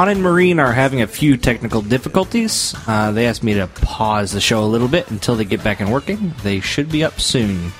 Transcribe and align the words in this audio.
Ron 0.00 0.08
and 0.08 0.22
Maureen 0.22 0.58
are 0.58 0.72
having 0.72 1.02
a 1.02 1.06
few 1.06 1.36
technical 1.36 1.82
difficulties. 1.82 2.74
Uh, 2.86 3.12
they 3.12 3.26
asked 3.26 3.42
me 3.42 3.52
to 3.52 3.66
pause 3.66 4.32
the 4.32 4.40
show 4.40 4.64
a 4.64 4.64
little 4.64 4.88
bit 4.88 5.10
until 5.10 5.36
they 5.36 5.44
get 5.44 5.62
back 5.62 5.80
and 5.80 5.92
working. 5.92 6.32
They 6.42 6.60
should 6.60 6.90
be 6.90 7.04
up 7.04 7.20
soon. 7.20 7.70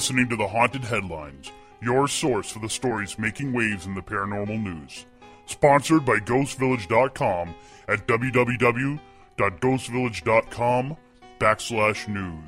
Listening 0.00 0.30
to 0.30 0.34
the 0.34 0.48
Haunted 0.48 0.82
Headlines, 0.82 1.52
your 1.82 2.08
source 2.08 2.50
for 2.50 2.58
the 2.58 2.70
stories 2.70 3.18
making 3.18 3.52
waves 3.52 3.84
in 3.84 3.94
the 3.94 4.00
paranormal 4.00 4.58
news. 4.58 5.04
Sponsored 5.44 6.06
by 6.06 6.16
GhostVillage.com 6.20 7.54
at 7.86 8.06
www.ghostvillage.com 8.06 10.96
backslash 11.38 12.08
news. 12.08 12.44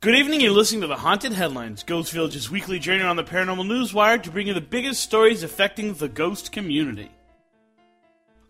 Good 0.00 0.14
evening, 0.14 0.42
you're 0.42 0.52
listening 0.52 0.82
to 0.82 0.86
the 0.86 0.94
Haunted 0.94 1.32
Headlines, 1.32 1.82
Ghost 1.82 2.12
Village's 2.12 2.52
weekly 2.52 2.78
journey 2.78 3.02
on 3.02 3.16
the 3.16 3.24
paranormal 3.24 3.66
news 3.66 3.92
wire 3.92 4.18
to 4.18 4.30
bring 4.30 4.46
you 4.46 4.54
the 4.54 4.60
biggest 4.60 5.02
stories 5.02 5.42
affecting 5.42 5.94
the 5.94 6.08
ghost 6.08 6.52
community. 6.52 7.10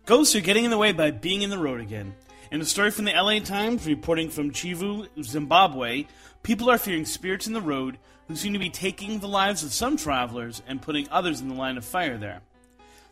Ghosts 0.05 0.35
are 0.35 0.41
getting 0.41 0.65
in 0.65 0.69
the 0.69 0.77
way 0.77 0.91
by 0.91 1.09
being 1.09 1.41
in 1.41 1.49
the 1.49 1.57
road 1.57 1.81
again. 1.81 2.13
In 2.49 2.61
a 2.61 2.65
story 2.65 2.91
from 2.91 3.03
the 3.03 3.11
LA 3.11 3.39
Times 3.39 3.85
reporting 3.85 4.29
from 4.29 4.51
Chivu, 4.51 5.09
Zimbabwe, 5.21 6.05
people 6.43 6.69
are 6.69 6.77
fearing 6.77 7.03
spirits 7.03 7.45
in 7.45 7.51
the 7.51 7.59
road 7.59 7.97
who 8.29 8.37
seem 8.37 8.53
to 8.53 8.59
be 8.59 8.69
taking 8.69 9.19
the 9.19 9.27
lives 9.27 9.63
of 9.63 9.73
some 9.73 9.97
travelers 9.97 10.61
and 10.65 10.81
putting 10.81 11.09
others 11.09 11.41
in 11.41 11.49
the 11.49 11.55
line 11.55 11.75
of 11.75 11.83
fire 11.83 12.17
there. 12.17 12.39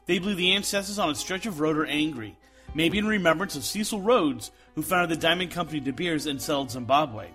They 0.06 0.20
believe 0.20 0.38
the 0.38 0.54
ancestors 0.54 0.98
on 0.98 1.10
a 1.10 1.16
stretch 1.16 1.46
of 1.46 1.60
road 1.60 1.76
are 1.76 1.86
angry, 1.86 2.38
maybe 2.74 2.98
in 2.98 3.08
remembrance 3.08 3.58
of 3.58 3.66
Cecil 3.66 4.00
Rhodes, 4.00 4.52
who 4.74 4.82
founded 4.82 5.18
the 5.18 5.22
diamond 5.22 5.52
company 5.52 5.82
De 5.82 5.92
Beers 5.92 6.28
and 6.28 6.42
settled 6.42 6.72
Zimbabwe. 6.72 7.28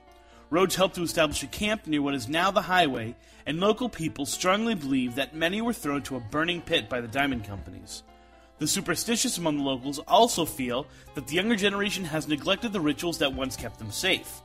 Rhodes 0.49 0.77
helped 0.77 0.95
to 0.95 1.03
establish 1.03 1.43
a 1.43 1.49
camp 1.49 1.87
near 1.87 2.01
what 2.01 2.15
is 2.15 2.29
now 2.29 2.51
the 2.51 2.63
highway, 2.63 3.15
and 3.45 3.61
local 3.61 3.91
people 3.91 4.25
strongly 4.25 4.75
believe 4.75 5.17
that 5.17 5.35
many 5.35 5.61
were 5.61 5.75
thrown 5.75 6.01
to 6.05 6.17
a 6.17 6.21
burning 6.21 6.63
pit 6.63 6.89
by 6.89 7.03
the 7.03 7.09
diamond 7.09 7.45
companies. 7.45 8.05
The 8.61 8.69
superstitious 8.69 9.39
among 9.39 9.57
the 9.57 9.63
locals 9.65 9.99
also 10.01 10.45
feel 10.45 10.87
that 11.15 11.27
the 11.27 11.35
younger 11.35 11.57
generation 11.57 12.05
has 12.05 12.29
neglected 12.29 12.75
the 12.75 12.81
rituals 12.81 13.17
that 13.19 13.33
once 13.33 13.57
kept 13.57 13.79
them 13.79 13.91
safe. 13.91 14.43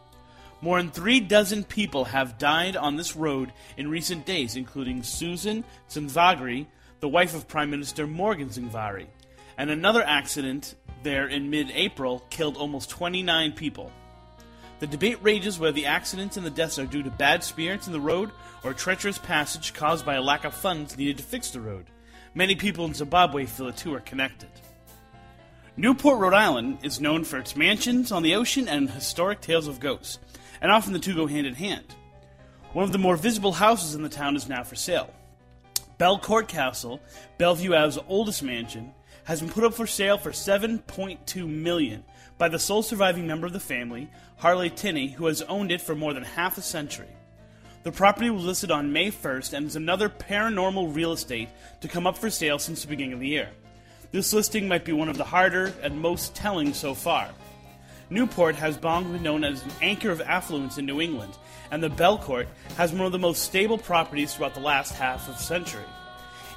More 0.62 0.82
than 0.82 0.90
three 0.90 1.20
dozen 1.20 1.66
people 1.66 2.06
have 2.06 2.38
died 2.38 2.78
on 2.78 2.96
this 2.96 3.18
road 3.18 3.52
in 3.76 3.90
recent 3.90 4.26
days, 4.26 4.56
including 4.56 5.04
Susan 5.04 5.66
Tsvangirai, 5.90 6.66
the 7.02 7.10
wife 7.10 7.36
of 7.36 7.50
Prime 7.50 7.70
Minister 7.70 8.08
Morgan 8.08 8.48
Tsvangirai. 8.48 9.08
And 9.58 9.70
another 9.70 10.02
accident 10.02 10.76
there 11.04 11.28
in 11.28 11.50
mid 11.50 11.70
April 11.72 12.24
killed 12.30 12.56
almost 12.56 12.90
29 12.90 13.52
people. 13.52 13.92
The 14.80 14.88
debate 14.88 15.20
rages 15.22 15.60
whether 15.60 15.74
the 15.74 15.88
accidents 15.88 16.38
and 16.38 16.46
the 16.46 16.50
deaths 16.50 16.80
are 16.80 16.86
due 16.86 17.04
to 17.04 17.12
bad 17.12 17.44
spirits 17.44 17.88
in 17.88 17.94
the 17.94 18.00
road 18.00 18.32
or 18.64 18.74
treacherous 18.74 19.18
passage 19.18 19.74
caused 19.74 20.06
by 20.06 20.16
a 20.16 20.22
lack 20.22 20.46
of 20.46 20.54
funds 20.54 20.98
needed 20.98 21.18
to 21.18 21.24
fix 21.24 21.52
the 21.52 21.60
road. 21.60 21.86
Many 22.38 22.56
people 22.56 22.84
in 22.84 22.94
Zimbabwe 22.94 23.46
feel 23.46 23.68
the 23.68 23.72
two 23.72 23.94
are 23.94 24.02
connected. 24.02 24.50
Newport, 25.78 26.20
Rhode 26.20 26.34
Island 26.34 26.80
is 26.84 27.00
known 27.00 27.24
for 27.24 27.38
its 27.38 27.56
mansions 27.56 28.12
on 28.12 28.24
the 28.24 28.36
ocean 28.36 28.68
and 28.68 28.90
historic 28.90 29.40
tales 29.40 29.70
of 29.70 29.80
ghosts, 29.80 30.20
and 30.62 30.70
often 30.70 30.92
the 30.92 31.00
two 31.00 31.16
go 31.16 31.28
hand 31.28 31.48
in 31.48 31.56
hand. 31.56 31.96
One 32.74 32.84
of 32.84 32.92
the 32.92 32.98
more 32.98 33.16
visible 33.16 33.54
houses 33.54 33.96
in 33.96 34.04
the 34.04 34.10
town 34.10 34.36
is 34.36 34.50
now 34.50 34.64
for 34.64 34.76
sale. 34.76 35.14
Belcourt 35.98 36.50
Castle, 36.50 37.00
Bellevue 37.38 37.74
Ave's 37.74 37.98
oldest 38.10 38.44
mansion, 38.44 38.92
has 39.24 39.40
been 39.40 39.50
put 39.50 39.64
up 39.64 39.74
for 39.74 39.88
sale 39.88 40.18
for 40.18 40.32
7.2 40.32 41.48
million 41.48 42.04
by 42.38 42.50
the 42.50 42.60
sole 42.60 42.84
surviving 42.84 43.26
member 43.26 43.48
of 43.48 43.54
the 43.54 43.62
family, 43.62 44.10
Harley 44.36 44.70
Tinney, 44.70 45.08
who 45.08 45.28
has 45.28 45.42
owned 45.44 45.72
it 45.72 45.80
for 45.80 45.96
more 45.96 46.14
than 46.14 46.24
half 46.24 46.58
a 46.58 46.62
century. 46.62 47.08
The 47.86 47.92
property 47.92 48.32
was 48.32 48.44
listed 48.44 48.72
on 48.72 48.94
May 48.94 49.12
1st 49.12 49.54
and 49.54 49.68
is 49.68 49.76
another 49.76 50.10
paranormal 50.10 50.96
real 50.96 51.12
estate 51.12 51.50
to 51.82 51.88
come 51.88 52.08
up 52.08 52.18
for 52.18 52.32
sale 52.32 52.58
since 52.58 52.82
the 52.82 52.88
beginning 52.88 53.14
of 53.14 53.20
the 53.20 53.28
year. 53.28 53.50
This 54.12 54.34
listing 54.34 54.68
might 54.68 54.86
be 54.86 54.92
one 54.92 55.08
of 55.08 55.18
the 55.18 55.24
harder 55.24 55.72
and 55.84 56.02
most 56.02 56.34
telling 56.34 56.74
so 56.74 56.96
far. 56.96 57.30
Newport 58.10 58.56
has 58.56 58.82
long 58.84 59.12
been 59.12 59.22
known 59.22 59.44
as 59.44 59.64
an 59.64 59.70
anchor 59.84 60.10
of 60.10 60.20
affluence 60.20 60.80
in 60.80 60.88
New 60.88 61.00
England, 61.00 61.38
and 61.70 61.84
the 61.84 61.92
Belcourt 61.92 62.48
has 62.76 62.92
one 62.92 63.06
of 63.06 63.12
the 63.12 63.20
most 63.20 63.44
stable 63.44 63.78
properties 63.78 64.34
throughout 64.34 64.56
the 64.56 64.62
last 64.62 64.96
half 64.96 65.30
of 65.30 65.38
century. 65.38 65.86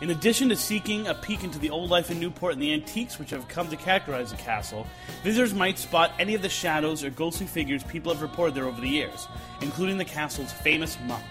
In 0.01 0.09
addition 0.09 0.49
to 0.49 0.57
seeking 0.57 1.09
a 1.09 1.15
peek 1.15 1.45
into 1.45 1.59
the 1.59 1.69
old 1.69 1.91
life 1.91 2.11
in 2.11 2.21
Newport 2.21 2.55
and 2.55 2.63
the 2.63 2.73
antiques 2.73 3.19
which 3.19 3.31
have 3.31 3.49
come 3.49 3.69
to 3.69 3.77
characterize 3.77 4.31
the 4.31 4.39
castle, 4.39 4.87
visitors 5.23 5.53
might 5.53 5.79
spot 5.79 6.13
any 6.19 6.35
of 6.35 6.41
the 6.41 6.49
shadows 6.49 7.05
or 7.05 7.11
ghostly 7.11 7.47
figures 7.47 7.83
people 7.83 8.15
have 8.15 8.23
reported 8.23 8.55
there 8.55 8.65
over 8.65 8.81
the 8.81 8.89
years, 8.89 9.29
including 9.61 9.99
the 9.99 10.05
castle's 10.05 10.53
famous 10.53 10.97
monk. 11.07 11.25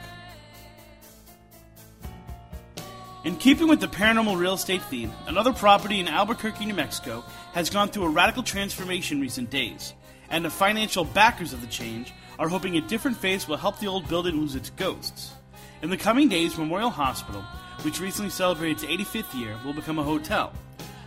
In 3.23 3.35
keeping 3.35 3.67
with 3.67 3.81
the 3.81 3.87
paranormal 3.87 4.37
real 4.37 4.53
estate 4.53 4.81
theme, 4.83 5.11
another 5.27 5.51
property 5.51 5.99
in 5.99 6.07
Albuquerque, 6.07 6.65
New 6.65 6.73
Mexico 6.73 7.25
has 7.53 7.69
gone 7.69 7.89
through 7.89 8.05
a 8.05 8.09
radical 8.09 8.43
transformation 8.43 9.17
in 9.17 9.21
recent 9.21 9.49
days, 9.49 9.93
and 10.29 10.45
the 10.45 10.49
financial 10.49 11.03
backers 11.03 11.51
of 11.51 11.59
the 11.59 11.67
change 11.67 12.13
are 12.39 12.47
hoping 12.47 12.77
a 12.77 12.81
different 12.81 13.17
face 13.17 13.47
will 13.47 13.57
help 13.57 13.79
the 13.79 13.87
old 13.87 14.07
building 14.07 14.35
lose 14.35 14.55
its 14.55 14.69
ghosts. 14.71 15.33
In 15.81 15.89
the 15.89 15.97
coming 15.97 16.29
days, 16.29 16.57
Memorial 16.57 16.89
Hospital, 16.89 17.41
which 17.81 17.99
recently 17.99 18.31
celebrated 18.31 18.83
its 18.83 19.11
85th 19.11 19.39
year, 19.39 19.57
will 19.65 19.73
become 19.73 19.99
a 19.99 20.03
hotel. 20.03 20.53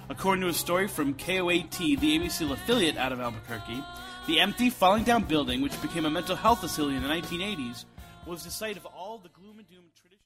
According 0.08 0.42
to 0.42 0.48
a 0.48 0.52
story 0.52 0.88
from 0.88 1.14
KOAT, 1.14 1.70
the 2.00 2.18
ABC 2.18 2.50
affiliate 2.50 2.96
out 2.96 3.12
of 3.12 3.20
Albuquerque, 3.20 3.82
the 4.30 4.38
empty, 4.38 4.70
falling 4.70 5.02
down 5.02 5.24
building, 5.24 5.60
which 5.60 5.82
became 5.82 6.06
a 6.06 6.10
mental 6.10 6.36
health 6.36 6.60
facility 6.60 6.96
in 6.96 7.02
the 7.02 7.08
1980s, 7.08 7.84
was 8.26 8.44
the 8.44 8.50
site 8.50 8.76
of 8.76 8.86
all 8.86 9.18
the 9.18 9.28
gloom 9.30 9.58
and 9.58 9.68
doom 9.68 9.82
tradition. 10.00 10.24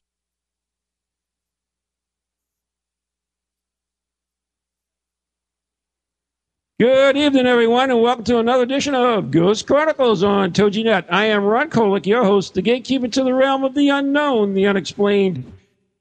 Good 6.79 7.17
evening, 7.17 7.47
everyone, 7.47 7.89
and 7.89 7.99
welcome 7.99 8.25
to 8.25 8.37
another 8.37 8.61
edition 8.61 8.93
of 8.93 9.31
Ghost 9.31 9.65
Chronicles 9.65 10.21
on 10.21 10.51
TogiNet. 10.51 11.05
I 11.09 11.25
am 11.25 11.43
Ron 11.43 11.71
Kolek, 11.71 12.05
your 12.05 12.23
host, 12.23 12.53
the 12.53 12.61
gatekeeper 12.61 13.07
to 13.07 13.23
the 13.23 13.33
realm 13.33 13.63
of 13.63 13.73
the 13.73 13.89
unknown, 13.89 14.53
the 14.53 14.67
unexplained, 14.67 15.51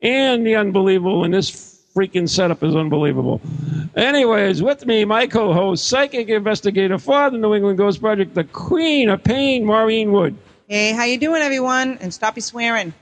and 0.02 0.46
the 0.46 0.56
unbelievable. 0.56 1.24
In 1.24 1.30
this 1.30 1.73
freaking 1.94 2.28
setup 2.28 2.62
is 2.62 2.74
unbelievable. 2.74 3.40
Anyways, 3.96 4.62
with 4.62 4.84
me, 4.86 5.04
my 5.04 5.26
co-host, 5.26 5.86
psychic 5.86 6.28
investigator 6.28 6.98
for 6.98 7.30
the 7.30 7.38
New 7.38 7.54
England 7.54 7.78
Ghost 7.78 8.00
Project, 8.00 8.34
the 8.34 8.44
Queen 8.44 9.08
of 9.08 9.22
Pain, 9.22 9.64
Maureen 9.64 10.12
Wood. 10.12 10.36
Hey, 10.68 10.92
how 10.92 11.04
you 11.04 11.18
doing, 11.18 11.42
everyone? 11.42 11.98
And 12.00 12.12
stop 12.12 12.36
your 12.36 12.42
swearing. 12.42 12.92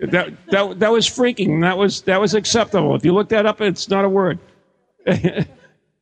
That 0.00 0.32
that 0.50 0.80
that 0.80 0.92
was 0.92 1.08
freaking. 1.08 1.62
That 1.62 1.78
was 1.78 2.02
that 2.02 2.20
was 2.20 2.34
acceptable. 2.34 2.94
If 2.94 3.04
you 3.04 3.14
look 3.14 3.28
that 3.30 3.46
up, 3.46 3.60
it's 3.60 3.88
not 3.88 4.04
a 4.04 4.08
word. 4.08 4.38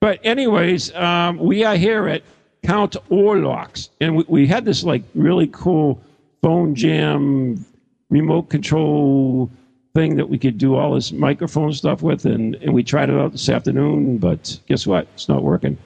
But 0.03 0.19
anyways, 0.25 0.93
um, 0.97 1.39
we 1.39 1.63
are 1.63 1.77
here 1.77 2.09
at 2.09 2.25
Count 2.65 2.97
Orlok's, 3.09 3.91
and 4.01 4.17
we, 4.17 4.25
we 4.27 4.47
had 4.49 4.65
this 4.65 4.83
like 4.83 5.05
really 5.15 5.47
cool 5.53 6.03
phone 6.43 6.75
jam, 6.75 7.65
remote 8.11 8.51
control 8.51 9.49
thing 9.95 10.17
that 10.17 10.29
we 10.29 10.39
could 10.39 10.59
do 10.59 10.77
all 10.77 10.95
this 10.95 11.13
microphone 11.13 11.73
stuff 11.73 12.03
with, 12.03 12.25
and, 12.25 12.55
and 12.57 12.73
we 12.73 12.83
tried 12.83 13.11
it 13.11 13.19
out 13.19 13.33
this 13.33 13.49
afternoon, 13.49 14.19
but 14.19 14.59
guess 14.67 14.87
what? 14.87 15.07
It's 15.15 15.29
not 15.29 15.43
working. 15.43 15.77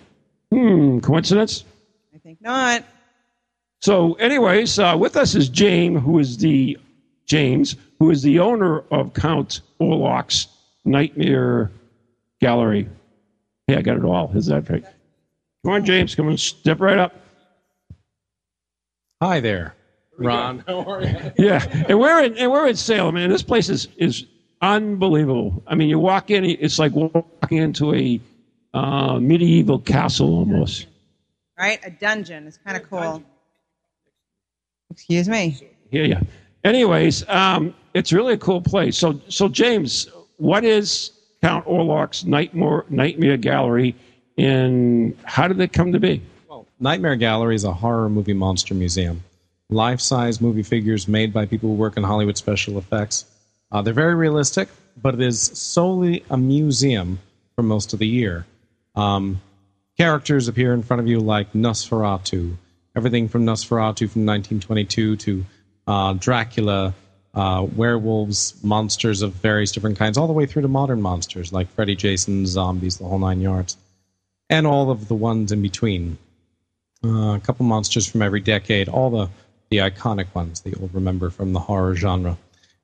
Hmm, 0.52 1.00
coincidence? 1.00 1.64
I 2.14 2.18
think 2.18 2.40
not. 2.40 2.84
So, 3.80 4.14
anyways, 4.14 4.78
uh, 4.78 4.96
with 4.98 5.16
us 5.16 5.34
is 5.34 5.48
James, 5.48 6.02
who 6.02 6.18
is 6.18 6.38
the 6.38 6.78
James, 7.26 7.76
who 7.98 8.10
is 8.10 8.22
the 8.22 8.38
owner 8.38 8.84
of 8.90 9.12
Count 9.14 9.60
Orlok's 9.80 10.48
Nightmare 10.84 11.70
Gallery. 12.40 12.88
Hey, 13.66 13.76
I 13.76 13.82
got 13.82 13.96
it 13.96 14.04
all. 14.04 14.30
Is 14.34 14.46
that 14.46 14.68
right? 14.70 14.84
Come 15.64 15.74
on, 15.74 15.84
James. 15.84 16.14
Come 16.14 16.28
on, 16.28 16.36
step 16.36 16.80
right 16.80 16.98
up. 16.98 17.14
Hi 19.20 19.40
there, 19.40 19.74
Ron. 20.18 20.64
How 20.66 20.80
are 20.80 21.02
you? 21.02 21.32
Yeah, 21.38 21.84
and 21.88 21.98
we're 21.98 22.24
in 22.24 22.36
and 22.36 22.50
we're 22.50 22.68
in 22.68 22.76
Salem, 22.76 23.14
man. 23.14 23.30
This 23.30 23.42
place 23.42 23.68
is 23.68 23.88
is 23.96 24.26
unbelievable. 24.62 25.62
I 25.66 25.74
mean, 25.74 25.88
you 25.88 25.98
walk 25.98 26.30
in, 26.30 26.44
it's 26.44 26.78
like 26.78 26.92
walking 26.92 27.58
into 27.58 27.94
a 27.94 28.20
uh, 28.74 29.18
medieval 29.18 29.78
castle 29.78 30.28
almost. 30.28 30.86
Right? 31.58 31.80
A 31.84 31.90
dungeon. 31.90 32.46
It's 32.46 32.58
kind 32.58 32.76
of 32.76 32.88
cool. 32.88 33.22
Excuse 34.90 35.28
me. 35.28 35.58
Yeah, 35.90 36.02
yeah. 36.02 36.20
Anyways, 36.64 37.26
um, 37.28 37.74
it's 37.94 38.12
really 38.12 38.34
a 38.34 38.38
cool 38.38 38.60
place. 38.60 38.96
So, 38.96 39.20
so 39.28 39.48
James, 39.48 40.08
what 40.36 40.64
is 40.64 41.12
Count 41.42 41.64
Orlok's 41.66 42.24
Nightmare 42.24 42.84
Nightmare 42.88 43.36
Gallery, 43.36 43.94
and 44.36 45.16
how 45.24 45.48
did 45.48 45.60
it 45.60 45.72
come 45.72 45.92
to 45.92 46.00
be? 46.00 46.22
Well, 46.48 46.66
Nightmare 46.80 47.16
Gallery 47.16 47.54
is 47.54 47.64
a 47.64 47.72
horror 47.72 48.08
movie 48.08 48.32
monster 48.32 48.74
museum. 48.74 49.22
Life 49.68 50.00
size 50.00 50.40
movie 50.40 50.62
figures 50.62 51.08
made 51.08 51.32
by 51.32 51.46
people 51.46 51.70
who 51.70 51.74
work 51.74 51.96
in 51.96 52.04
Hollywood 52.04 52.36
special 52.36 52.78
effects. 52.78 53.24
Uh, 53.72 53.82
they're 53.82 53.92
very 53.92 54.14
realistic, 54.14 54.68
but 55.00 55.14
it 55.14 55.20
is 55.20 55.40
solely 55.40 56.24
a 56.30 56.36
museum 56.36 57.18
for 57.56 57.62
most 57.62 57.92
of 57.92 57.98
the 57.98 58.06
year. 58.06 58.46
Um, 58.94 59.40
characters 59.98 60.46
appear 60.46 60.72
in 60.72 60.82
front 60.82 61.00
of 61.00 61.08
you 61.08 61.18
like 61.18 61.52
Nosferatu, 61.52 62.56
everything 62.94 63.28
from 63.28 63.44
Nosferatu 63.44 64.08
from 64.08 64.24
1922 64.24 65.16
to 65.16 65.44
uh, 65.86 66.12
Dracula, 66.14 66.94
uh, 67.34 67.66
werewolves, 67.76 68.54
monsters 68.62 69.22
of 69.22 69.32
various 69.32 69.72
different 69.72 69.98
kinds, 69.98 70.16
all 70.16 70.26
the 70.26 70.32
way 70.32 70.46
through 70.46 70.62
to 70.62 70.68
modern 70.68 71.02
monsters 71.02 71.52
like 71.52 71.68
Freddy, 71.72 71.96
Jason, 71.96 72.46
zombies, 72.46 72.98
the 72.98 73.04
whole 73.04 73.18
nine 73.18 73.40
yards, 73.40 73.76
and 74.48 74.66
all 74.66 74.90
of 74.90 75.08
the 75.08 75.14
ones 75.14 75.52
in 75.52 75.60
between. 75.60 76.18
Uh, 77.04 77.34
a 77.34 77.40
couple 77.40 77.66
monsters 77.66 78.06
from 78.06 78.22
every 78.22 78.40
decade, 78.40 78.88
all 78.88 79.10
the, 79.10 79.28
the 79.70 79.78
iconic 79.78 80.26
ones 80.34 80.60
that 80.62 80.76
you'll 80.78 80.88
remember 80.92 81.30
from 81.30 81.52
the 81.52 81.60
horror 81.60 81.94
genre. 81.94 82.36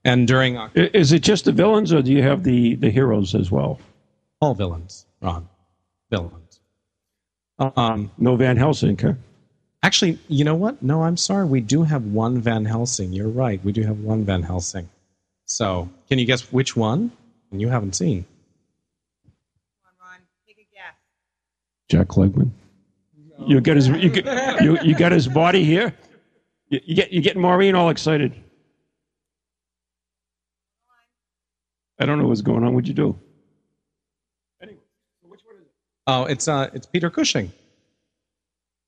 And 0.04 0.26
during 0.26 0.56
I- 0.58 0.70
Is 0.74 1.12
it 1.12 1.22
just 1.22 1.44
the 1.44 1.52
villains, 1.52 1.92
or 1.92 2.02
do 2.02 2.12
you 2.12 2.22
have 2.22 2.42
the, 2.42 2.74
the 2.76 2.90
heroes 2.90 3.34
as 3.34 3.50
well? 3.50 3.78
all 4.40 4.54
villains, 4.54 5.06
Ron, 5.20 5.48
villains. 6.10 6.58
Um, 7.60 8.10
No 8.18 8.34
Van 8.34 8.56
Helsing, 8.56 8.98
huh? 8.98 9.12
actually, 9.84 10.18
you 10.26 10.44
know 10.44 10.56
what? 10.56 10.82
No, 10.82 11.04
I'm 11.04 11.16
sorry. 11.16 11.44
We 11.46 11.60
do 11.60 11.84
have 11.84 12.04
one 12.06 12.40
Van 12.40 12.64
Helsing. 12.64 13.12
You're 13.12 13.28
right. 13.28 13.62
We 13.64 13.70
do 13.70 13.82
have 13.84 14.00
one 14.00 14.24
Van 14.24 14.42
Helsing. 14.42 14.88
So, 15.44 15.88
can 16.08 16.18
you 16.18 16.26
guess 16.26 16.50
which 16.52 16.74
one? 16.76 17.12
And 17.52 17.60
you 17.60 17.68
haven't 17.68 17.94
seen. 17.94 18.24
Come 19.24 19.32
on, 20.00 20.08
Ron. 20.10 20.20
Take 20.44 20.56
a 20.58 20.66
guess. 20.74 20.94
Jack 21.88 22.08
Klugman. 22.08 22.50
You 23.46 23.60
got 23.60 23.76
his 23.76 23.86
you, 23.88 24.08
get, 24.10 24.60
you, 24.62 24.78
you 24.82 24.94
got 24.96 25.12
his 25.12 25.28
body 25.28 25.62
here. 25.62 25.94
You, 26.72 26.80
you 26.86 26.94
get 26.96 27.12
you 27.12 27.20
getting 27.20 27.42
Maureen 27.42 27.74
all 27.74 27.90
excited. 27.90 28.32
I 32.00 32.06
don't 32.06 32.18
know 32.18 32.26
what's 32.26 32.40
going 32.40 32.64
on. 32.64 32.72
What'd 32.72 32.88
you 32.88 32.94
do? 32.94 33.18
Oh, 36.06 36.24
it's 36.24 36.48
uh, 36.48 36.70
it's 36.72 36.86
Peter 36.86 37.10
Cushing. 37.10 37.52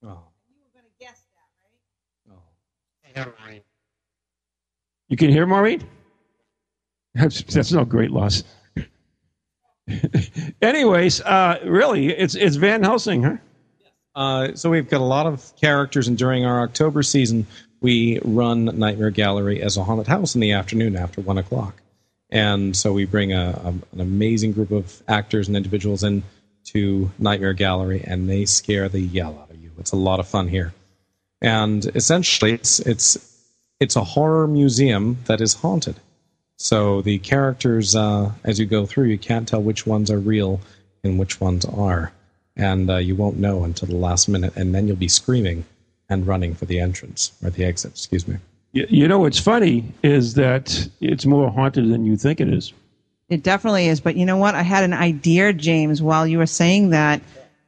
Oh, 0.03 0.19
You 0.49 0.57
were 0.59 0.73
going 0.75 0.85
to 0.85 1.05
guess 1.05 1.26
that, 1.37 2.33
right? 2.33 3.59
oh. 3.59 3.62
You 5.09 5.17
can 5.19 5.31
hear 5.31 5.45
Maureen. 5.47 5.85
That's 7.14 7.43
that's 7.43 7.71
no 7.71 7.85
great 7.85 8.11
loss. 8.11 8.43
Anyways, 10.62 11.21
uh, 11.21 11.61
really, 11.67 12.09
it's 12.09 12.35
it's 12.35 12.57
Van 12.57 12.83
Helsing, 12.83 13.23
huh? 13.23 13.37
Uh, 14.17 14.55
so 14.55 14.71
we've 14.71 14.88
got 14.88 15.00
a 15.00 15.05
lot 15.05 15.26
of 15.26 15.55
characters, 15.61 16.09
and 16.09 16.17
during 16.17 16.45
our 16.47 16.62
October 16.62 17.03
season, 17.05 17.47
we 17.85 18.19
run 18.25 18.64
Nightmare 18.64 19.11
Gallery 19.11 19.61
as 19.61 19.76
a 19.76 19.85
haunted 19.85 20.07
house 20.07 20.35
in 20.35 20.41
the 20.41 20.53
afternoon 20.53 20.97
after 20.97 21.21
one 21.21 21.37
o'clock. 21.37 21.83
And 22.31 22.75
so 22.75 22.95
we 22.95 23.05
bring 23.05 23.35
a, 23.35 23.61
a, 23.62 23.69
an 23.69 24.00
amazing 24.00 24.53
group 24.53 24.71
of 24.71 25.03
actors 25.07 25.49
and 25.49 25.57
individuals 25.57 26.03
in 26.03 26.23
to 26.69 27.11
Nightmare 27.19 27.53
Gallery, 27.53 28.03
and 28.03 28.29
they 28.29 28.47
scare 28.47 28.88
the 28.88 29.00
yell 29.00 29.38
out 29.38 29.50
of 29.50 29.62
you. 29.62 29.71
It's 29.79 29.93
a 29.93 29.97
lot 29.97 30.19
of 30.19 30.26
fun 30.26 30.49
here, 30.49 30.73
and 31.43 31.85
essentially, 31.95 32.53
it's 32.53 32.81
it's 32.81 33.19
it's 33.79 33.97
a 33.97 34.05
horror 34.05 34.47
museum 34.47 35.19
that 35.26 35.43
is 35.43 35.53
haunted. 35.53 35.97
So 36.57 37.03
the 37.03 37.19
characters, 37.19 37.95
uh, 37.95 38.33
as 38.45 38.59
you 38.59 38.64
go 38.64 38.87
through, 38.87 39.09
you 39.09 39.19
can't 39.19 39.47
tell 39.47 39.61
which 39.61 39.87
ones 39.87 40.11
are 40.11 40.19
real 40.19 40.59
and 41.03 41.19
which 41.19 41.38
ones 41.38 41.67
are, 41.67 42.12
and 42.57 42.88
uh, 42.88 42.97
you 42.97 43.14
won't 43.14 43.37
know 43.37 43.62
until 43.62 43.88
the 43.88 43.97
last 43.97 44.26
minute, 44.26 44.57
and 44.57 44.75
then 44.75 44.88
you'll 44.88 44.97
be 44.97 45.09
screaming 45.09 45.67
and 46.09 46.27
running 46.27 46.55
for 46.55 46.67
the 46.67 46.79
entrance 46.81 47.33
or 47.43 47.51
the 47.51 47.65
exit. 47.65 47.93
Excuse 47.93 48.29
me. 48.29 48.37
You, 48.73 48.87
you 48.89 49.09
know 49.09 49.21
what's 49.21 49.39
funny 49.39 49.85
is 50.03 50.35
that 50.35 50.89
it's 51.01 51.27
more 51.27 51.51
haunted 51.51 51.91
than 51.91 52.05
you 52.05 52.17
think 52.17 52.41
it 52.41 52.49
is. 52.49 52.73
It 53.29 53.43
definitely 53.43 53.89
is. 53.89 54.01
But 54.01 54.17
you 54.17 54.27
know 54.27 54.37
what? 54.37 54.55
I 54.55 54.63
had 54.63 54.85
an 54.85 54.93
idea, 54.93 55.53
James, 55.53 56.03
while 56.03 56.27
you 56.27 56.39
were 56.39 56.47
saying 56.47 56.91
that. 56.91 57.23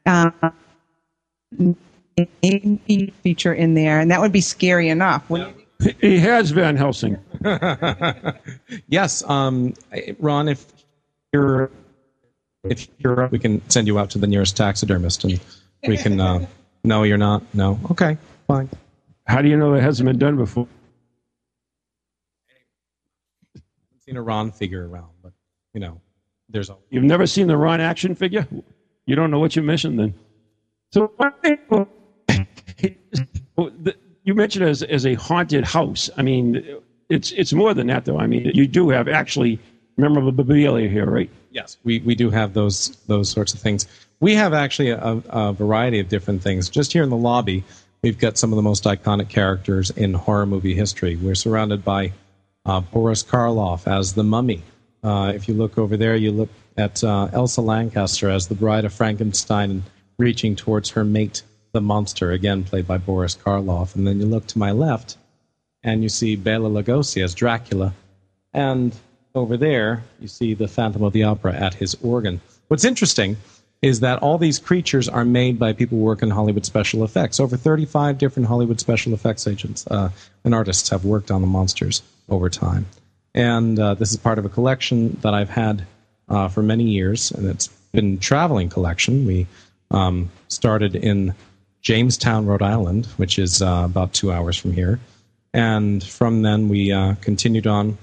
Uh, 0.04 0.30
feature 3.22 3.52
in 3.52 3.74
there, 3.74 4.00
and 4.00 4.10
that 4.10 4.20
would 4.20 4.32
be 4.32 4.40
scary 4.40 4.88
enough. 4.88 5.28
wouldn't? 5.28 5.56
He 6.00 6.18
has 6.18 6.50
Van 6.52 6.76
Helsing. 6.76 7.18
yes, 8.88 9.22
um, 9.28 9.74
Ron, 10.18 10.48
if 10.48 10.64
you're 11.32 11.70
if 12.64 12.88
you're 12.98 13.24
up, 13.24 13.32
we 13.32 13.38
can 13.38 13.68
send 13.68 13.86
you 13.86 13.98
out 13.98 14.10
to 14.10 14.18
the 14.18 14.26
nearest 14.26 14.56
taxidermist, 14.56 15.24
and 15.24 15.38
we 15.86 15.96
can. 15.96 16.20
Uh, 16.20 16.46
no, 16.86 17.02
you're 17.02 17.18
not. 17.18 17.42
No, 17.54 17.78
okay, 17.90 18.16
fine. 18.46 18.70
How 19.26 19.42
do 19.42 19.48
you 19.48 19.56
know 19.56 19.74
it 19.74 19.82
hasn't 19.82 20.06
been 20.06 20.18
done 20.18 20.36
before? 20.36 20.68
I've 23.56 24.02
seen 24.02 24.16
a 24.16 24.22
Ron 24.22 24.52
figure 24.52 24.88
around, 24.88 25.10
but 25.22 25.32
you 25.74 25.80
know, 25.80 26.00
there's 26.48 26.70
a 26.70 26.76
You've 26.90 27.04
never 27.04 27.26
seen 27.26 27.48
the 27.48 27.56
Ron 27.56 27.80
action 27.80 28.14
figure? 28.14 28.46
You 29.06 29.16
don't 29.16 29.30
know 29.30 29.38
what 29.38 29.56
you're 29.56 29.64
missing 29.64 29.96
then. 29.96 30.14
So 30.92 31.12
you 34.24 34.34
mentioned 34.34 34.64
it 34.64 34.68
as, 34.68 34.82
as 34.82 35.06
a 35.06 35.14
haunted 35.14 35.64
house. 35.64 36.08
I 36.16 36.22
mean, 36.22 36.64
it's 37.08 37.32
it's 37.32 37.52
more 37.52 37.74
than 37.74 37.86
that, 37.88 38.04
though. 38.04 38.18
I 38.18 38.26
mean, 38.26 38.50
you 38.54 38.66
do 38.66 38.88
have 38.90 39.08
actually 39.08 39.58
memorabilia 39.96 40.88
here, 40.88 41.06
right? 41.06 41.30
Yes, 41.50 41.78
we, 41.84 42.00
we 42.00 42.14
do 42.14 42.30
have 42.30 42.52
those 42.52 42.96
those 43.06 43.28
sorts 43.28 43.54
of 43.54 43.60
things. 43.60 43.86
We 44.20 44.34
have 44.34 44.54
actually 44.54 44.90
a, 44.90 45.22
a 45.28 45.52
variety 45.52 46.00
of 46.00 46.08
different 46.08 46.42
things. 46.42 46.70
Just 46.70 46.92
here 46.92 47.02
in 47.02 47.10
the 47.10 47.16
lobby, 47.16 47.64
we've 48.02 48.18
got 48.18 48.38
some 48.38 48.52
of 48.52 48.56
the 48.56 48.62
most 48.62 48.84
iconic 48.84 49.28
characters 49.28 49.90
in 49.90 50.14
horror 50.14 50.46
movie 50.46 50.74
history. 50.74 51.16
We're 51.16 51.34
surrounded 51.34 51.84
by 51.84 52.12
uh, 52.64 52.80
Boris 52.80 53.22
Karloff 53.22 53.86
as 53.86 54.14
the 54.14 54.24
mummy. 54.24 54.62
Uh, 55.02 55.32
if 55.34 55.48
you 55.48 55.54
look 55.54 55.78
over 55.78 55.96
there, 55.96 56.16
you 56.16 56.32
look 56.32 56.48
at 56.76 57.04
uh, 57.04 57.28
Elsa 57.32 57.60
Lanchester 57.60 58.30
as 58.30 58.48
the 58.48 58.54
bride 58.54 58.84
of 58.84 58.92
Frankenstein 58.92 59.82
reaching 60.18 60.56
towards 60.56 60.90
her 60.90 61.04
mate, 61.04 61.42
the 61.72 61.80
monster, 61.80 62.32
again 62.32 62.64
played 62.64 62.86
by 62.86 62.98
Boris 62.98 63.36
Karloff. 63.36 63.94
And 63.94 64.06
then 64.06 64.18
you 64.18 64.26
look 64.26 64.46
to 64.48 64.58
my 64.58 64.72
left, 64.72 65.18
and 65.82 66.02
you 66.02 66.08
see 66.08 66.36
Bela 66.36 66.70
Lugosi 66.70 67.22
as 67.22 67.34
Dracula. 67.34 67.92
And 68.54 68.96
over 69.34 69.58
there, 69.58 70.02
you 70.18 70.28
see 70.28 70.54
the 70.54 70.68
Phantom 70.68 71.02
of 71.02 71.12
the 71.12 71.24
Opera 71.24 71.54
at 71.54 71.74
his 71.74 71.94
organ. 72.02 72.40
What's 72.68 72.84
interesting 72.84 73.36
is 73.82 74.00
that 74.00 74.18
all 74.20 74.38
these 74.38 74.58
creatures 74.58 75.08
are 75.08 75.24
made 75.24 75.58
by 75.58 75.72
people 75.72 75.98
who 75.98 76.04
work 76.04 76.22
in 76.22 76.30
Hollywood 76.30 76.64
special 76.64 77.04
effects. 77.04 77.38
Over 77.38 77.56
35 77.56 78.18
different 78.18 78.48
Hollywood 78.48 78.80
special 78.80 79.12
effects 79.12 79.46
agents 79.46 79.86
uh, 79.88 80.10
and 80.44 80.54
artists 80.54 80.88
have 80.88 81.04
worked 81.04 81.30
on 81.30 81.40
the 81.40 81.46
monsters 81.46 82.02
over 82.28 82.48
time. 82.48 82.86
And 83.34 83.78
uh, 83.78 83.94
this 83.94 84.10
is 84.10 84.16
part 84.16 84.38
of 84.38 84.44
a 84.44 84.48
collection 84.48 85.18
that 85.20 85.34
I've 85.34 85.50
had 85.50 85.86
uh, 86.28 86.48
for 86.48 86.62
many 86.62 86.84
years, 86.84 87.30
and 87.30 87.46
it's 87.46 87.68
been 87.92 88.18
traveling 88.18 88.68
collection. 88.68 89.26
We 89.26 89.46
um, 89.90 90.30
started 90.48 90.96
in 90.96 91.34
Jamestown, 91.82 92.46
Rhode 92.46 92.62
Island, 92.62 93.06
which 93.16 93.38
is 93.38 93.62
uh, 93.62 93.82
about 93.84 94.12
two 94.12 94.32
hours 94.32 94.56
from 94.56 94.72
here. 94.72 94.98
And 95.52 96.02
from 96.02 96.42
then, 96.42 96.68
we 96.68 96.92
uh, 96.92 97.14
continued 97.20 97.66
on 97.66 97.96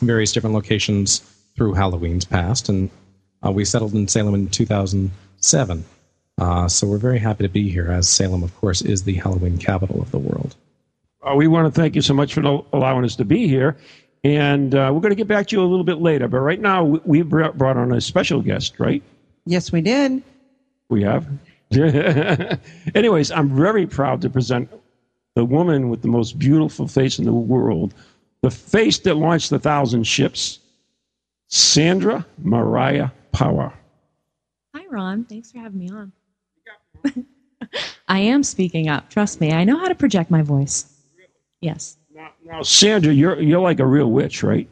various 0.00 0.32
different 0.32 0.54
locations 0.54 1.18
through 1.56 1.74
Halloween's 1.74 2.24
past, 2.24 2.68
and 2.68 2.88
uh, 3.44 3.50
we 3.50 3.64
settled 3.64 3.94
in 3.94 4.08
Salem 4.08 4.34
in 4.34 4.48
2007. 4.48 5.84
Uh, 6.38 6.68
so 6.68 6.86
we're 6.86 6.98
very 6.98 7.18
happy 7.18 7.44
to 7.44 7.48
be 7.48 7.68
here, 7.68 7.90
as 7.90 8.08
Salem, 8.08 8.42
of 8.42 8.56
course, 8.56 8.82
is 8.82 9.02
the 9.02 9.14
Halloween 9.14 9.58
capital 9.58 10.00
of 10.00 10.10
the 10.10 10.18
world. 10.18 10.56
Uh, 11.22 11.34
we 11.34 11.46
want 11.46 11.72
to 11.72 11.80
thank 11.80 11.94
you 11.94 12.02
so 12.02 12.14
much 12.14 12.34
for 12.34 12.64
allowing 12.72 13.04
us 13.04 13.16
to 13.16 13.24
be 13.24 13.46
here. 13.46 13.76
And 14.24 14.74
uh, 14.74 14.90
we're 14.92 15.00
going 15.00 15.10
to 15.10 15.16
get 15.16 15.28
back 15.28 15.48
to 15.48 15.56
you 15.56 15.62
a 15.62 15.66
little 15.66 15.84
bit 15.84 15.98
later. 15.98 16.28
But 16.28 16.40
right 16.40 16.60
now, 16.60 16.84
we, 16.84 17.00
we 17.04 17.22
brought 17.22 17.58
brought 17.58 17.76
on 17.76 17.92
a 17.92 18.00
special 18.00 18.40
guest, 18.40 18.78
right? 18.78 19.02
Yes, 19.46 19.72
we 19.72 19.80
did. 19.80 20.22
We 20.88 21.02
have. 21.02 21.26
Anyways, 22.94 23.30
I'm 23.30 23.54
very 23.54 23.86
proud 23.86 24.20
to 24.22 24.30
present 24.30 24.70
the 25.34 25.44
woman 25.44 25.88
with 25.88 26.02
the 26.02 26.08
most 26.08 26.38
beautiful 26.38 26.86
face 26.86 27.18
in 27.18 27.24
the 27.24 27.32
world, 27.32 27.94
the 28.42 28.50
face 28.50 28.98
that 29.00 29.14
launched 29.14 29.50
a 29.52 29.58
thousand 29.58 30.04
ships, 30.04 30.58
Sandra 31.48 32.26
Mariah 32.38 33.08
Power. 33.32 33.72
Hi, 34.74 34.84
Ron. 34.90 35.24
Thanks 35.24 35.52
for 35.52 35.58
having 35.58 35.78
me 35.78 35.90
on. 35.90 36.12
I 38.08 38.18
am 38.18 38.42
speaking 38.42 38.88
up. 38.88 39.08
Trust 39.10 39.40
me. 39.40 39.52
I 39.52 39.64
know 39.64 39.78
how 39.78 39.88
to 39.88 39.94
project 39.94 40.30
my 40.30 40.42
voice. 40.42 40.86
Yes, 41.60 41.96
Now, 42.44 42.62
Sandra, 42.62 43.12
you're 43.12 43.40
you're 43.40 43.60
like 43.60 43.78
a 43.78 43.86
real 43.86 44.10
witch, 44.10 44.42
right? 44.42 44.68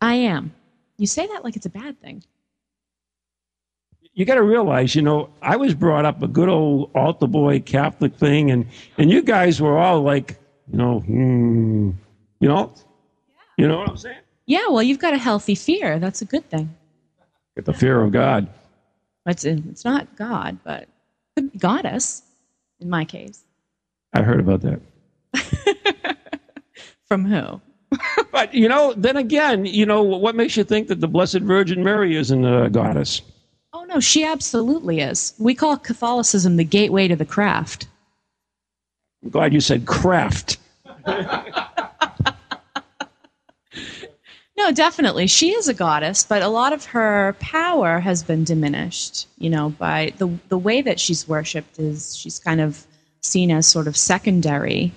I 0.00 0.14
am. 0.14 0.52
You 0.98 1.06
say 1.06 1.26
that 1.28 1.44
like 1.44 1.54
it's 1.56 1.66
a 1.66 1.70
bad 1.70 2.00
thing. 2.00 2.22
you 4.14 4.24
got 4.24 4.34
to 4.34 4.42
realize, 4.42 4.94
you 4.94 5.02
know, 5.02 5.30
I 5.40 5.56
was 5.56 5.74
brought 5.74 6.04
up 6.04 6.20
a 6.22 6.28
good 6.28 6.48
old 6.48 6.90
altar 6.94 7.28
boy 7.28 7.60
Catholic 7.60 8.16
thing, 8.16 8.50
and 8.50 8.66
and 8.98 9.10
you 9.10 9.22
guys 9.22 9.60
were 9.60 9.78
all 9.78 10.02
like, 10.02 10.36
you 10.70 10.78
know, 10.78 11.00
hmm, 11.00 11.90
you 12.40 12.48
know, 12.48 12.72
you 13.56 13.68
know 13.68 13.78
what 13.78 13.88
I'm 13.90 13.96
saying? 13.96 14.18
Yeah, 14.46 14.66
well, 14.68 14.82
you've 14.82 14.98
got 14.98 15.14
a 15.14 15.18
healthy 15.18 15.54
fear. 15.54 16.00
That's 16.00 16.22
a 16.22 16.24
good 16.24 16.48
thing. 16.50 16.74
Get 17.56 17.64
the 17.64 17.72
fear 17.72 18.00
of 18.00 18.12
God. 18.12 18.48
It's, 19.26 19.44
it's 19.44 19.84
not 19.84 20.16
God, 20.16 20.58
but 20.64 20.88
could 21.36 21.52
be 21.52 21.58
goddess 21.58 22.22
in 22.80 22.90
my 22.90 23.04
case. 23.04 23.42
I 24.12 24.22
heard 24.22 24.40
about 24.40 24.62
that. 24.62 24.80
From 27.08 27.24
who? 27.24 27.60
But 28.32 28.54
you 28.54 28.66
know, 28.68 28.94
then 28.96 29.18
again, 29.18 29.66
you 29.66 29.84
know, 29.84 30.02
what 30.02 30.34
makes 30.34 30.56
you 30.56 30.64
think 30.64 30.88
that 30.88 31.00
the 31.00 31.06
Blessed 31.06 31.40
Virgin 31.40 31.84
Mary 31.84 32.16
isn't 32.16 32.44
a 32.44 32.70
goddess? 32.70 33.20
Oh, 33.74 33.84
no, 33.84 34.00
she 34.00 34.24
absolutely 34.24 35.00
is. 35.00 35.34
We 35.38 35.54
call 35.54 35.76
Catholicism 35.76 36.56
the 36.56 36.64
gateway 36.64 37.08
to 37.08 37.16
the 37.16 37.26
craft. 37.26 37.86
I'm 39.22 39.30
glad 39.30 39.52
you 39.52 39.60
said 39.60 39.86
craft. 39.86 40.56
No, 44.62 44.70
definitely. 44.70 45.26
She 45.26 45.50
is 45.50 45.66
a 45.66 45.74
goddess, 45.74 46.22
but 46.22 46.40
a 46.40 46.46
lot 46.46 46.72
of 46.72 46.84
her 46.84 47.34
power 47.40 47.98
has 47.98 48.22
been 48.22 48.44
diminished, 48.44 49.26
you 49.38 49.50
know, 49.50 49.70
by 49.70 50.12
the 50.18 50.28
the 50.50 50.56
way 50.56 50.80
that 50.82 51.00
she's 51.00 51.26
worshipped 51.26 51.80
is 51.80 52.16
she's 52.16 52.38
kind 52.38 52.60
of 52.60 52.86
seen 53.22 53.50
as 53.50 53.66
sort 53.66 53.88
of 53.88 53.96
secondary 53.96 54.92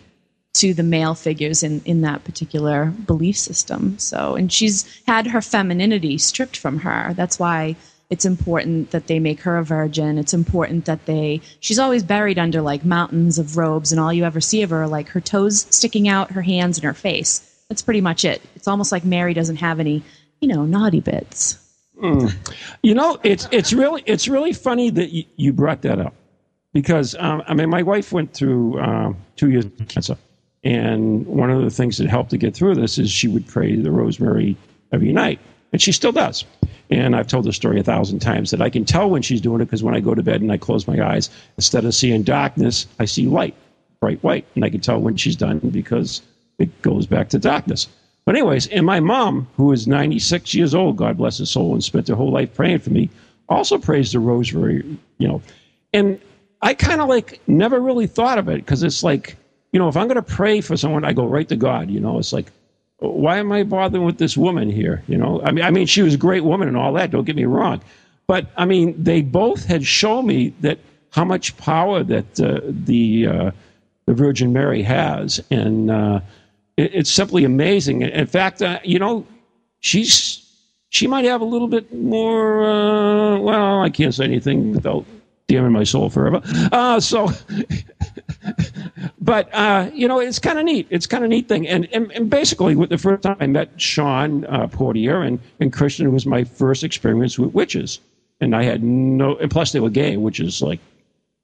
to 0.54 0.76
the 0.76 0.84
male 0.84 1.16
figures 1.16 1.64
in, 1.64 1.82
in 1.84 2.02
that 2.02 2.24
particular 2.24 2.94
belief 3.08 3.40
system. 3.40 3.98
So, 3.98 4.36
and 4.36 4.54
she's 4.54 4.86
had 5.08 5.26
her 5.26 5.42
femininity 5.42 6.20
stripped 6.20 6.58
from 6.58 6.78
her. 6.82 7.16
That's 7.16 7.40
why 7.40 7.76
it's 8.12 8.24
important 8.24 8.92
that 8.92 9.08
they 9.08 9.18
make 9.18 9.42
her 9.42 9.58
a 9.58 9.64
virgin. 9.64 10.20
It's 10.20 10.36
important 10.36 10.86
that 10.86 11.08
they, 11.08 11.42
she's 11.60 11.80
always 11.80 12.04
buried 12.04 12.38
under 12.38 12.62
like 12.62 12.86
mountains 12.86 13.40
of 13.40 13.58
robes, 13.58 13.92
and 13.92 14.00
all 14.00 14.14
you 14.14 14.26
ever 14.26 14.42
see 14.42 14.62
of 14.62 14.70
her 14.70 14.84
are 14.84 14.88
like 14.88 15.10
her 15.10 15.22
toes 15.22 15.66
sticking 15.72 16.08
out, 16.08 16.30
her 16.34 16.44
hands, 16.44 16.78
and 16.78 16.86
her 16.86 16.94
face. 16.94 17.52
That's 17.76 17.82
pretty 17.82 18.00
much 18.00 18.24
it. 18.24 18.42
It's 18.56 18.70
almost 18.70 18.94
like 18.94 19.04
Mary 19.04 19.34
doesn't 19.34 19.58
have 19.58 19.82
any, 19.82 20.02
you 20.40 20.48
know, 20.48 20.64
naughty 20.64 21.02
bits. 21.02 21.60
You 22.82 22.96
know, 22.96 23.20
it's 23.22 23.50
it's 23.52 23.74
really 23.74 24.02
it's 24.06 24.30
really 24.30 24.54
funny 24.54 24.90
that 24.92 25.10
you, 25.10 25.26
you 25.36 25.52
brought 25.52 25.82
that 25.82 26.00
up 26.00 26.14
because 26.72 27.18
um, 27.20 27.44
I 27.46 27.54
mean, 27.54 27.70
my 27.70 27.84
wife 27.84 28.14
went 28.14 28.34
through 28.34 28.80
um, 28.80 29.18
two 29.36 29.50
years 29.50 29.66
of 29.66 29.90
cancer, 29.90 30.16
and 30.64 31.28
one 31.28 31.52
of 31.52 31.64
the 31.64 31.70
things 31.70 31.98
that 31.98 32.08
helped 32.08 32.30
to 32.30 32.38
get 32.38 32.56
through 32.56 32.76
this 32.76 32.98
is 32.98 33.12
she 33.12 33.28
would 33.28 33.46
pray 33.46 33.76
the 33.76 33.92
Rosary 33.92 34.56
every 34.94 35.12
night, 35.12 35.42
and 35.74 35.82
she 35.82 35.92
still 35.92 36.14
does. 36.14 36.46
And 36.90 37.14
I've 37.14 37.28
told 37.28 37.44
the 37.44 37.52
story 37.52 37.78
a 37.78 37.84
thousand 37.84 38.20
times 38.20 38.52
that 38.52 38.62
I 38.62 38.70
can 38.70 38.86
tell 38.86 39.10
when 39.10 39.22
she's 39.22 39.42
doing 39.42 39.60
it 39.60 39.66
because 39.66 39.84
when 39.84 39.96
I 39.96 40.00
go 40.00 40.16
to 40.16 40.24
bed 40.24 40.40
and 40.40 40.50
I 40.50 40.56
close 40.56 40.88
my 40.88 41.06
eyes, 41.06 41.30
instead 41.58 41.84
of 41.84 41.94
seeing 41.94 42.24
darkness, 42.24 42.88
I 43.00 43.04
see 43.04 43.26
light, 43.26 43.54
bright 44.00 44.24
white, 44.24 44.46
and 44.56 44.64
I 44.64 44.70
can 44.70 44.80
tell 44.80 45.02
when 45.02 45.18
she's 45.18 45.36
done 45.36 45.60
because 45.60 46.22
it 46.60 46.82
goes 46.82 47.06
back 47.06 47.30
to 47.30 47.40
darkness. 47.40 47.88
But 48.26 48.36
anyways, 48.36 48.68
and 48.68 48.86
my 48.86 49.00
mom, 49.00 49.48
who 49.56 49.72
is 49.72 49.88
96 49.88 50.54
years 50.54 50.74
old, 50.74 50.98
God 50.98 51.18
bless 51.18 51.38
her 51.40 51.46
soul, 51.46 51.74
and 51.74 51.84
spent 51.84 52.08
her 52.08 52.16
whole 52.16 52.32
life 52.32 52.54
praying 52.54 52.80
for 52.80 52.90
me, 52.90 53.10
also 53.50 53.78
prays 53.78 54.12
the 54.12 54.20
rosary, 54.20 54.84
you 55.20 55.28
know. 55.28 55.42
And 55.94 56.20
I 56.62 56.74
kind 56.74 57.02
of 57.02 57.08
like 57.08 57.40
never 57.48 57.80
really 57.80 58.08
thought 58.08 58.40
of 58.40 58.50
it 58.50 58.58
because 58.58 58.82
it's 58.82 59.04
like, 59.04 59.38
you 59.72 59.80
know, 59.80 59.88
if 59.88 59.96
I'm 59.96 60.08
going 60.08 60.16
to 60.16 60.24
pray 60.24 60.62
for 60.62 60.76
someone, 60.76 61.06
I 61.06 61.14
go 61.14 61.26
right 61.26 61.48
to 61.50 61.56
God, 61.56 61.92
you 61.92 62.00
know. 62.00 62.18
It's 62.18 62.34
like, 62.34 62.52
why 62.98 63.38
am 63.38 63.52
I 63.52 63.64
bothering 63.64 64.06
with 64.06 64.18
this 64.18 64.36
woman 64.36 64.70
here, 64.70 65.04
you 65.08 65.18
know? 65.18 65.42
I 65.44 65.52
mean, 65.52 65.64
I 65.64 65.70
mean, 65.70 65.86
she 65.86 66.02
was 66.02 66.16
a 66.16 66.18
great 66.18 66.44
woman 66.44 66.68
and 66.68 66.78
all 66.78 66.94
that, 66.94 67.12
don't 67.12 67.26
get 67.26 67.36
me 67.36 67.46
wrong. 67.46 67.82
But 68.28 68.48
I 68.58 68.66
mean, 68.66 69.02
they 69.02 69.22
both 69.22 69.66
had 69.66 69.86
shown 69.86 70.26
me 70.26 70.54
that 70.62 70.80
how 71.12 71.26
much 71.26 71.56
power 71.58 72.04
that 72.04 72.40
uh, 72.40 72.62
the 72.64 73.28
uh, 73.28 73.52
the 74.06 74.14
Virgin 74.14 74.52
Mary 74.54 74.82
has, 74.82 75.44
and 75.52 75.90
uh, 75.90 76.20
it's 76.78 77.10
simply 77.10 77.44
amazing. 77.44 78.02
In 78.02 78.28
fact, 78.28 78.62
uh, 78.62 78.80
you 78.84 79.00
know, 79.00 79.26
she's 79.80 80.46
she 80.90 81.08
might 81.08 81.26
have 81.26 81.42
a 81.42 81.46
little 81.46 81.68
bit 81.68 81.94
more. 81.94 82.66
Uh, 82.66 83.40
well, 83.40 83.82
I 83.82 83.90
can't 83.90 84.14
say 84.14 84.26
anything 84.26 84.74
without 84.74 85.06
damning 85.48 85.72
my 85.72 85.84
soul 85.84 86.10
forever. 86.10 86.42
Uh, 86.72 87.00
so, 87.00 87.30
but 89.22 89.54
uh, 89.54 89.90
you 89.94 90.08
know, 90.08 90.20
it's 90.20 90.40
kind 90.40 90.60
of 90.60 90.66
neat. 90.66 90.88
It's 90.90 91.08
kind 91.08 91.24
of 91.24 91.30
neat 91.30 91.48
thing. 91.48 91.68
And, 91.68 91.88
and 91.94 92.12
and 92.12 92.30
basically, 92.30 92.76
with 92.76 92.90
the 92.90 92.98
first 92.98 93.24
time 93.24 93.38
I 93.40 93.48
met 93.48 93.70
Sean 93.80 94.46
uh, 94.46 94.68
Poirier 94.68 95.22
and 95.22 95.40
and 95.60 95.72
Christian, 95.72 96.12
was 96.12 96.26
my 96.26 96.44
first 96.44 96.84
experience 96.84 97.40
with 97.40 97.54
witches, 97.54 98.00
and 98.42 98.56
I 98.56 98.64
had 98.64 98.84
no. 98.84 99.38
And 99.38 99.50
plus, 99.50 99.72
they 99.72 99.80
were 99.80 99.90
gay, 99.90 100.18
which 100.18 100.40
is 100.40 100.62
like, 100.62 100.80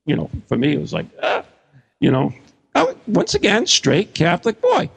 you 0.05 0.15
know, 0.15 0.29
for 0.47 0.57
me, 0.57 0.73
it 0.73 0.81
was 0.81 0.93
like, 0.93 1.05
ah, 1.23 1.45
you 2.00 2.11
know, 2.11 2.33
I, 2.75 2.95
once 3.07 3.33
again, 3.33 3.65
straight 3.65 4.13
Catholic 4.13 4.61
boy. 4.61 4.89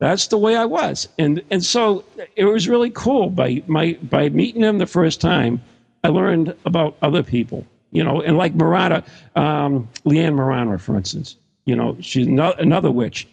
That's 0.00 0.28
the 0.28 0.38
way 0.38 0.54
I 0.56 0.64
was, 0.64 1.08
and 1.18 1.42
and 1.50 1.64
so 1.64 2.04
it 2.36 2.44
was 2.44 2.68
really 2.68 2.90
cool. 2.90 3.30
By 3.30 3.62
my 3.66 3.98
by 4.04 4.28
meeting 4.28 4.62
him 4.62 4.78
the 4.78 4.86
first 4.86 5.20
time, 5.20 5.60
I 6.04 6.08
learned 6.08 6.54
about 6.64 6.96
other 7.02 7.22
people, 7.24 7.66
you 7.90 8.04
know, 8.04 8.20
and 8.22 8.36
like 8.36 8.54
Marrama, 8.54 9.02
um, 9.36 9.88
Leanne 10.04 10.34
Marrama, 10.34 10.80
for 10.80 10.96
instance, 10.96 11.36
you 11.66 11.74
know, 11.74 11.96
she's 12.00 12.28
no, 12.28 12.52
another 12.58 12.92
witch, 12.92 13.26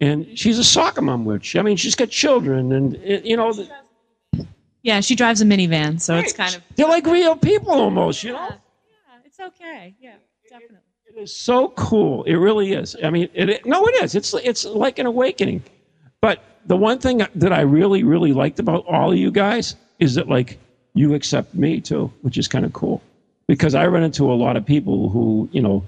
and 0.00 0.26
she's 0.36 0.58
a 0.58 0.64
soccer 0.64 1.02
mom 1.02 1.24
witch. 1.24 1.54
I 1.54 1.62
mean, 1.62 1.76
she's 1.76 1.94
got 1.94 2.10
children, 2.10 2.72
and 2.72 2.98
you 3.24 3.36
know, 3.36 3.52
Yeah, 4.82 5.00
she 5.00 5.14
drives 5.14 5.40
a 5.40 5.44
minivan, 5.44 6.00
so 6.00 6.16
it's 6.16 6.32
kind 6.32 6.52
of. 6.54 6.62
they're 6.74 6.88
like 6.88 7.06
real 7.06 7.36
people 7.36 7.72
almost, 7.72 8.24
you 8.24 8.32
know. 8.32 8.38
Yeah, 8.48 8.56
it's 9.24 9.38
okay. 9.38 9.94
Yeah, 10.00 10.14
definitely. 10.48 10.78
It 11.06 11.16
is 11.20 11.34
so 11.34 11.68
cool. 11.70 12.24
It 12.24 12.34
really 12.34 12.72
is. 12.72 12.96
I 13.04 13.10
mean, 13.10 13.28
it, 13.34 13.48
it- 13.50 13.66
no, 13.66 13.86
it 13.86 14.02
is. 14.02 14.16
It's 14.16 14.34
it's 14.34 14.64
like 14.64 14.98
an 14.98 15.06
awakening. 15.06 15.62
But 16.20 16.42
the 16.66 16.76
one 16.76 16.98
thing 16.98 17.22
that 17.34 17.52
I 17.52 17.60
really 17.60 18.02
really 18.02 18.32
liked 18.32 18.58
about 18.58 18.84
all 18.86 19.12
of 19.12 19.18
you 19.18 19.30
guys 19.30 19.76
is 19.98 20.14
that 20.14 20.28
like 20.28 20.58
you 20.94 21.14
accept 21.14 21.54
me 21.54 21.80
too, 21.80 22.12
which 22.22 22.38
is 22.38 22.48
kind 22.48 22.64
of 22.64 22.72
cool. 22.72 23.02
Because 23.46 23.74
I 23.74 23.86
run 23.86 24.02
into 24.02 24.30
a 24.30 24.34
lot 24.34 24.56
of 24.56 24.66
people 24.66 25.08
who 25.08 25.48
you 25.52 25.62
know 25.62 25.84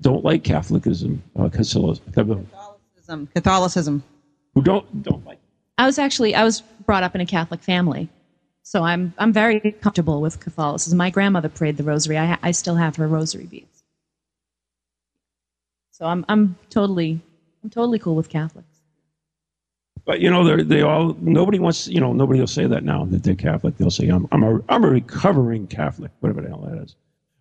don't 0.00 0.24
like 0.24 0.44
Catholicism, 0.44 1.22
uh, 1.36 1.48
Catholicism, 1.48 2.12
Catholicism. 2.12 3.28
Catholicism. 3.34 4.02
who 4.54 4.62
don't 4.62 5.02
don't 5.02 5.24
like. 5.26 5.38
I 5.78 5.86
was 5.86 5.98
actually 5.98 6.34
I 6.34 6.44
was 6.44 6.62
brought 6.86 7.02
up 7.02 7.14
in 7.14 7.20
a 7.20 7.26
Catholic 7.26 7.62
family, 7.62 8.08
so 8.62 8.82
I'm 8.82 9.12
I'm 9.18 9.32
very 9.32 9.60
comfortable 9.80 10.20
with 10.20 10.40
Catholicism. 10.40 10.96
My 10.96 11.10
grandmother 11.10 11.48
prayed 11.48 11.76
the 11.76 11.84
Rosary. 11.84 12.18
I 12.18 12.38
I 12.42 12.50
still 12.52 12.76
have 12.76 12.96
her 12.96 13.06
Rosary 13.06 13.46
beads, 13.46 13.84
so 15.90 16.06
I'm 16.06 16.24
I'm 16.28 16.56
totally 16.70 17.20
I'm 17.62 17.70
totally 17.70 17.98
cool 17.98 18.16
with 18.16 18.28
Catholics. 18.28 18.73
But 20.04 20.20
you 20.20 20.30
know, 20.30 20.44
they 20.44 20.62
they 20.62 20.82
all 20.82 21.16
nobody 21.20 21.58
wants 21.58 21.88
you 21.88 22.00
know 22.00 22.12
nobody 22.12 22.40
will 22.40 22.46
say 22.46 22.66
that 22.66 22.84
now 22.84 23.04
that 23.06 23.22
they're 23.22 23.34
Catholic. 23.34 23.76
They'll 23.78 23.90
say 23.90 24.08
I'm 24.08 24.28
I'm 24.32 24.42
a 24.42 24.60
I'm 24.68 24.84
a 24.84 24.88
recovering 24.88 25.66
Catholic, 25.66 26.10
whatever 26.20 26.42
the 26.42 26.48
hell 26.48 26.68
that 26.70 26.82
is. 26.82 26.94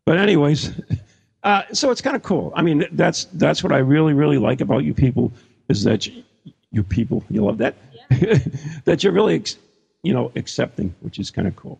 But 0.05 0.17
anyways, 0.17 0.71
uh, 1.43 1.63
so 1.73 1.91
it's 1.91 2.01
kind 2.01 2.15
of 2.15 2.23
cool. 2.23 2.53
I 2.55 2.61
mean, 2.61 2.85
that's 2.93 3.25
that's 3.33 3.63
what 3.63 3.73
I 3.73 3.79
really 3.79 4.13
really 4.13 4.37
like 4.37 4.61
about 4.61 4.85
you 4.85 4.93
people 4.93 5.31
is 5.67 5.83
that 5.83 6.07
you, 6.07 6.23
you 6.71 6.83
people 6.83 7.23
you 7.29 7.43
love 7.43 7.57
that 7.57 7.75
that 8.85 9.03
you're 9.03 9.13
really 9.13 9.35
ex, 9.35 9.57
you 10.01 10.13
know 10.13 10.31
accepting, 10.35 10.95
which 11.01 11.19
is 11.19 11.31
kind 11.31 11.47
of 11.47 11.55
cool. 11.57 11.79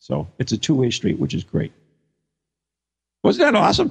So 0.00 0.28
it's 0.38 0.52
a 0.52 0.58
two 0.58 0.74
way 0.74 0.90
street, 0.90 1.18
which 1.18 1.32
is 1.32 1.44
great. 1.44 1.72
Wasn't 3.22 3.42
that 3.42 3.58
awesome? 3.58 3.90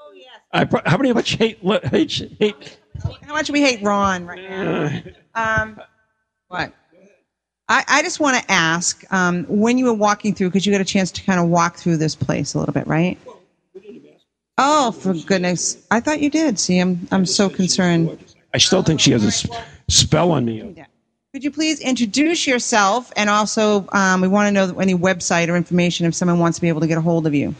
Oh 0.00 0.12
yes. 0.12 0.40
I, 0.52 0.90
how 0.90 0.96
many 0.96 1.10
of 1.10 1.16
us 1.16 1.28
hate 1.28 1.58
hate, 1.84 2.36
hate 2.40 2.78
How 3.02 3.32
much 3.34 3.50
we 3.50 3.60
hate 3.60 3.82
Ron 3.82 4.26
right 4.26 4.48
now. 4.48 5.02
Um, 5.34 5.80
what? 6.48 6.72
I, 7.68 7.82
I 7.88 8.02
just 8.02 8.20
want 8.20 8.36
to 8.42 8.52
ask 8.52 9.04
um, 9.12 9.44
when 9.48 9.78
you 9.78 9.86
were 9.86 9.94
walking 9.94 10.34
through, 10.34 10.48
because 10.48 10.66
you 10.66 10.72
got 10.72 10.80
a 10.80 10.84
chance 10.84 11.10
to 11.12 11.22
kind 11.22 11.40
of 11.40 11.48
walk 11.48 11.76
through 11.76 11.96
this 11.96 12.14
place 12.14 12.54
a 12.54 12.58
little 12.58 12.74
bit, 12.74 12.86
right? 12.86 13.18
Oh, 14.58 14.92
for 14.92 15.14
goodness! 15.14 15.78
I 15.90 16.00
thought 16.00 16.20
you 16.20 16.30
did. 16.30 16.58
See, 16.58 16.78
I'm 16.78 17.08
I'm 17.10 17.26
so 17.26 17.48
concerned. 17.48 18.32
I 18.52 18.58
still 18.58 18.82
think 18.82 19.00
she 19.00 19.10
has 19.10 19.24
a 19.24 19.28
s- 19.28 19.46
spell 19.88 20.30
on 20.30 20.44
me. 20.44 20.76
Could 21.32 21.42
you 21.42 21.50
please 21.50 21.80
introduce 21.80 22.46
yourself, 22.46 23.12
and 23.16 23.28
also 23.28 23.88
um, 23.90 24.20
we 24.20 24.28
want 24.28 24.46
to 24.46 24.52
know 24.52 24.78
any 24.78 24.94
website 24.94 25.48
or 25.48 25.56
information 25.56 26.06
if 26.06 26.14
someone 26.14 26.38
wants 26.38 26.58
to 26.58 26.62
be 26.62 26.68
able 26.68 26.82
to 26.82 26.86
get 26.86 26.98
a 26.98 27.00
hold 27.00 27.26
of 27.26 27.34
you. 27.34 27.56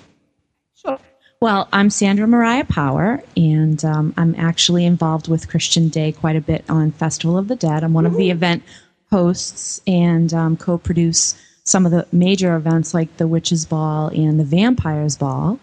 Well, 1.44 1.68
I'm 1.74 1.90
Sandra 1.90 2.26
Mariah 2.26 2.64
Power, 2.64 3.22
and 3.36 3.84
um, 3.84 4.14
I'm 4.16 4.34
actually 4.36 4.86
involved 4.86 5.28
with 5.28 5.50
Christian 5.50 5.90
Day 5.90 6.10
quite 6.10 6.36
a 6.36 6.40
bit 6.40 6.64
on 6.70 6.90
Festival 6.90 7.36
of 7.36 7.48
the 7.48 7.54
Dead. 7.54 7.84
I'm 7.84 7.92
one 7.92 8.06
of 8.06 8.16
the 8.16 8.30
event 8.30 8.62
hosts 9.10 9.78
and 9.86 10.32
um, 10.32 10.56
co 10.56 10.78
produce 10.78 11.36
some 11.64 11.84
of 11.84 11.92
the 11.92 12.06
major 12.12 12.56
events 12.56 12.94
like 12.94 13.14
the 13.18 13.26
Witches 13.26 13.66
Ball 13.66 14.08
and 14.08 14.40
the 14.40 14.44
Vampires 14.44 15.18
Ball. 15.18 15.60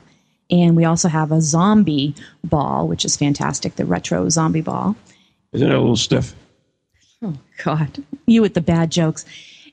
And 0.51 0.75
we 0.75 0.85
also 0.85 1.07
have 1.07 1.31
a 1.31 1.41
zombie 1.41 2.13
ball, 2.43 2.87
which 2.87 3.03
is 3.03 3.17
fantastic, 3.17 3.75
the 3.75 3.85
retro 3.85 4.29
zombie 4.29 4.61
ball. 4.61 4.95
Isn't 5.51 5.71
it 5.71 5.73
a 5.73 5.79
little 5.79 5.97
stiff? 5.97 6.35
Oh 7.23 7.33
God, 7.63 8.03
you 8.27 8.43
with 8.43 8.53
the 8.53 8.61
bad 8.61 8.91
jokes. 8.91 9.25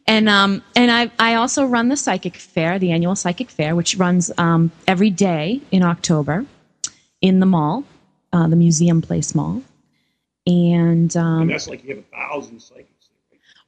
And 0.09 0.29
um, 0.29 0.63
and 0.75 0.91
I 0.91 1.11
I 1.19 1.35
also 1.35 1.65
run 1.65 1.89
the 1.89 1.97
psychic 1.97 2.35
fair, 2.37 2.79
the 2.79 2.91
annual 2.91 3.15
psychic 3.15 3.51
fair, 3.51 3.77
which 3.77 3.97
runs 3.97 4.33
um, 4.39 4.73
every 4.89 5.11
day 5.11 5.61
in 5.71 5.85
October 5.85 6.47
in 7.21 7.41
the 7.41 7.47
mall, 7.47 7.85
uh, 8.33 8.49
the 8.49 8.57
Museum 8.57 9.03
Place 9.03 9.35
Mall. 9.35 9.63
And 10.47 11.15
um, 11.17 11.49
that's 11.49 11.69
like 11.69 11.85
you 11.85 11.97
have 11.97 11.99
a 11.99 12.17
thousand 12.17 12.61
psychics. 12.61 13.11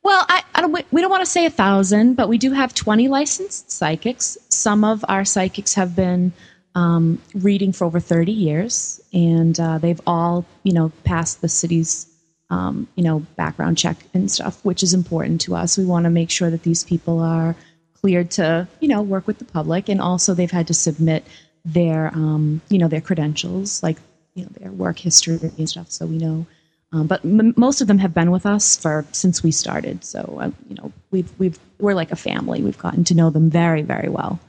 well, 0.02 0.24
I, 0.28 0.42
I 0.54 0.62
don't, 0.62 0.72
we 0.90 1.00
don't 1.02 1.10
want 1.10 1.24
to 1.24 1.30
say 1.30 1.44
a 1.44 1.50
thousand, 1.50 2.14
but 2.14 2.28
we 2.28 2.38
do 2.38 2.52
have 2.52 2.74
20 2.74 3.08
licensed 3.08 3.70
psychics. 3.70 4.38
Some 4.48 4.82
of 4.82 5.04
our 5.08 5.26
psychics 5.26 5.74
have 5.74 5.94
been 5.94 6.32
um, 6.74 7.20
reading 7.34 7.72
for 7.72 7.84
over 7.84 8.00
30 8.00 8.32
years, 8.32 9.00
and 9.12 9.60
uh, 9.60 9.76
they've 9.76 10.00
all, 10.06 10.46
you 10.62 10.72
know, 10.72 10.90
passed 11.04 11.42
the 11.42 11.48
city's, 11.48 12.06
um, 12.50 12.88
you 12.96 13.04
know, 13.04 13.20
background 13.36 13.78
check 13.78 13.96
and 14.12 14.30
stuff, 14.30 14.64
which 14.64 14.82
is 14.82 14.92
important 14.92 15.40
to 15.42 15.54
us. 15.54 15.78
We 15.78 15.84
want 15.84 16.04
to 16.04 16.10
make 16.10 16.30
sure 16.30 16.50
that 16.50 16.62
these 16.62 16.84
people 16.84 17.20
are 17.20 17.56
cleared 18.00 18.30
to, 18.32 18.66
you 18.80 18.88
know, 18.88 19.02
work 19.02 19.26
with 19.26 19.38
the 19.38 19.44
public, 19.44 19.88
and 19.88 20.00
also 20.00 20.34
they've 20.34 20.50
had 20.50 20.66
to 20.68 20.74
submit 20.74 21.24
their, 21.64 22.08
um, 22.08 22.60
you 22.68 22.78
know, 22.78 22.88
their 22.88 23.00
credentials, 23.00 23.82
like, 23.82 23.98
you 24.34 24.44
know, 24.44 24.50
their 24.58 24.72
work 24.72 24.98
history 24.98 25.38
and 25.58 25.68
stuff, 25.68 25.90
so 25.90 26.06
we 26.06 26.18
know. 26.18 26.46
Um, 26.92 27.06
but 27.06 27.24
m- 27.24 27.54
most 27.56 27.80
of 27.80 27.86
them 27.86 27.98
have 27.98 28.12
been 28.12 28.30
with 28.30 28.46
us 28.46 28.76
for 28.76 29.04
since 29.12 29.42
we 29.42 29.52
started. 29.52 30.04
So 30.04 30.38
uh, 30.40 30.50
you 30.68 30.74
know, 30.76 30.92
we've 31.10 31.30
we've 31.38 31.58
we're 31.78 31.94
like 31.94 32.10
a 32.10 32.16
family. 32.16 32.62
We've 32.62 32.78
gotten 32.78 33.04
to 33.04 33.14
know 33.14 33.30
them 33.30 33.48
very 33.48 33.82
very 33.82 34.08
well. 34.08 34.40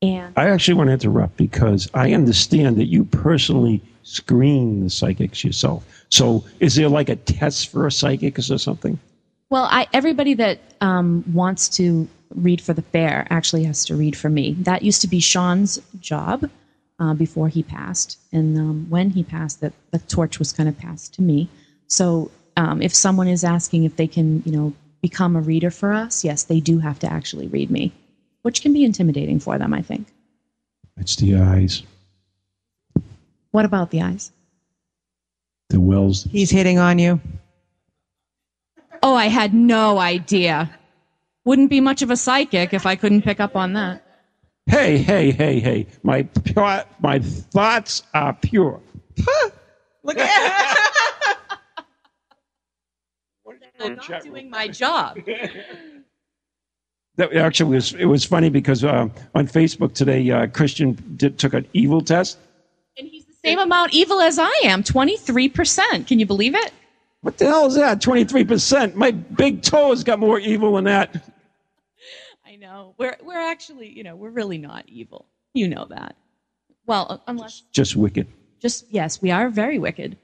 And 0.00 0.32
I 0.36 0.48
actually 0.48 0.74
want 0.74 0.88
to 0.88 0.94
interrupt 0.94 1.36
because 1.36 1.88
I 1.94 2.12
understand 2.12 2.76
that 2.76 2.86
you 2.86 3.04
personally 3.04 3.82
screen 4.02 4.84
the 4.84 4.90
psychics 4.90 5.44
yourself. 5.44 5.97
So, 6.10 6.44
is 6.60 6.74
there 6.74 6.88
like 6.88 7.08
a 7.08 7.16
test 7.16 7.68
for 7.68 7.86
a 7.86 7.92
psychic 7.92 8.38
or 8.38 8.42
something? 8.42 8.98
Well, 9.50 9.68
I, 9.70 9.86
everybody 9.92 10.34
that 10.34 10.60
um, 10.80 11.24
wants 11.32 11.68
to 11.70 12.08
read 12.34 12.60
for 12.60 12.72
the 12.72 12.82
fair 12.82 13.26
actually 13.30 13.64
has 13.64 13.84
to 13.86 13.96
read 13.96 14.16
for 14.16 14.28
me. 14.28 14.54
That 14.60 14.82
used 14.82 15.00
to 15.02 15.08
be 15.08 15.20
Sean's 15.20 15.80
job 16.00 16.50
uh, 16.98 17.14
before 17.14 17.48
he 17.48 17.62
passed, 17.62 18.18
and 18.32 18.58
um, 18.58 18.86
when 18.88 19.10
he 19.10 19.22
passed, 19.22 19.60
the, 19.60 19.72
the 19.90 19.98
torch 19.98 20.38
was 20.38 20.52
kind 20.52 20.68
of 20.68 20.76
passed 20.78 21.14
to 21.14 21.22
me. 21.22 21.48
So, 21.86 22.30
um, 22.56 22.82
if 22.82 22.94
someone 22.94 23.28
is 23.28 23.44
asking 23.44 23.84
if 23.84 23.96
they 23.96 24.08
can, 24.08 24.42
you 24.44 24.52
know, 24.52 24.72
become 25.00 25.36
a 25.36 25.40
reader 25.40 25.70
for 25.70 25.92
us, 25.92 26.24
yes, 26.24 26.44
they 26.44 26.60
do 26.60 26.78
have 26.78 26.98
to 27.00 27.12
actually 27.12 27.46
read 27.46 27.70
me, 27.70 27.92
which 28.42 28.62
can 28.62 28.72
be 28.72 28.84
intimidating 28.84 29.38
for 29.38 29.58
them, 29.58 29.72
I 29.72 29.82
think. 29.82 30.08
It's 30.96 31.16
the 31.16 31.36
eyes, 31.36 31.82
What 33.52 33.64
about 33.64 33.90
the 33.90 34.02
eyes? 34.02 34.32
The 35.78 35.84
wells. 35.84 36.24
He's 36.24 36.50
hitting 36.50 36.78
on 36.78 36.98
you. 36.98 37.20
Oh, 39.02 39.14
I 39.14 39.26
had 39.26 39.54
no 39.54 39.98
idea. 39.98 40.70
Wouldn't 41.44 41.70
be 41.70 41.80
much 41.80 42.02
of 42.02 42.10
a 42.10 42.16
psychic 42.16 42.74
if 42.74 42.84
I 42.84 42.96
couldn't 42.96 43.22
pick 43.22 43.38
up 43.38 43.54
on 43.54 43.74
that. 43.74 44.02
Hey, 44.66 44.98
hey, 44.98 45.30
hey, 45.30 45.60
hey! 45.60 45.86
My 46.02 46.24
pure, 46.24 46.84
my 47.00 47.20
thoughts 47.20 48.02
are 48.12 48.34
pure. 48.34 48.80
Look 50.02 50.18
at 50.18 50.76
I'm 53.80 53.94
not 53.94 54.22
doing 54.24 54.50
my 54.50 54.68
job. 54.68 55.18
That 57.16 57.32
actually 57.34 57.74
was 57.76 57.94
it 57.94 58.06
was 58.06 58.24
funny 58.24 58.50
because 58.50 58.84
uh, 58.84 59.08
on 59.34 59.46
Facebook 59.46 59.94
today, 59.94 60.28
uh, 60.30 60.48
Christian 60.48 60.98
did, 61.16 61.38
took 61.38 61.54
an 61.54 61.66
evil 61.72 62.00
test. 62.00 62.38
And 63.48 63.56
he's 63.56 63.56
the 63.56 63.60
same 63.60 63.66
amount 63.66 63.94
evil 63.94 64.20
as 64.20 64.38
I 64.38 64.52
am 64.64 64.82
23%. 64.82 66.06
Can 66.06 66.18
you 66.18 66.26
believe 66.26 66.54
it? 66.54 66.72
What 67.20 67.38
the 67.38 67.46
hell 67.46 67.66
is 67.66 67.74
that? 67.74 68.00
Twenty 68.00 68.24
three 68.24 68.44
percent. 68.44 68.94
My 68.94 69.10
big 69.10 69.62
toe 69.62 69.90
has 69.90 70.04
got 70.04 70.20
more 70.20 70.38
evil 70.38 70.76
than 70.76 70.84
that. 70.84 71.28
I 72.46 72.54
know. 72.56 72.94
We're, 72.96 73.16
we're 73.22 73.50
actually, 73.50 73.88
you 73.88 74.04
know, 74.04 74.14
we're 74.14 74.30
really 74.30 74.56
not 74.58 74.84
evil. 74.86 75.26
You 75.52 75.66
know 75.68 75.86
that. 75.90 76.14
Well, 76.86 77.20
unless, 77.26 77.62
Just 77.72 77.96
wicked. 77.96 78.28
just, 78.60 78.86
yes, 78.90 79.20
we 79.20 79.30
are 79.32 79.50
very 79.50 79.78
wicked. 79.80 80.16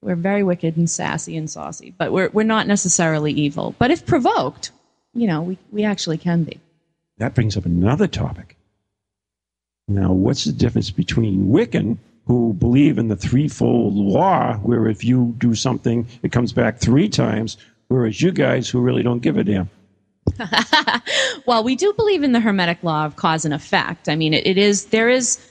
We're 0.00 0.16
very 0.16 0.42
wicked 0.42 0.78
and 0.78 0.88
sassy 0.88 1.36
and 1.36 1.48
saucy, 1.48 1.94
but 1.96 2.10
we're, 2.10 2.30
we're 2.30 2.42
not 2.42 2.66
necessarily 2.66 3.32
evil. 3.32 3.74
But 3.78 3.90
if 3.90 4.06
provoked, 4.06 4.72
you 5.12 5.26
know, 5.26 5.42
we, 5.42 5.58
we 5.70 5.84
actually 5.84 6.16
can 6.16 6.44
be. 6.44 6.58
That 7.18 7.34
brings 7.34 7.54
up 7.56 7.66
another 7.66 8.06
topic. 8.06 8.56
Now, 9.88 10.12
what's 10.12 10.44
the 10.44 10.52
difference 10.52 10.90
between 10.90 11.48
Wiccan, 11.48 11.98
who 12.30 12.54
believe 12.54 12.96
in 12.96 13.08
the 13.08 13.16
threefold 13.16 13.92
law, 13.92 14.54
where 14.58 14.86
if 14.86 15.02
you 15.02 15.34
do 15.38 15.52
something, 15.52 16.06
it 16.22 16.30
comes 16.30 16.52
back 16.52 16.78
three 16.78 17.08
times, 17.08 17.56
whereas 17.88 18.22
you 18.22 18.30
guys 18.30 18.68
who 18.68 18.80
really 18.80 19.02
don't 19.02 19.18
give 19.18 19.36
a 19.36 19.42
damn? 19.42 19.68
well, 21.46 21.64
we 21.64 21.74
do 21.74 21.92
believe 21.94 22.22
in 22.22 22.30
the 22.30 22.38
hermetic 22.38 22.84
law 22.84 23.04
of 23.04 23.16
cause 23.16 23.44
and 23.44 23.52
effect. 23.52 24.08
I 24.08 24.14
mean, 24.14 24.32
it, 24.32 24.46
it 24.46 24.58
is 24.58 24.84
there 24.86 25.08
is 25.08 25.44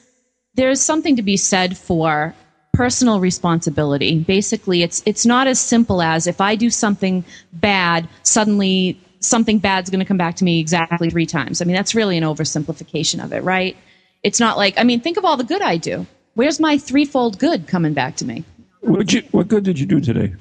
there 0.53 0.69
is 0.69 0.81
something 0.81 1.17
to 1.17 1.21
be 1.21 1.35
said 1.35 1.77
for 1.77 2.33
personal 2.71 3.19
responsibility. 3.19 4.19
Basically, 4.19 4.81
it's 4.81 5.03
it's 5.05 5.25
not 5.25 5.47
as 5.47 5.59
simple 5.59 6.01
as 6.01 6.27
if 6.27 6.39
I 6.39 6.55
do 6.55 6.69
something 6.69 7.25
bad, 7.51 8.07
suddenly 8.23 8.97
something 9.19 9.59
bad's 9.59 9.89
going 9.89 9.99
to 9.99 10.05
come 10.05 10.17
back 10.17 10.37
to 10.37 10.45
me 10.45 10.61
exactly 10.61 11.09
three 11.09 11.25
times. 11.25 11.61
I 11.61 11.65
mean, 11.65 11.75
that's 11.75 11.93
really 11.93 12.17
an 12.17 12.23
oversimplification 12.23 13.21
of 13.21 13.33
it, 13.33 13.43
right? 13.43 13.75
It's 14.23 14.39
not 14.39 14.55
like 14.55 14.79
I 14.79 14.85
mean, 14.85 15.01
think 15.01 15.17
of 15.17 15.25
all 15.25 15.35
the 15.35 15.43
good 15.43 15.61
I 15.61 15.75
do. 15.75 16.07
Where's 16.39 16.57
my 16.57 16.77
threefold 16.77 17.37
good 17.37 17.67
coming 17.67 17.93
back 17.93 18.15
to 18.15 18.25
me? 18.25 18.45
What, 18.79 19.11
you, 19.11 19.23
what 19.31 19.49
good 19.49 19.65
did 19.65 19.77
you 19.77 19.85
do 19.85 19.99
today? 19.99 20.33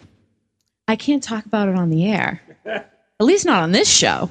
I 0.87 0.95
can't 0.95 1.21
talk 1.25 1.45
about 1.45 1.69
it 1.69 1.75
on 1.75 1.91
the 1.91 2.07
air. 2.07 2.41
At 2.65 2.87
least 3.19 3.45
not 3.45 3.65
on 3.65 3.73
this 3.73 3.91
show. 3.91 4.31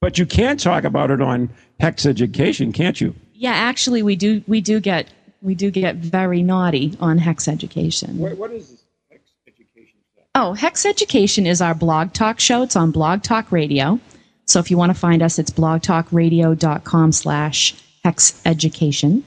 But 0.00 0.16
you 0.16 0.26
can 0.26 0.56
talk 0.58 0.84
about 0.84 1.10
it 1.10 1.20
on 1.20 1.50
Hex 1.80 2.06
Education, 2.06 2.70
can't 2.72 3.00
you? 3.00 3.16
Yeah, 3.34 3.50
actually, 3.50 4.04
we 4.04 4.14
do. 4.14 4.44
We 4.46 4.60
do 4.60 4.78
get 4.78 5.08
we 5.42 5.56
do 5.56 5.72
get 5.72 5.96
very 5.96 6.40
naughty 6.44 6.96
on 7.00 7.18
Hex 7.18 7.48
Education. 7.48 8.18
what 8.18 8.52
is 8.52 8.70
this 8.70 8.84
Hex 9.10 9.22
Education? 9.48 9.98
Oh, 10.36 10.52
Hex 10.52 10.86
Education 10.86 11.48
is 11.48 11.60
our 11.60 11.74
blog 11.74 12.12
talk 12.12 12.38
show. 12.38 12.62
It's 12.62 12.76
on 12.76 12.92
Blog 12.92 13.24
Talk 13.24 13.50
Radio. 13.50 13.98
So 14.44 14.60
if 14.60 14.70
you 14.70 14.78
want 14.78 14.90
to 14.90 14.98
find 14.98 15.20
us, 15.20 15.40
it's 15.40 15.50
blogtalkradio.com 15.50 17.10
slash 17.10 17.74
Hex 18.04 18.40
Education. 18.46 19.24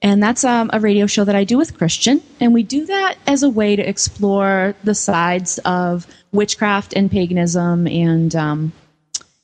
And 0.00 0.22
that's 0.22 0.44
um, 0.44 0.70
a 0.72 0.78
radio 0.78 1.06
show 1.06 1.24
that 1.24 1.34
I 1.34 1.44
do 1.44 1.58
with 1.58 1.76
Christian. 1.76 2.22
And 2.40 2.54
we 2.54 2.62
do 2.62 2.86
that 2.86 3.16
as 3.26 3.42
a 3.42 3.50
way 3.50 3.74
to 3.74 3.82
explore 3.82 4.74
the 4.84 4.94
sides 4.94 5.58
of 5.64 6.06
witchcraft 6.30 6.92
and 6.94 7.10
paganism 7.10 7.86
and 7.88 8.34
um, 8.36 8.72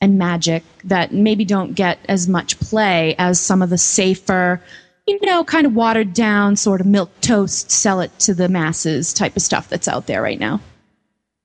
and 0.00 0.18
magic 0.18 0.62
that 0.84 1.12
maybe 1.12 1.44
don't 1.44 1.74
get 1.74 1.98
as 2.08 2.28
much 2.28 2.60
play 2.60 3.14
as 3.18 3.40
some 3.40 3.62
of 3.62 3.70
the 3.70 3.78
safer, 3.78 4.60
you 5.06 5.18
know, 5.22 5.42
kind 5.42 5.66
of 5.66 5.74
watered 5.74 6.12
down 6.12 6.56
sort 6.56 6.80
of 6.80 6.86
milk 6.86 7.10
toast, 7.22 7.70
sell 7.70 8.00
it 8.00 8.16
to 8.18 8.34
the 8.34 8.48
masses 8.48 9.14
type 9.14 9.34
of 9.34 9.42
stuff 9.42 9.68
that's 9.68 9.88
out 9.88 10.06
there 10.06 10.20
right 10.20 10.38
now. 10.38 10.60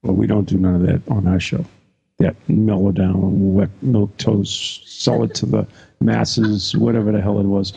Well, 0.04 0.14
we 0.14 0.28
don't 0.28 0.44
do 0.44 0.58
none 0.58 0.76
of 0.76 0.82
that 0.82 1.02
on 1.10 1.26
our 1.28 1.40
show. 1.40 1.66
That 2.18 2.36
mellow 2.50 2.92
down, 2.92 3.54
wet 3.54 3.70
milk 3.82 4.16
toast, 4.18 5.02
sell 5.02 5.24
it 5.24 5.34
to 5.36 5.46
the 5.46 5.68
masses, 6.02 6.76
whatever 6.76 7.14
the 7.14 7.22
hell 7.22 7.40
it 7.40 7.46
was. 7.46 7.74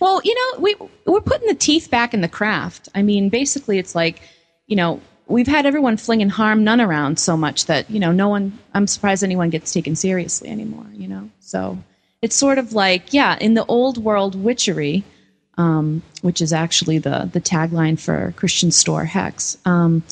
Well, 0.00 0.20
you 0.24 0.34
know, 0.34 0.60
we 0.60 0.76
we're 1.06 1.20
putting 1.20 1.48
the 1.48 1.54
teeth 1.54 1.90
back 1.90 2.14
in 2.14 2.20
the 2.20 2.28
craft. 2.28 2.88
I 2.94 3.02
mean, 3.02 3.28
basically, 3.28 3.78
it's 3.78 3.94
like, 3.94 4.22
you 4.66 4.76
know, 4.76 5.00
we've 5.26 5.46
had 5.46 5.66
everyone 5.66 5.96
flinging 5.96 6.28
harm 6.28 6.64
none 6.64 6.80
around 6.80 7.18
so 7.18 7.36
much 7.36 7.66
that 7.66 7.90
you 7.90 8.00
know, 8.00 8.12
no 8.12 8.28
one. 8.28 8.58
I'm 8.74 8.86
surprised 8.86 9.24
anyone 9.24 9.50
gets 9.50 9.72
taken 9.72 9.96
seriously 9.96 10.48
anymore. 10.48 10.86
You 10.92 11.08
know, 11.08 11.30
so 11.40 11.78
it's 12.22 12.36
sort 12.36 12.58
of 12.58 12.72
like, 12.72 13.12
yeah, 13.12 13.36
in 13.40 13.54
the 13.54 13.64
old 13.66 13.98
world 13.98 14.34
witchery, 14.34 15.04
um, 15.58 16.02
which 16.22 16.40
is 16.40 16.52
actually 16.52 16.98
the 16.98 17.28
the 17.32 17.40
tagline 17.40 17.98
for 18.00 18.32
Christian 18.36 18.70
Store 18.70 19.04
Hex. 19.04 19.58
Um, 19.64 20.02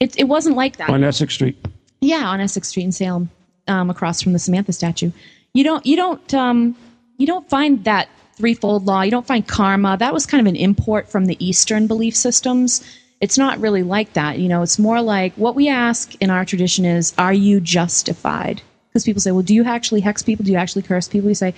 it 0.00 0.18
it 0.18 0.24
wasn't 0.24 0.56
like 0.56 0.76
that. 0.76 0.90
On 0.90 1.04
Essex 1.04 1.34
Street. 1.34 1.56
Yeah, 2.00 2.28
on 2.28 2.40
Essex 2.40 2.68
Street 2.68 2.84
in 2.84 2.92
Salem, 2.92 3.30
um, 3.68 3.88
across 3.88 4.20
from 4.20 4.32
the 4.32 4.38
Samantha 4.38 4.72
statue. 4.72 5.12
You 5.54 5.64
don't 5.64 5.84
you 5.86 5.96
don't 5.96 6.34
um, 6.34 6.76
you 7.16 7.26
don't 7.26 7.48
find 7.48 7.84
that 7.84 8.08
threefold 8.36 8.86
law. 8.86 9.02
You 9.02 9.10
don't 9.10 9.26
find 9.26 9.46
karma. 9.46 9.96
That 9.98 10.14
was 10.14 10.26
kind 10.26 10.40
of 10.40 10.50
an 10.50 10.56
import 10.56 11.08
from 11.08 11.26
the 11.26 11.44
Eastern 11.44 11.86
belief 11.86 12.16
systems. 12.16 12.82
It's 13.20 13.38
not 13.38 13.60
really 13.60 13.82
like 13.82 14.14
that. 14.14 14.38
You 14.38 14.48
know, 14.48 14.62
it's 14.62 14.78
more 14.78 15.00
like 15.00 15.34
what 15.34 15.54
we 15.54 15.68
ask 15.68 16.14
in 16.20 16.30
our 16.30 16.44
tradition 16.44 16.84
is, 16.84 17.14
are 17.18 17.32
you 17.32 17.60
justified? 17.60 18.62
Because 18.88 19.04
people 19.04 19.20
say, 19.20 19.30
well, 19.30 19.42
do 19.42 19.54
you 19.54 19.64
actually 19.64 20.00
hex 20.00 20.22
people? 20.22 20.44
Do 20.44 20.52
you 20.52 20.58
actually 20.58 20.82
curse 20.82 21.08
people? 21.08 21.28
We 21.28 21.34
say, 21.34 21.54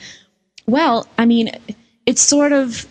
well, 0.67 1.07
I 1.19 1.25
mean, 1.25 1.51
it's 2.07 2.23
sort 2.23 2.53
of 2.53 2.87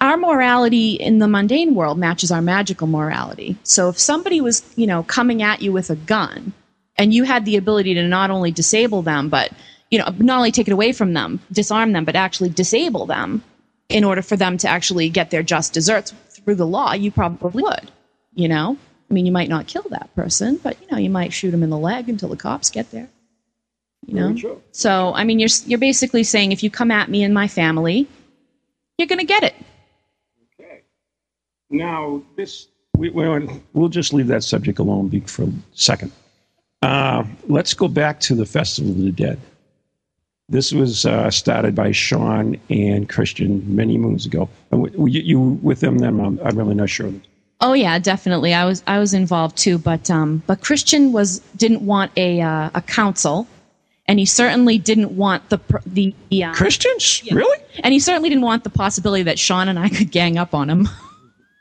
our 0.00 0.16
morality 0.16 0.92
in 0.92 1.18
the 1.18 1.28
mundane 1.28 1.74
world 1.74 1.98
matches 1.98 2.30
our 2.30 2.42
magical 2.42 2.86
morality. 2.86 3.56
So 3.62 3.88
if 3.88 3.98
somebody 3.98 4.40
was, 4.40 4.62
you 4.76 4.86
know, 4.86 5.02
coming 5.02 5.42
at 5.42 5.62
you 5.62 5.72
with 5.72 5.90
a 5.90 5.96
gun 5.96 6.52
and 6.96 7.12
you 7.12 7.24
had 7.24 7.44
the 7.44 7.56
ability 7.56 7.94
to 7.94 8.02
not 8.06 8.30
only 8.30 8.50
disable 8.50 9.02
them, 9.02 9.28
but 9.28 9.52
you 9.90 9.98
know, 9.98 10.06
not 10.18 10.38
only 10.38 10.52
take 10.52 10.68
it 10.68 10.72
away 10.72 10.92
from 10.92 11.14
them, 11.14 11.40
disarm 11.50 11.92
them, 11.92 12.04
but 12.04 12.16
actually 12.16 12.50
disable 12.50 13.06
them 13.06 13.42
in 13.88 14.04
order 14.04 14.22
for 14.22 14.36
them 14.36 14.58
to 14.58 14.68
actually 14.68 15.08
get 15.08 15.30
their 15.30 15.42
just 15.42 15.72
deserts 15.72 16.12
through 16.28 16.56
the 16.56 16.66
law, 16.66 16.92
you 16.92 17.10
probably 17.10 17.62
would. 17.62 17.90
You 18.34 18.48
know, 18.48 18.76
I 19.10 19.14
mean, 19.14 19.26
you 19.26 19.32
might 19.32 19.48
not 19.48 19.66
kill 19.66 19.86
that 19.90 20.14
person, 20.14 20.60
but 20.62 20.80
you 20.80 20.86
know, 20.90 20.98
you 20.98 21.10
might 21.10 21.32
shoot 21.32 21.52
him 21.52 21.62
in 21.62 21.70
the 21.70 21.78
leg 21.78 22.08
until 22.08 22.28
the 22.28 22.36
cops 22.36 22.70
get 22.70 22.90
there. 22.90 23.08
You 24.06 24.14
know, 24.14 24.60
so 24.70 25.12
I 25.14 25.24
mean, 25.24 25.38
you're 25.38 25.50
you're 25.66 25.78
basically 25.78 26.24
saying 26.24 26.52
if 26.52 26.62
you 26.62 26.70
come 26.70 26.90
at 26.90 27.10
me 27.10 27.24
and 27.24 27.34
my 27.34 27.48
family, 27.48 28.06
you're 28.96 29.08
going 29.08 29.18
to 29.18 29.26
get 29.26 29.42
it. 29.42 29.54
Okay. 30.58 30.82
Now, 31.68 32.22
this 32.36 32.68
we, 32.96 33.10
we, 33.10 33.48
we'll 33.74 33.88
just 33.88 34.12
leave 34.12 34.28
that 34.28 34.44
subject 34.44 34.78
alone 34.78 35.20
for 35.22 35.44
a 35.44 35.52
second. 35.72 36.12
Uh, 36.80 37.24
let's 37.48 37.74
go 37.74 37.88
back 37.88 38.20
to 38.20 38.34
the 38.34 38.46
Festival 38.46 38.92
of 38.92 38.98
the 38.98 39.12
Dead. 39.12 39.38
This 40.50 40.72
was 40.72 41.04
uh, 41.04 41.30
started 41.30 41.74
by 41.74 41.92
Sean 41.92 42.56
and 42.70 43.08
Christian 43.08 43.62
many 43.74 43.98
moons 43.98 44.24
ago. 44.24 44.48
And 44.70 44.86
w- 44.86 45.06
you, 45.12 45.20
you 45.20 45.40
with 45.62 45.80
them 45.80 45.98
then? 45.98 46.20
I'm, 46.20 46.40
I'm 46.42 46.56
really 46.56 46.74
not 46.74 46.88
sure. 46.88 47.12
Oh 47.60 47.72
yeah, 47.72 47.98
definitely. 47.98 48.54
I 48.54 48.64
was 48.64 48.82
I 48.86 48.98
was 48.98 49.12
involved 49.12 49.56
too, 49.56 49.78
but 49.78 50.10
um, 50.10 50.42
but 50.46 50.60
Christian 50.60 51.12
was 51.12 51.40
didn't 51.56 51.82
want 51.82 52.12
a 52.16 52.40
uh, 52.40 52.70
a 52.72 52.80
council, 52.80 53.48
and 54.06 54.18
he 54.18 54.24
certainly 54.24 54.78
didn't 54.78 55.16
want 55.16 55.48
the 55.50 55.58
the 55.84 56.14
uh, 56.44 56.54
Christians, 56.54 57.22
really? 57.30 57.58
and 57.82 57.92
he 57.92 57.98
certainly 57.98 58.28
didn't 58.28 58.44
want 58.44 58.62
the 58.62 58.70
possibility 58.70 59.24
that 59.24 59.38
Sean 59.38 59.68
and 59.68 59.78
I 59.78 59.88
could 59.88 60.12
gang 60.12 60.38
up 60.38 60.54
on 60.54 60.70
him. 60.70 60.88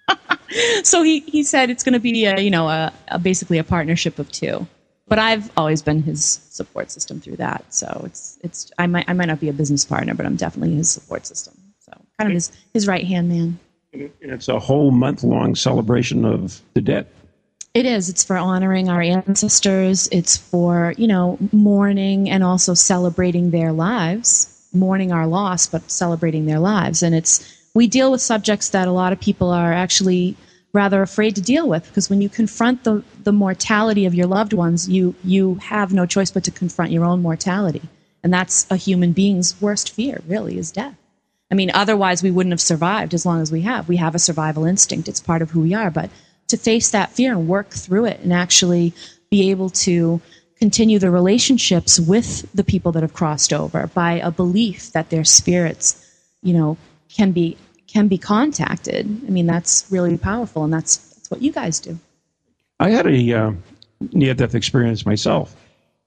so 0.84 1.02
he, 1.02 1.21
he 1.21 1.43
said 1.43 1.69
it's 1.69 1.84
going 1.84 1.93
to 1.93 2.00
be 2.00 2.26
a 2.26 2.39
you 2.39 2.52
know 2.52 2.69
a, 2.69 2.93
a 3.08 3.17
basically 3.17 3.58
a 3.58 3.63
partnership 3.63 4.19
of 4.19 4.32
two. 4.32 4.67
But 5.08 5.20
I've 5.20 5.50
always 5.56 5.82
been 5.82 6.04
his 6.04 6.24
support 6.50 6.91
system 6.91 7.22
through 7.22 7.38
that. 7.38 7.65
So 7.74 8.02
it's 8.06 8.38
it's 8.43 8.72
I 8.78 8.88
might 8.88 9.06
I 9.08 9.13
might 9.13 9.28
not 9.28 9.39
be 9.39 9.50
a 9.50 9.54
business 9.54 9.86
partner, 9.86 10.13
but 10.13 10.26
I'm 10.26 10.36
definitely 10.36 10.76
his 10.76 10.89
support 10.89 11.26
system. 11.26 11.54
So 11.80 11.93
kind 12.20 12.30
of 12.30 12.34
his 12.34 12.52
his 12.74 12.88
right 12.88 13.06
hand 13.06 13.30
man. 13.30 13.60
And 13.93 14.12
it's 14.22 14.50
a 14.50 14.60
whole 14.60 14.91
month 14.91 15.24
long 15.24 15.56
celebration 15.56 16.26
of 16.26 16.62
the 16.74 16.82
dead. 16.82 17.08
It 17.74 17.86
is. 17.86 18.10
It's 18.10 18.24
for 18.24 18.38
honoring 18.38 18.89
our 18.89 19.02
ancestors. 19.02 20.10
It's 20.12 20.36
for, 20.36 20.96
you 20.98 21.08
know, 21.08 21.38
mourning 21.52 22.30
and 22.30 22.43
also 22.43 22.74
celebrating 22.74 23.52
their 23.52 23.72
lives, 23.72 24.67
mourning 24.74 25.12
our 25.12 25.28
loss, 25.28 25.67
but 25.67 25.89
celebrating 25.89 26.48
their 26.48 26.60
lives. 26.60 27.04
And 27.04 27.13
it's, 27.13 27.48
we 27.76 27.86
deal 27.86 28.12
with 28.12 28.22
subjects 28.22 28.70
that 28.70 28.88
a 28.88 28.91
lot 28.91 29.13
of 29.13 29.20
people 29.20 29.52
are 29.52 29.72
actually 29.72 30.36
rather 30.73 31.01
afraid 31.01 31.36
to 31.36 31.41
deal 31.41 31.67
with 31.67 31.88
because 31.88 32.10
when 32.10 32.21
you 32.21 32.30
confront 32.30 32.84
the, 32.84 33.03
the 33.23 33.32
mortality 33.32 34.06
of 34.06 34.13
your 34.13 34.27
loved 34.27 34.53
ones, 34.53 34.88
you, 34.89 35.15
you 35.23 35.56
have 35.56 35.93
no 35.93 36.06
choice 36.06 36.32
but 36.32 36.43
to 36.43 36.51
confront 36.51 36.91
your 36.91 37.06
own 37.06 37.21
mortality. 37.21 37.82
And 38.23 38.34
that's 38.34 38.69
a 38.69 38.75
human 38.75 39.13
being's 39.13 39.60
worst 39.62 39.91
fear, 39.91 40.21
really, 40.27 40.58
is 40.58 40.71
death. 40.71 40.95
I 41.49 41.56
mean, 41.56 41.71
otherwise 41.73 42.21
we 42.21 42.32
wouldn't 42.32 42.51
have 42.51 42.62
survived 42.62 43.13
as 43.13 43.25
long 43.25 43.41
as 43.41 43.51
we 43.51 43.62
have. 43.62 43.88
We 43.88 43.97
have 43.97 44.15
a 44.15 44.19
survival 44.19 44.65
instinct. 44.65 45.08
It's 45.08 45.21
part 45.21 45.41
of 45.41 45.51
who 45.51 45.62
we 45.62 45.73
are. 45.73 45.89
But 45.89 46.10
to 46.49 46.58
face 46.58 46.89
that 46.91 47.12
fear 47.12 47.32
and 47.32 47.47
work 47.47 47.69
through 47.69 48.06
it 48.06 48.19
and 48.21 48.34
actually 48.34 48.93
be 49.30 49.49
able 49.49 49.69
to 49.69 50.21
continue 50.60 50.99
the 50.99 51.12
relationships 51.12 51.99
with 51.99 52.51
the 52.53 52.63
people 52.63 52.91
that 52.93 53.03
have 53.03 53.13
crossed 53.13 53.53
over 53.53 53.88
by 53.88 54.13
a 54.13 54.32
belief 54.32 54.91
that 54.91 55.10
their 55.10 55.23
spirits, 55.23 56.03
you 56.41 56.53
know, 56.53 56.77
can 57.10 57.32
be 57.32 57.58
can 57.88 58.08
be 58.08 58.17
contacted. 58.17 59.06
I 59.06 59.30
mean, 59.30 59.45
that's 59.45 59.86
really 59.89 60.17
powerful, 60.17 60.63
and 60.63 60.73
that's 60.73 60.97
that's 60.97 61.32
what 61.32 61.41
you 61.41 61.52
guys 61.52 61.80
do. 61.80 61.97
I 62.80 62.89
had 62.89 63.08
a 63.08 63.34
uh, 63.34 63.52
near 64.13 64.34
death 64.34 64.56
experience 64.56 65.06
myself, 65.06 65.56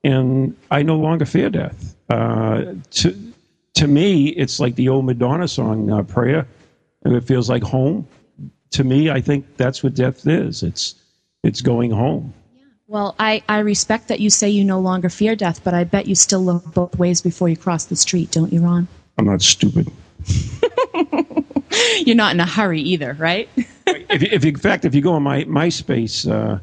and 0.04 0.56
I 0.70 0.82
no 0.82 0.96
longer 0.96 1.24
fear 1.24 1.50
death. 1.50 1.96
Uh, 2.08 2.74
to 2.90 3.32
to 3.74 3.86
me, 3.86 4.28
it's 4.28 4.60
like 4.60 4.74
the 4.74 4.88
old 4.88 5.04
Madonna 5.04 5.48
song, 5.48 5.90
uh, 5.90 6.02
"Prayer." 6.02 6.46
It 7.04 7.24
feels 7.24 7.48
like 7.48 7.62
home. 7.62 8.06
To 8.72 8.84
me, 8.84 9.10
I 9.10 9.20
think 9.20 9.56
that's 9.56 9.82
what 9.82 9.94
death 9.94 10.26
is. 10.26 10.62
It's 10.62 10.94
it's 11.42 11.60
going 11.60 11.90
home. 11.90 12.34
Well, 12.86 13.14
I, 13.20 13.42
I 13.48 13.60
respect 13.60 14.08
that 14.08 14.18
you 14.18 14.30
say 14.30 14.50
you 14.50 14.64
no 14.64 14.80
longer 14.80 15.08
fear 15.08 15.36
death, 15.36 15.62
but 15.62 15.74
I 15.74 15.84
bet 15.84 16.08
you 16.08 16.16
still 16.16 16.44
look 16.44 16.64
both 16.74 16.98
ways 16.98 17.20
before 17.20 17.48
you 17.48 17.56
cross 17.56 17.84
the 17.84 17.94
street, 17.94 18.32
don't 18.32 18.52
you, 18.52 18.60
Ron? 18.60 18.88
I'm 19.16 19.26
not 19.26 19.42
stupid. 19.42 19.92
You're 22.06 22.16
not 22.16 22.34
in 22.34 22.40
a 22.40 22.46
hurry 22.46 22.80
either, 22.80 23.14
right? 23.14 23.48
if, 23.86 24.22
if 24.22 24.44
in 24.44 24.56
fact, 24.56 24.84
if 24.84 24.94
you 24.94 25.00
go 25.00 25.12
on 25.12 25.22
my 25.22 25.44
MySpace 25.44 26.30
uh, 26.30 26.58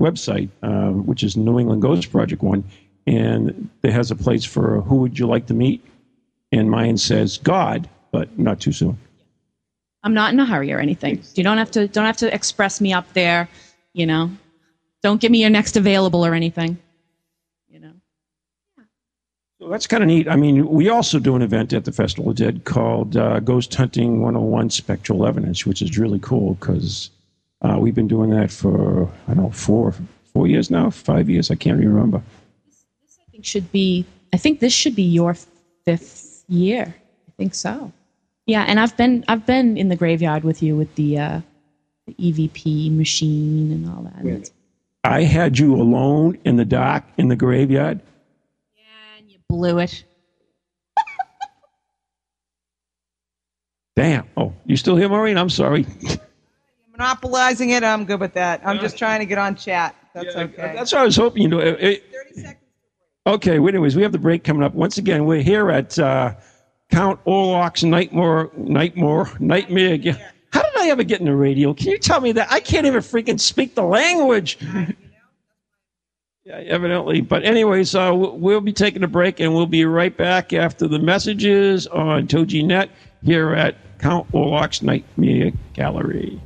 website, 0.00 0.48
uh, 0.62 0.90
which 0.92 1.22
is 1.22 1.36
New 1.36 1.58
England 1.58 1.82
Ghost 1.82 2.10
Project 2.10 2.42
one, 2.42 2.64
and 3.06 3.68
it 3.82 3.92
has 3.92 4.10
a 4.10 4.16
place 4.16 4.44
for 4.44 4.80
who 4.82 4.96
would 4.96 5.18
you 5.18 5.26
like 5.26 5.46
to 5.46 5.54
meet, 5.54 5.84
and 6.52 6.70
mine 6.70 6.96
says 6.96 7.38
God, 7.38 7.88
but 8.10 8.38
not 8.38 8.60
too 8.60 8.72
soon. 8.72 8.98
I'm 10.02 10.14
not 10.14 10.32
in 10.32 10.40
a 10.40 10.46
hurry 10.46 10.72
or 10.72 10.78
anything. 10.78 11.22
You 11.34 11.42
don't 11.42 11.58
have 11.58 11.70
to 11.72 11.88
don't 11.88 12.06
have 12.06 12.18
to 12.18 12.32
express 12.32 12.80
me 12.80 12.92
up 12.92 13.12
there, 13.12 13.48
you 13.92 14.06
know. 14.06 14.30
Don't 15.02 15.20
give 15.20 15.30
me 15.30 15.40
your 15.40 15.50
next 15.50 15.76
available 15.76 16.24
or 16.24 16.34
anything. 16.34 16.78
You 19.66 19.72
know. 19.72 19.72
So 19.72 19.72
that's 19.72 19.86
kind 19.86 20.02
of 20.02 20.06
neat. 20.08 20.28
I 20.28 20.36
mean, 20.36 20.68
we 20.68 20.88
also 20.88 21.18
do 21.18 21.36
an 21.36 21.42
event 21.42 21.72
at 21.72 21.84
the 21.84 21.92
Festival 21.92 22.30
of 22.30 22.36
Dead 22.36 22.64
called 22.64 23.16
uh, 23.16 23.40
Ghost 23.40 23.74
Hunting 23.74 24.22
101 24.22 24.70
Spectral 24.70 25.26
Evidence, 25.26 25.66
which 25.66 25.82
is 25.82 25.98
really 25.98 26.18
cool 26.20 26.54
because 26.54 27.10
uh, 27.62 27.76
we've 27.78 27.94
been 27.94 28.08
doing 28.08 28.30
that 28.30 28.50
for, 28.50 29.08
I 29.28 29.34
don't 29.34 29.44
know, 29.44 29.50
four, 29.50 29.94
four 30.32 30.46
years 30.46 30.70
now, 30.70 30.90
five 30.90 31.28
years, 31.28 31.50
I 31.50 31.54
can't 31.54 31.80
even 31.80 31.94
remember. 31.94 32.22
I 33.08 33.30
think 33.32 33.44
should 33.44 33.72
be 33.72 34.06
I 34.32 34.38
think 34.38 34.60
this 34.60 34.72
should 34.72 34.94
be 34.94 35.02
your 35.02 35.34
fifth 35.84 36.44
year. 36.48 36.94
I 37.28 37.30
think 37.36 37.54
so. 37.54 37.92
Yeah, 38.46 38.64
and 38.68 38.78
I've 38.78 38.96
been 38.96 39.24
I've 39.28 39.46
been 39.46 39.76
in 39.76 39.88
the 39.88 39.96
graveyard 39.96 40.44
with 40.44 40.62
you 40.62 40.76
with 40.76 40.94
the, 40.94 41.18
uh, 41.18 41.40
the 42.06 42.14
EVP 42.14 42.96
machine 42.96 43.72
and 43.72 43.88
all 43.88 44.02
that. 44.02 44.22
And 44.22 44.50
I 45.04 45.22
had 45.22 45.58
you 45.58 45.74
alone 45.74 46.38
in 46.44 46.56
the 46.56 46.64
dark 46.64 47.04
in 47.16 47.28
the 47.28 47.36
graveyard. 47.36 48.00
Blew 49.48 49.78
it. 49.78 50.04
Damn. 53.94 54.28
Oh, 54.36 54.52
you 54.66 54.76
still 54.76 54.96
here, 54.96 55.08
Maureen? 55.08 55.38
I'm 55.38 55.48
sorry. 55.48 55.86
Monopolizing 56.92 57.70
it, 57.70 57.82
I'm 57.82 58.04
good 58.04 58.20
with 58.20 58.34
that. 58.34 58.60
I'm 58.66 58.78
just 58.78 58.98
trying 58.98 59.20
to 59.20 59.26
get 59.26 59.38
on 59.38 59.54
chat. 59.56 59.94
That's 60.14 60.34
okay. 60.34 60.72
That's 60.74 60.92
what 60.92 61.02
I 61.02 61.04
was 61.04 61.16
hoping 61.16 61.42
you 61.42 61.48
do. 61.50 61.58
It- 61.60 61.80
it- 61.80 62.56
Okay, 63.28 63.58
well, 63.58 63.70
anyways, 63.70 63.96
we 63.96 64.02
have 64.02 64.12
the 64.12 64.20
break 64.20 64.44
coming 64.44 64.62
up. 64.62 64.72
Once 64.72 64.98
again, 64.98 65.24
we're 65.24 65.42
here 65.42 65.68
at 65.72 65.98
uh, 65.98 66.32
Count 66.92 67.18
Orlok's 67.24 67.82
Nightmare, 67.82 68.50
Nightmare, 68.56 69.26
Nightmare. 69.40 69.94
again. 69.94 70.16
How 70.52 70.62
did 70.62 70.76
I 70.78 70.90
ever 70.90 71.02
get 71.02 71.18
in 71.18 71.26
the 71.26 71.34
radio? 71.34 71.74
Can 71.74 71.88
you 71.88 71.98
tell 71.98 72.20
me 72.20 72.30
that? 72.30 72.52
I 72.52 72.60
can't 72.60 72.86
even 72.86 73.00
freaking 73.00 73.40
speak 73.40 73.74
the 73.74 73.82
language. 73.82 74.58
Yeah, 76.46 76.58
evidently. 76.58 77.22
But 77.22 77.44
anyways, 77.44 77.92
uh, 77.96 78.12
we'll 78.14 78.60
be 78.60 78.72
taking 78.72 79.02
a 79.02 79.08
break, 79.08 79.40
and 79.40 79.52
we'll 79.52 79.66
be 79.66 79.84
right 79.84 80.16
back 80.16 80.52
after 80.52 80.86
the 80.86 81.00
messages 81.00 81.88
on 81.88 82.28
TogiNet 82.28 82.88
here 83.24 83.52
at 83.52 83.74
Count 83.98 84.30
Orlok's 84.30 84.80
Media 84.80 85.50
Gallery. 85.72 86.40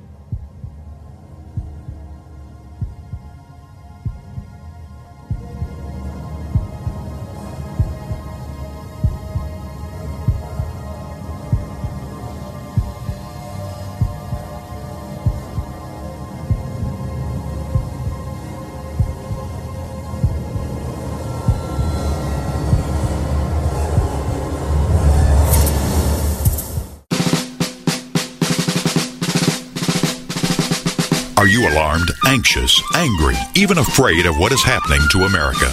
Anxious, 32.31 32.81
angry, 32.95 33.35
even 33.57 33.79
afraid 33.79 34.25
of 34.25 34.38
what 34.38 34.53
is 34.53 34.62
happening 34.62 35.01
to 35.11 35.25
America? 35.25 35.69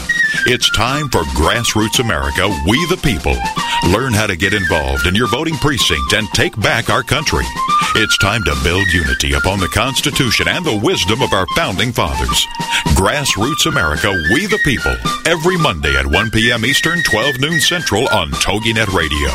It's 0.48 0.72
time 0.72 1.08
for 1.10 1.22
Grassroots 1.38 2.00
America, 2.00 2.50
We 2.65 2.84
the 2.88 2.98
People. 2.98 3.38
Learn 3.93 4.12
how 4.12 4.26
to 4.26 4.36
get 4.36 4.56
involved 4.56 5.06
in 5.06 5.13
your 5.13 5.28
voting 5.28 5.54
precinct 5.58 6.13
and 6.13 6.28
take 6.34 6.60
back 6.60 6.89
our 6.89 7.04
country. 7.04 7.46
It's 7.93 8.17
time 8.17 8.43
to 8.43 8.58
build 8.63 8.88
unity 8.88 9.34
upon 9.34 9.60
the 9.60 9.67
Constitution 9.67 10.48
and 10.48 10.65
the 10.65 10.80
wisdom 10.84 11.22
of 11.22 11.32
our 11.32 11.46
founding 11.56 11.91
fathers. 11.91 12.48
Grassroots 12.98 13.67
America, 13.67 14.10
We 14.34 14.48
the 14.48 14.60
People. 14.63 14.96
Every 15.28 15.58
Monday 15.58 15.96
at 15.96 16.08
1 16.08 16.32
p.m. 16.32 16.65
Eastern, 16.65 17.04
12 17.04 17.39
noon 17.39 17.60
Central 17.62 18.08
on 18.10 18.32
TogiNet 18.32 18.91
Radio. 18.98 19.30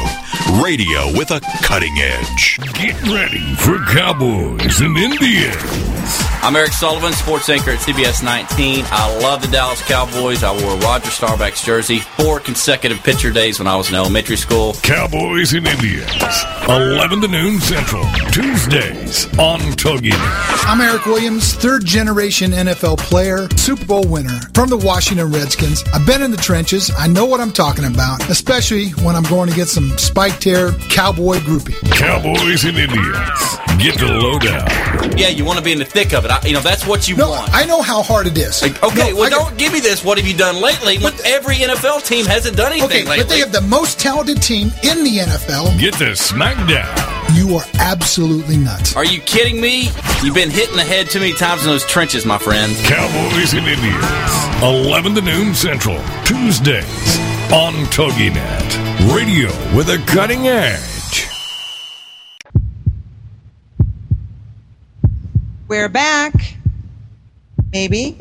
Radio 0.60 1.16
with 1.16 1.30
a 1.30 1.40
cutting 1.62 1.94
edge. 1.98 2.58
Get 2.74 3.00
ready 3.04 3.54
for 3.54 3.78
Cowboys 3.86 4.80
and 4.80 4.98
Indians. 4.98 6.31
I'm 6.44 6.56
Eric 6.56 6.72
Sullivan, 6.72 7.12
sports 7.12 7.48
anchor 7.48 7.70
at 7.70 7.78
CBS 7.78 8.20
19. 8.24 8.84
I 8.88 9.18
love 9.20 9.42
the 9.42 9.46
Dallas 9.46 9.80
Cowboys. 9.86 10.42
I 10.42 10.50
wore 10.50 10.74
a 10.74 10.78
Roger 10.78 11.08
Staubach 11.08 11.54
jersey 11.54 12.00
four 12.00 12.40
consecutive 12.40 12.98
pitcher 13.04 13.30
days 13.30 13.60
when 13.60 13.68
I 13.68 13.76
was 13.76 13.90
in 13.90 13.94
elementary 13.94 14.34
school. 14.36 14.74
Cowboys 14.82 15.52
and 15.52 15.68
Indians. 15.68 16.10
11 16.68 17.20
to 17.20 17.28
noon 17.28 17.60
Central. 17.60 18.04
Tuesdays 18.32 19.26
on 19.38 19.60
TogiNet. 19.78 20.18
I'm 20.66 20.80
Eric 20.80 21.06
Williams, 21.06 21.54
third 21.54 21.84
generation 21.84 22.50
NFL 22.50 22.98
player, 22.98 23.48
Super 23.56 23.86
Bowl 23.86 24.04
winner 24.08 24.40
from 24.52 24.68
the 24.68 24.76
Washington 24.76 25.30
Redskins. 25.30 25.84
I've 25.94 26.04
been 26.08 26.22
in 26.22 26.32
the 26.32 26.36
trenches. 26.36 26.90
I 26.98 27.06
know 27.06 27.24
what 27.24 27.40
I'm 27.40 27.52
talking 27.52 27.84
about, 27.84 28.28
especially 28.28 28.90
when 29.04 29.14
I'm 29.14 29.22
going 29.24 29.48
to 29.48 29.54
get 29.54 29.68
some 29.68 29.96
spiked 29.96 30.42
hair 30.42 30.72
cowboy 30.90 31.36
groupie. 31.36 31.78
Cowboys 31.92 32.64
and 32.64 32.78
Indians. 32.78 33.58
Get 33.78 33.98
the 33.98 34.06
lowdown. 34.06 35.16
Yeah, 35.16 35.28
you 35.28 35.44
want 35.44 35.58
to 35.58 35.64
be 35.64 35.70
in 35.72 35.78
the 35.78 35.84
thick 35.84 36.12
of 36.12 36.24
it. 36.24 36.31
I, 36.32 36.46
you 36.46 36.54
know, 36.54 36.60
that's 36.60 36.86
what 36.86 37.08
you 37.08 37.16
No, 37.16 37.30
want. 37.30 37.52
I 37.54 37.64
know 37.66 37.82
how 37.82 38.02
hard 38.02 38.26
it 38.26 38.36
is. 38.38 38.62
Okay, 38.62 39.10
No, 39.10 39.16
well, 39.16 39.24
I 39.26 39.28
don't 39.30 39.56
give 39.58 39.72
me 39.72 39.80
this. 39.80 40.02
What 40.04 40.18
have 40.18 40.26
you 40.26 40.36
done 40.36 40.60
lately? 40.60 40.98
When 40.98 41.12
every 41.24 41.56
NFL 41.56 42.06
team 42.06 42.24
hasn't 42.26 42.56
done 42.56 42.72
anything 42.72 42.86
Okay, 42.90 43.04
lately. 43.04 43.24
but 43.24 43.28
they 43.28 43.38
have 43.40 43.52
the 43.52 43.60
most 43.60 44.00
talented 44.00 44.40
team 44.42 44.68
in 44.82 45.04
the 45.04 45.18
NFL. 45.18 45.78
Get 45.78 45.94
the 45.94 46.12
smackdown. 46.16 46.90
You 47.36 47.56
are 47.56 47.64
absolutely 47.78 48.56
nuts. 48.56 48.96
Are 48.96 49.04
you 49.04 49.20
kidding 49.20 49.60
me? 49.60 49.90
You've 50.22 50.34
been 50.34 50.50
hit 50.50 50.70
in 50.70 50.76
the 50.76 50.82
head 50.84 51.08
too 51.10 51.20
many 51.20 51.32
times 51.34 51.62
in 51.64 51.68
those 51.70 51.84
trenches, 51.86 52.24
my 52.26 52.38
friend. 52.38 52.74
Cowboys 52.84 53.52
and 53.54 53.66
Indians. 53.66 54.62
11 54.62 55.14
to 55.16 55.20
noon 55.22 55.54
Central. 55.54 55.98
Tuesdays 56.24 57.18
on 57.52 57.74
TogiNet. 57.92 59.14
Radio 59.14 59.48
with 59.76 59.88
a 59.88 59.98
cutting 60.06 60.46
edge. 60.48 60.80
We're 65.72 65.88
back. 65.88 66.34
Maybe. 67.72 68.14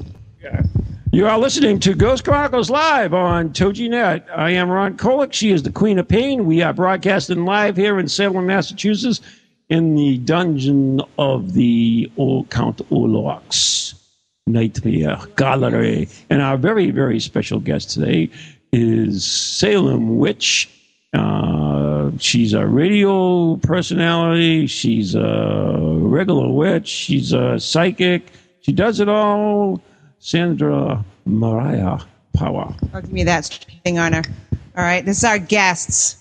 You 1.12 1.28
are 1.28 1.38
listening 1.38 1.82
to 1.82 1.94
Ghost 1.94 2.24
Chronicles 2.24 2.70
Live 2.70 3.14
on 3.14 3.50
TogiNet. 3.50 4.24
I 4.34 4.52
am 4.52 4.70
Ron 4.70 4.96
Kolek. 4.96 5.34
She 5.34 5.52
is 5.52 5.62
the 5.62 5.70
Queen 5.70 6.00
of 6.00 6.08
Pain. 6.08 6.46
We 6.46 6.62
are 6.62 6.72
broadcasting 6.72 7.44
live 7.44 7.76
here 7.76 8.00
in 8.00 8.08
Salem, 8.08 8.46
Massachusetts. 8.46 9.20
in 9.68 9.96
the 9.96 10.20
dungeon 10.20 11.02
of 11.18 11.52
the 11.52 12.10
old 12.16 12.50
Count 12.52 12.78
Orlok's 12.90 13.96
Nightmare 14.48 15.18
Gallery. 15.36 16.08
And 16.30 16.42
our 16.42 16.56
very, 16.56 16.90
very 16.92 17.20
special 17.20 17.60
guest 17.60 17.90
today 17.90 18.30
is 18.72 19.26
Salem 19.26 20.20
Witch. 20.20 20.70
Uh, 21.14 22.12
she's 22.18 22.54
a 22.54 22.66
radio 22.66 23.56
personality. 23.58 24.68
She's 24.68 25.16
a 25.16 25.78
regular 25.78 26.50
witch. 26.50 26.88
She's 26.88 27.34
a 27.34 27.60
psychic. 27.60 28.28
She 28.62 28.72
does 28.72 29.00
it 29.00 29.10
all. 29.10 29.82
Sandra 30.20 31.04
Mariah 31.26 32.00
Power. 32.34 32.74
Oh, 32.94 33.02
give 33.02 33.12
me 33.12 33.24
that 33.24 33.46
thing 33.84 34.00
on 34.00 34.14
her. 34.14 34.24
All 34.78 34.84
right, 34.84 35.04
this 35.04 35.18
is 35.18 35.24
our 35.24 35.40
guests. 35.40 36.18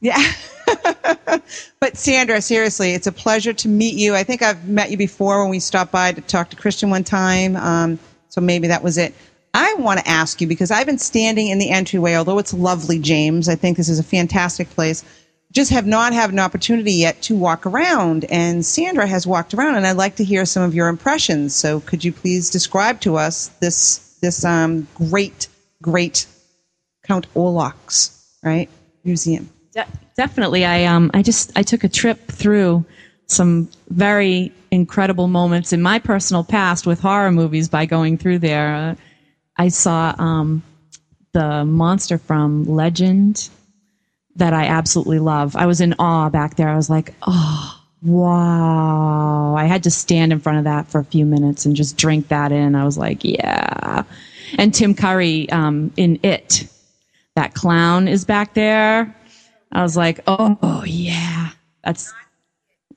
Yeah. 0.00 0.20
but 1.80 1.96
Sandra, 1.96 2.40
seriously, 2.40 2.92
it's 2.92 3.06
a 3.06 3.12
pleasure 3.12 3.52
to 3.52 3.68
meet 3.68 3.94
you. 3.94 4.14
I 4.14 4.24
think 4.24 4.42
I've 4.42 4.66
met 4.68 4.90
you 4.90 4.96
before 4.96 5.42
when 5.42 5.50
we 5.50 5.60
stopped 5.60 5.92
by 5.92 6.12
to 6.12 6.20
talk 6.20 6.50
to 6.50 6.56
Christian 6.56 6.90
one 6.90 7.04
time. 7.04 7.54
Um, 7.56 7.98
so 8.28 8.40
maybe 8.40 8.68
that 8.68 8.82
was 8.82 8.98
it. 8.98 9.14
I 9.54 9.74
want 9.74 10.00
to 10.00 10.08
ask 10.08 10.40
you 10.40 10.46
because 10.46 10.70
I've 10.70 10.86
been 10.86 10.98
standing 10.98 11.48
in 11.48 11.58
the 11.58 11.70
entryway, 11.70 12.14
although 12.14 12.38
it's 12.38 12.54
lovely, 12.54 12.98
James. 12.98 13.48
I 13.48 13.54
think 13.54 13.76
this 13.76 13.88
is 13.88 13.98
a 13.98 14.04
fantastic 14.04 14.70
place. 14.70 15.04
Just 15.52 15.70
have 15.72 15.86
not 15.86 16.14
had 16.14 16.30
an 16.30 16.38
opportunity 16.38 16.94
yet 16.94 17.20
to 17.22 17.36
walk 17.36 17.66
around. 17.66 18.24
And 18.24 18.64
Sandra 18.64 19.06
has 19.06 19.26
walked 19.26 19.52
around, 19.52 19.76
and 19.76 19.86
I'd 19.86 19.98
like 19.98 20.16
to 20.16 20.24
hear 20.24 20.46
some 20.46 20.62
of 20.62 20.74
your 20.74 20.88
impressions. 20.88 21.54
So 21.54 21.80
could 21.80 22.02
you 22.02 22.12
please 22.12 22.48
describe 22.48 23.00
to 23.02 23.16
us 23.16 23.48
this 23.60 24.18
this 24.22 24.44
um, 24.44 24.86
great, 24.94 25.48
great 25.82 26.26
Count 27.04 27.26
Orlok's 27.34 28.38
right 28.42 28.70
museum? 29.04 29.50
De- 29.74 29.86
definitely. 30.16 30.64
I 30.64 30.84
um 30.84 31.10
I 31.12 31.22
just 31.22 31.52
I 31.56 31.62
took 31.62 31.84
a 31.84 31.88
trip 31.88 32.28
through 32.28 32.86
some 33.26 33.68
very 33.88 34.52
incredible 34.70 35.28
moments 35.28 35.74
in 35.74 35.82
my 35.82 35.98
personal 35.98 36.44
past 36.44 36.86
with 36.86 37.00
horror 37.00 37.30
movies 37.30 37.68
by 37.68 37.84
going 37.84 38.16
through 38.16 38.38
there. 38.38 38.74
Uh, 38.74 38.94
I 39.62 39.68
saw 39.68 40.12
um, 40.18 40.64
the 41.34 41.64
monster 41.64 42.18
from 42.18 42.64
Legend 42.64 43.48
that 44.34 44.52
I 44.52 44.64
absolutely 44.64 45.20
love. 45.20 45.54
I 45.54 45.66
was 45.66 45.80
in 45.80 45.94
awe 46.00 46.30
back 46.30 46.56
there. 46.56 46.68
I 46.68 46.74
was 46.74 46.90
like, 46.90 47.14
oh 47.28 47.80
wow! 48.02 49.54
I 49.56 49.66
had 49.66 49.84
to 49.84 49.90
stand 49.92 50.32
in 50.32 50.40
front 50.40 50.58
of 50.58 50.64
that 50.64 50.88
for 50.88 50.98
a 50.98 51.04
few 51.04 51.24
minutes 51.24 51.64
and 51.64 51.76
just 51.76 51.96
drink 51.96 52.26
that 52.26 52.50
in. 52.50 52.74
I 52.74 52.84
was 52.84 52.98
like, 52.98 53.20
yeah. 53.22 54.02
And 54.58 54.74
Tim 54.74 54.96
Curry 54.96 55.48
um, 55.50 55.92
in 55.96 56.18
It, 56.24 56.66
that 57.36 57.54
clown 57.54 58.08
is 58.08 58.24
back 58.24 58.54
there. 58.54 59.14
I 59.70 59.82
was 59.82 59.96
like, 59.96 60.24
oh 60.26 60.82
yeah, 60.84 61.50
that's 61.84 62.12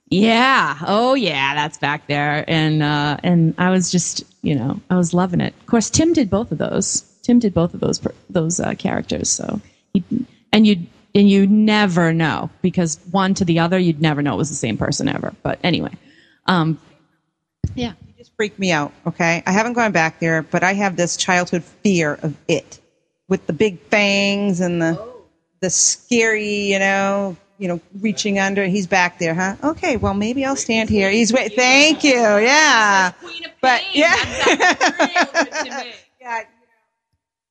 yeah, 0.10 0.78
oh 0.86 1.16
yeah, 1.16 1.56
that's 1.56 1.78
back 1.78 2.08
there, 2.08 2.46
and 2.48 2.84
uh, 2.84 3.18
and 3.24 3.56
I 3.58 3.72
was 3.72 3.92
just 3.92 4.24
you 4.44 4.56
know 4.56 4.80
I 4.90 4.98
was 4.98 5.14
loving 5.14 5.42
it. 5.42 5.54
Of 5.60 5.66
course, 5.66 5.90
Tim 5.90 6.14
did 6.14 6.30
both 6.30 6.52
of 6.52 6.60
those. 6.60 7.02
Tim 7.24 7.40
did 7.40 7.54
both 7.54 7.74
of 7.74 7.80
those 7.80 8.00
those 8.30 8.60
uh, 8.60 8.76
characters. 8.76 9.30
So 9.30 9.60
he, 9.94 10.04
and 10.54 10.68
you 10.68 10.86
and 11.16 11.30
you 11.30 11.48
never 11.48 12.14
know 12.14 12.52
because 12.62 13.00
one 13.10 13.34
to 13.36 13.46
the 13.46 13.60
other, 13.60 13.80
you'd 13.80 14.02
never 14.02 14.22
know 14.22 14.36
it 14.36 14.38
was 14.38 14.50
the 14.50 14.56
same 14.56 14.78
person 14.78 15.08
ever. 15.08 15.34
But 15.42 15.60
anyway, 15.64 15.94
um, 16.46 16.80
yeah, 17.74 17.94
you 18.06 18.14
just 18.18 18.36
freaked 18.36 18.60
me 18.60 18.72
out. 18.72 18.94
Okay, 19.08 19.42
I 19.48 19.52
haven't 19.52 19.74
gone 19.74 19.92
back 19.92 20.20
there, 20.20 20.44
but 20.44 20.64
I 20.64 20.74
have 20.74 20.98
this 20.98 21.18
childhood 21.18 21.64
fear 21.64 22.20
of 22.22 22.38
it 22.48 22.80
with 23.28 23.48
the 23.48 23.54
big 23.54 23.80
fangs 23.88 24.60
and 24.60 24.80
the 24.80 25.16
the 25.62 25.70
scary, 25.72 26.74
you 26.74 26.78
know, 26.78 27.38
you 27.58 27.68
know, 27.68 27.80
reaching 28.00 28.40
under. 28.40 28.66
He's 28.66 28.88
back 28.88 29.20
there, 29.20 29.34
huh? 29.34 29.56
Okay, 29.64 29.98
well, 29.98 30.14
maybe 30.14 30.46
I'll 30.46 30.56
stand 30.56 30.90
here. 30.90 31.10
He's 31.10 31.32
wait. 31.32 31.54
Thank 31.56 32.04
you. 32.04 32.14
Yeah, 32.14 33.12
but 33.62 33.84
yeah, 33.94 34.16
yeah. 36.22 36.44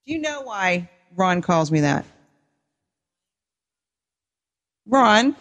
Do 0.06 0.12
you 0.12 0.18
know 0.18 0.42
why 0.42 0.88
Ron 1.16 1.40
calls 1.42 1.70
me 1.70 1.80
that? 1.80 2.04
Ron. 4.86 5.34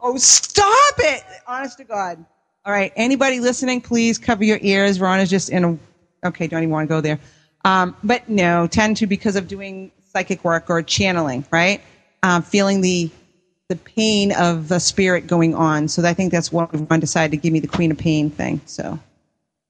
Oh, 0.00 0.16
stop 0.16 0.94
it! 0.98 1.22
Honest 1.46 1.78
to 1.78 1.84
God. 1.84 2.24
All 2.64 2.72
right, 2.72 2.92
anybody 2.96 3.40
listening, 3.40 3.80
please 3.80 4.18
cover 4.18 4.44
your 4.44 4.58
ears. 4.60 5.00
Ron 5.00 5.20
is 5.20 5.30
just 5.30 5.50
in 5.50 5.64
a. 5.64 5.78
Okay, 6.26 6.46
don't 6.46 6.62
even 6.62 6.70
want 6.70 6.88
to 6.88 6.94
go 6.94 7.00
there. 7.00 7.20
Um, 7.64 7.96
but 8.02 8.28
no, 8.28 8.66
tend 8.66 8.96
to 8.98 9.06
because 9.06 9.36
of 9.36 9.48
doing 9.48 9.90
psychic 10.12 10.44
work 10.44 10.70
or 10.70 10.82
channeling, 10.82 11.44
right? 11.50 11.80
Um, 12.22 12.42
feeling 12.42 12.80
the 12.80 13.10
the 13.68 13.76
pain 13.76 14.32
of 14.32 14.68
the 14.68 14.78
spirit 14.78 15.26
going 15.26 15.54
on. 15.54 15.88
So 15.88 16.04
I 16.04 16.14
think 16.14 16.32
that's 16.32 16.52
why 16.52 16.68
Ron 16.72 17.00
decided 17.00 17.32
to 17.32 17.36
give 17.36 17.52
me 17.52 17.60
the 17.60 17.66
Queen 17.66 17.90
of 17.90 17.98
Pain 17.98 18.30
thing. 18.30 18.60
So, 18.66 18.98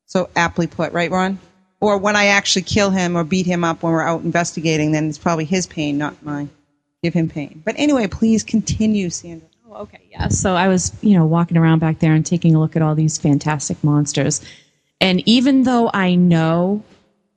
so 0.07 0.29
aptly 0.37 0.67
put, 0.67 0.93
right, 0.93 1.11
Ron? 1.11 1.39
Or 1.81 1.99
when 1.99 2.17
I 2.17 2.27
actually 2.27 2.63
kill 2.63 2.91
him 2.91 3.17
or 3.17 3.25
beat 3.25 3.47
him 3.47 3.65
up 3.65 3.83
when 3.83 3.93
we're 3.93 4.03
out 4.03 4.23
investigating, 4.23 4.93
then 4.93 5.09
it's 5.09 5.19
probably 5.19 5.45
his 5.45 5.67
pain, 5.67 5.99
not 5.99 6.23
mine. 6.23 6.51
Give 7.03 7.15
him 7.15 7.29
pain. 7.29 7.63
But 7.65 7.75
anyway, 7.79 8.07
please 8.07 8.43
continue, 8.43 9.11
Sandra. 9.11 9.49
Oh, 9.71 9.83
okay, 9.83 10.01
yeah. 10.11 10.29
So 10.29 10.55
I 10.55 10.69
was, 10.69 10.93
you 11.03 11.17
know, 11.17 11.27
walking 11.27 11.57
around 11.57 11.79
back 11.79 11.99
there 11.99 12.13
and 12.13 12.25
taking 12.25 12.55
a 12.55 12.61
look 12.61 12.77
at 12.77 12.83
all 12.83 12.95
these 12.95 13.19
fantastic 13.19 13.83
monsters. 13.85 14.43
And 15.01 15.23
even 15.29 15.65
though 15.65 15.91
I 15.93 16.15
know 16.15 16.83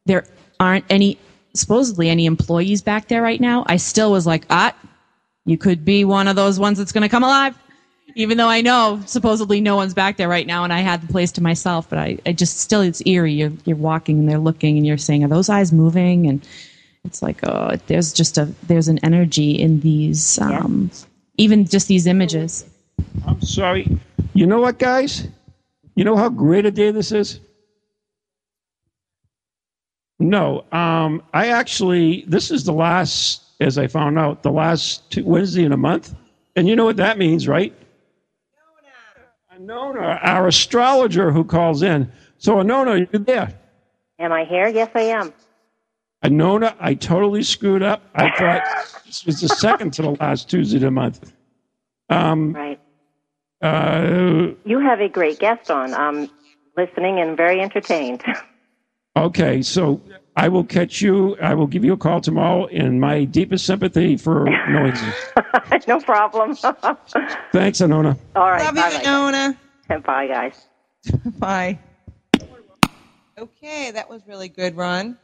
there 0.05 0.25
aren't 0.59 0.85
any 0.89 1.17
supposedly 1.53 2.09
any 2.09 2.25
employees 2.25 2.81
back 2.81 3.07
there 3.07 3.21
right 3.21 3.41
now, 3.41 3.65
I 3.67 3.77
still 3.77 4.11
was 4.11 4.25
like, 4.25 4.45
ah, 4.49 4.73
you 5.49 5.57
could 5.57 5.83
be 5.83 6.05
one 6.05 6.27
of 6.27 6.35
those 6.35 6.59
ones 6.59 6.77
that's 6.77 6.91
going 6.91 7.01
to 7.01 7.09
come 7.09 7.23
alive. 7.23 7.57
Even 8.15 8.37
though 8.37 8.47
I 8.47 8.61
know 8.61 9.01
supposedly 9.05 9.61
no 9.61 9.75
one's 9.75 9.95
back 9.95 10.17
there 10.17 10.29
right 10.29 10.45
now 10.45 10.63
and 10.63 10.71
I 10.71 10.79
had 10.79 11.01
the 11.01 11.11
place 11.11 11.31
to 11.33 11.41
myself, 11.41 11.89
but 11.89 11.97
I, 11.97 12.17
I 12.25 12.33
just 12.33 12.59
still, 12.59 12.81
it's 12.81 13.01
eerie. 13.05 13.33
You're, 13.33 13.51
you're 13.65 13.77
walking 13.77 14.19
and 14.19 14.29
they're 14.29 14.37
looking 14.39 14.77
and 14.77 14.85
you're 14.85 14.97
saying, 14.97 15.23
are 15.23 15.27
those 15.27 15.49
eyes 15.49 15.71
moving? 15.71 16.27
And 16.27 16.45
it's 17.03 17.21
like, 17.21 17.39
oh, 17.47 17.75
there's 17.87 18.13
just 18.13 18.37
a, 18.37 18.45
there's 18.67 18.87
an 18.87 18.99
energy 19.03 19.51
in 19.51 19.79
these, 19.79 20.39
um, 20.39 20.91
even 21.37 21.65
just 21.65 21.87
these 21.87 22.05
images. 22.05 22.65
I'm 23.25 23.41
sorry. 23.41 23.99
You 24.33 24.45
know 24.45 24.59
what, 24.59 24.77
guys? 24.77 25.27
You 25.95 26.03
know 26.03 26.15
how 26.15 26.29
great 26.29 26.65
a 26.65 26.71
day 26.71 26.91
this 26.91 27.11
is? 27.11 27.39
No, 30.19 30.65
um, 30.71 31.23
I 31.33 31.47
actually, 31.47 32.23
this 32.27 32.51
is 32.51 32.65
the 32.65 32.73
last, 32.73 33.43
as 33.59 33.77
I 33.77 33.87
found 33.87 34.17
out, 34.17 34.43
the 34.43 34.51
last 34.51 35.09
two, 35.11 35.23
Wednesday 35.25 35.63
in 35.65 35.71
a 35.71 35.77
month. 35.77 36.15
And 36.55 36.67
you 36.67 36.75
know 36.75 36.85
what 36.85 36.97
that 36.97 37.17
means, 37.17 37.47
right? 37.47 37.73
Anona, 39.53 39.93
Anona, 39.93 40.19
our 40.21 40.47
astrologer 40.47 41.31
who 41.31 41.43
calls 41.43 41.83
in. 41.83 42.11
So, 42.37 42.55
Anona, 42.55 43.07
you 43.11 43.19
there? 43.19 43.53
Am 44.19 44.31
I 44.31 44.45
here? 44.45 44.67
Yes, 44.67 44.89
I 44.95 45.01
am. 45.01 45.33
Anona, 46.23 46.75
I 46.79 46.93
totally 46.93 47.43
screwed 47.43 47.83
up. 47.83 48.01
I 48.15 48.29
thought 48.37 48.63
this 49.05 49.25
was 49.25 49.39
the 49.41 49.47
second 49.49 49.91
to 49.93 50.01
the 50.01 50.11
last 50.11 50.49
Tuesday 50.49 50.77
of 50.77 50.81
the 50.81 50.91
month. 50.91 51.33
Um, 52.09 52.53
right. 52.53 52.79
Uh, 53.61 54.51
You 54.65 54.79
have 54.79 54.99
a 55.01 55.09
great 55.09 55.39
guest 55.39 55.69
on. 55.69 55.93
I'm 55.93 56.29
listening 56.75 57.19
and 57.19 57.35
very 57.37 57.61
entertained. 57.61 58.23
Okay, 59.19 59.61
so 59.61 60.01
I 60.37 60.47
will 60.47 60.63
catch 60.63 61.01
you. 61.01 61.35
I 61.41 61.53
will 61.53 61.67
give 61.67 61.83
you 61.83 61.91
a 61.91 61.97
call 61.97 62.21
tomorrow 62.21 62.67
in 62.67 62.99
my 62.99 63.25
deepest 63.25 63.65
sympathy 63.65 64.15
for 64.15 64.45
noises. 64.69 65.13
no 65.87 65.99
problem. 65.99 66.55
Thanks, 66.55 67.79
Anona. 67.79 68.17
All 68.35 68.49
right. 68.49 68.63
Love 68.63 68.77
you, 68.77 68.81
bye-bye. 68.81 69.03
Anona. 69.03 70.03
Bye, 70.03 70.27
guys. 70.27 70.67
Bye. 71.37 71.79
Okay, 73.37 73.91
that 73.91 74.09
was 74.09 74.21
really 74.25 74.47
good, 74.47 74.77
Ron. 74.77 75.17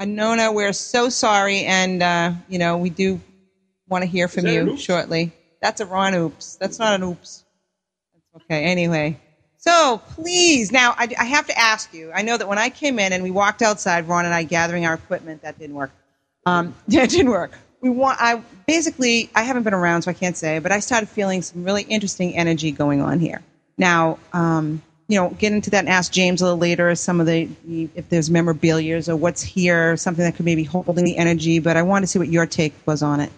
Anona, 0.00 0.54
we're 0.54 0.72
so 0.72 1.08
sorry, 1.08 1.64
and 1.64 2.02
uh, 2.02 2.32
you 2.48 2.58
know 2.58 2.78
we 2.78 2.90
do 2.90 3.20
want 3.88 4.02
to 4.02 4.08
hear 4.08 4.28
from 4.28 4.46
you 4.46 4.76
shortly. 4.76 5.32
That's 5.60 5.80
a 5.80 5.86
Ron 5.86 6.14
oops. 6.14 6.56
That's 6.56 6.78
not 6.78 6.94
an 6.94 7.02
oops. 7.02 7.44
That's 8.32 8.44
okay. 8.44 8.64
Anyway, 8.64 9.20
so 9.60 10.00
please, 10.14 10.72
now 10.72 10.94
I, 10.96 11.08
I 11.18 11.24
have 11.24 11.46
to 11.46 11.58
ask 11.58 11.92
you. 11.92 12.10
I 12.12 12.22
know 12.22 12.36
that 12.36 12.48
when 12.48 12.58
I 12.58 12.70
came 12.70 12.98
in 12.98 13.12
and 13.12 13.22
we 13.22 13.30
walked 13.30 13.60
outside, 13.60 14.08
Ron 14.08 14.24
and 14.24 14.34
I 14.34 14.42
gathering 14.42 14.86
our 14.86 14.94
equipment, 14.94 15.42
that 15.42 15.58
didn't 15.58 15.76
work. 15.76 15.90
Um, 16.46 16.74
that 16.88 17.10
didn't 17.10 17.30
work. 17.30 17.52
We 17.82 17.90
want. 17.90 18.18
I 18.20 18.42
basically 18.66 19.30
I 19.34 19.42
haven't 19.42 19.62
been 19.62 19.74
around, 19.74 20.02
so 20.02 20.10
I 20.10 20.14
can't 20.14 20.36
say. 20.36 20.58
But 20.58 20.72
I 20.72 20.80
started 20.80 21.08
feeling 21.08 21.42
some 21.42 21.62
really 21.62 21.82
interesting 21.82 22.36
energy 22.36 22.72
going 22.72 23.02
on 23.02 23.20
here. 23.20 23.42
Now, 23.78 24.18
um, 24.32 24.82
you 25.08 25.20
know, 25.20 25.30
get 25.30 25.52
into 25.52 25.70
that 25.70 25.80
and 25.80 25.88
ask 25.88 26.12
James 26.12 26.40
a 26.40 26.44
little 26.44 26.58
later 26.58 26.94
some 26.94 27.20
of 27.20 27.26
the, 27.26 27.48
if 27.94 28.08
there's 28.10 28.30
memorabilia 28.30 29.02
or 29.08 29.16
what's 29.16 29.42
here, 29.42 29.96
something 29.96 30.24
that 30.24 30.36
could 30.36 30.44
maybe 30.44 30.62
holding 30.62 31.04
the 31.04 31.16
energy. 31.16 31.58
But 31.58 31.76
I 31.76 31.82
wanted 31.82 32.02
to 32.02 32.06
see 32.06 32.18
what 32.18 32.28
your 32.28 32.46
take 32.46 32.74
was 32.86 33.02
on 33.02 33.20
it. 33.20 33.32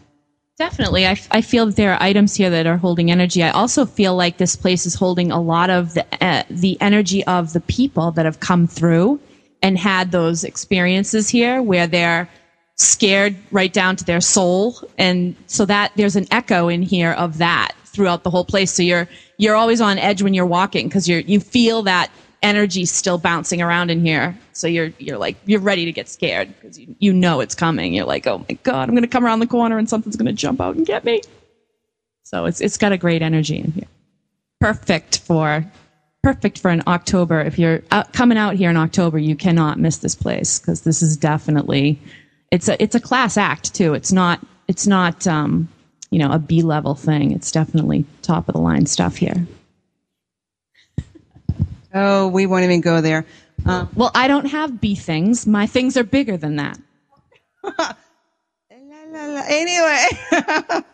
Definitely. 0.62 1.08
I, 1.08 1.40
feel 1.40 1.66
that 1.66 1.74
there 1.74 1.92
are 1.92 2.00
items 2.00 2.36
here 2.36 2.48
that 2.48 2.68
are 2.68 2.76
holding 2.76 3.10
energy. 3.10 3.42
I 3.42 3.50
also 3.50 3.84
feel 3.84 4.14
like 4.14 4.36
this 4.36 4.54
place 4.54 4.86
is 4.86 4.94
holding 4.94 5.32
a 5.32 5.40
lot 5.40 5.70
of 5.70 5.94
the, 5.94 6.06
uh, 6.24 6.44
the 6.50 6.80
energy 6.80 7.24
of 7.24 7.52
the 7.52 7.60
people 7.62 8.12
that 8.12 8.26
have 8.26 8.38
come 8.38 8.68
through 8.68 9.18
and 9.60 9.76
had 9.76 10.12
those 10.12 10.44
experiences 10.44 11.28
here 11.28 11.60
where 11.60 11.88
they're 11.88 12.28
scared 12.76 13.34
right 13.50 13.72
down 13.72 13.96
to 13.96 14.04
their 14.04 14.20
soul. 14.20 14.76
And 14.98 15.34
so 15.48 15.64
that 15.64 15.90
there's 15.96 16.14
an 16.14 16.28
echo 16.30 16.68
in 16.68 16.82
here 16.82 17.10
of 17.10 17.38
that 17.38 17.72
throughout 17.86 18.22
the 18.22 18.30
whole 18.30 18.44
place. 18.44 18.70
So 18.70 18.84
you're 18.84 19.08
you're 19.38 19.56
always 19.56 19.80
on 19.80 19.98
edge 19.98 20.22
when 20.22 20.32
you're 20.32 20.46
walking 20.46 20.86
because 20.86 21.08
you're 21.08 21.20
you 21.20 21.40
feel 21.40 21.82
that 21.82 22.12
energy 22.43 22.84
still 22.84 23.18
bouncing 23.18 23.62
around 23.62 23.90
in 23.90 24.05
here. 24.05 24.36
So 24.53 24.66
you're 24.66 24.93
you're 24.99 25.18
like 25.18 25.36
you're 25.47 25.61
ready 25.61 25.84
to 25.84 25.93
get 25.93 26.09
scared 26.09 26.49
because 26.49 26.78
you, 26.78 26.95
you 26.99 27.12
know 27.12 27.40
it's 27.40 27.55
coming. 27.55 27.95
You're 27.95 28.07
like, 28.07 28.26
oh 28.26 28.45
my 28.49 28.55
god, 28.62 28.88
I'm 28.88 28.95
gonna 28.95 29.07
come 29.07 29.24
around 29.24 29.40
the 29.40 29.47
corner 29.47 29.78
and 29.78 29.88
something's 29.88 30.16
gonna 30.16 30.32
jump 30.32 30.61
out 30.61 30.76
and 30.76 30.86
get 30.86 31.05
me. 31.05 31.22
So 32.22 32.45
it's 32.47 32.61
it's 32.61 32.78
got 32.78 32.93
a 32.93 32.99
great 32.99 33.22
energy 33.22 33.59
in 33.59 33.72
here. 33.72 33.88
Perfect 34.61 35.18
for 35.20 35.64
perfect 36.22 36.59
for 36.59 36.70
an 36.70 36.82
October. 36.86 37.40
If 37.40 37.59
you're 37.59 37.82
out, 37.90 38.12
coming 38.12 38.38
out 38.38 38.55
here 38.55 38.70
in 38.70 38.76
October, 38.76 39.18
you 39.18 39.36
cannot 39.36 39.78
miss 39.78 39.99
this 39.99 40.14
place 40.14 40.59
because 40.59 40.82
this 40.82 41.03
is 41.03 41.16
definitely 41.16 41.99
it's 42.51 42.68
a 42.68 42.80
it's 42.82 42.95
a 42.95 43.01
class 43.01 43.36
act 43.36 43.74
too. 43.74 43.95
It's 43.95 44.12
not 44.12 44.40
it's 44.68 44.86
not 44.86 45.26
um, 45.26 45.68
you 46.11 46.18
know 46.18 46.30
a 46.30 46.38
B 46.38 46.62
level 46.62 46.95
thing. 46.95 47.32
It's 47.32 47.51
definitely 47.51 48.05
top 48.22 48.49
of 48.49 48.55
the 48.55 48.61
line 48.61 48.86
stuff 48.86 49.16
here. 49.16 49.47
Oh, 51.95 52.28
we 52.28 52.47
won't 52.47 52.64
even 52.64 52.80
go 52.80 53.01
there. 53.01 53.24
Uh, 53.66 53.86
well, 53.95 54.11
I 54.14 54.28
don't 54.28 54.47
have 54.47 54.80
B 54.80 54.95
things. 54.95 55.47
My 55.47 55.66
things 55.66 55.97
are 55.97 56.05
bigger 56.05 56.36
than 56.36 56.57
that. 56.57 56.78
la, 57.78 57.95
la, 59.11 59.26
la. 59.26 59.43
anyway, 59.47 60.84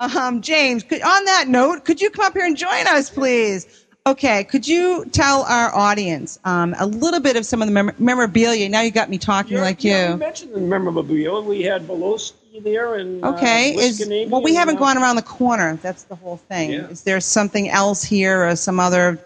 um, 0.16 0.40
James, 0.40 0.82
could, 0.82 1.02
on 1.02 1.24
that 1.26 1.46
note, 1.48 1.84
could 1.84 2.00
you 2.00 2.10
come 2.10 2.24
up 2.24 2.32
here 2.32 2.44
and 2.44 2.56
join 2.56 2.86
us, 2.88 3.10
please? 3.10 3.84
Okay, 4.06 4.44
could 4.44 4.68
you 4.68 5.06
tell 5.12 5.44
our 5.44 5.74
audience 5.74 6.38
um, 6.44 6.74
a 6.78 6.86
little 6.86 7.20
bit 7.20 7.36
of 7.36 7.46
some 7.46 7.62
of 7.62 7.68
the 7.68 7.72
mem- 7.72 7.94
memorabilia? 7.98 8.68
Now 8.68 8.82
you 8.82 8.90
got 8.90 9.08
me 9.08 9.16
talking 9.16 9.56
like 9.58 9.82
yeah, 9.82 10.08
you. 10.08 10.12
You 10.12 10.18
mentioned 10.18 10.54
the 10.54 10.60
memorabilia. 10.60 11.40
We 11.40 11.62
had 11.62 11.86
Bela 11.86 12.00
Lugosi 12.00 12.62
there 12.62 12.96
and 12.96 13.24
Okay, 13.24 13.74
uh, 13.74 13.80
is 13.80 14.06
well, 14.28 14.42
we 14.42 14.54
haven't 14.54 14.76
uh, 14.76 14.80
gone 14.80 14.98
around 14.98 15.16
the 15.16 15.22
corner. 15.22 15.78
That's 15.80 16.02
the 16.04 16.16
whole 16.16 16.36
thing. 16.36 16.72
Yeah. 16.72 16.88
Is 16.88 17.02
there 17.02 17.18
something 17.20 17.70
else 17.70 18.02
here 18.02 18.46
or 18.46 18.56
some 18.56 18.78
other 18.78 19.18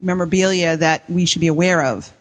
memorabilia 0.00 0.76
that 0.76 1.08
we 1.08 1.26
should 1.26 1.40
be 1.40 1.46
aware 1.46 1.82
of? 1.82 2.12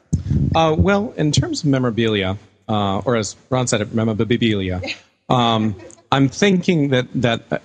Uh, 0.55 0.75
well, 0.77 1.13
in 1.17 1.31
terms 1.31 1.63
of 1.63 1.69
memorabilia, 1.69 2.37
uh, 2.67 2.99
or 2.99 3.15
as 3.15 3.35
Ron 3.49 3.67
said, 3.67 3.93
memorabilia, 3.93 4.81
um, 5.29 5.75
I'm 6.11 6.29
thinking 6.29 6.89
that 6.89 7.07
that 7.15 7.43
uh, 7.51 7.59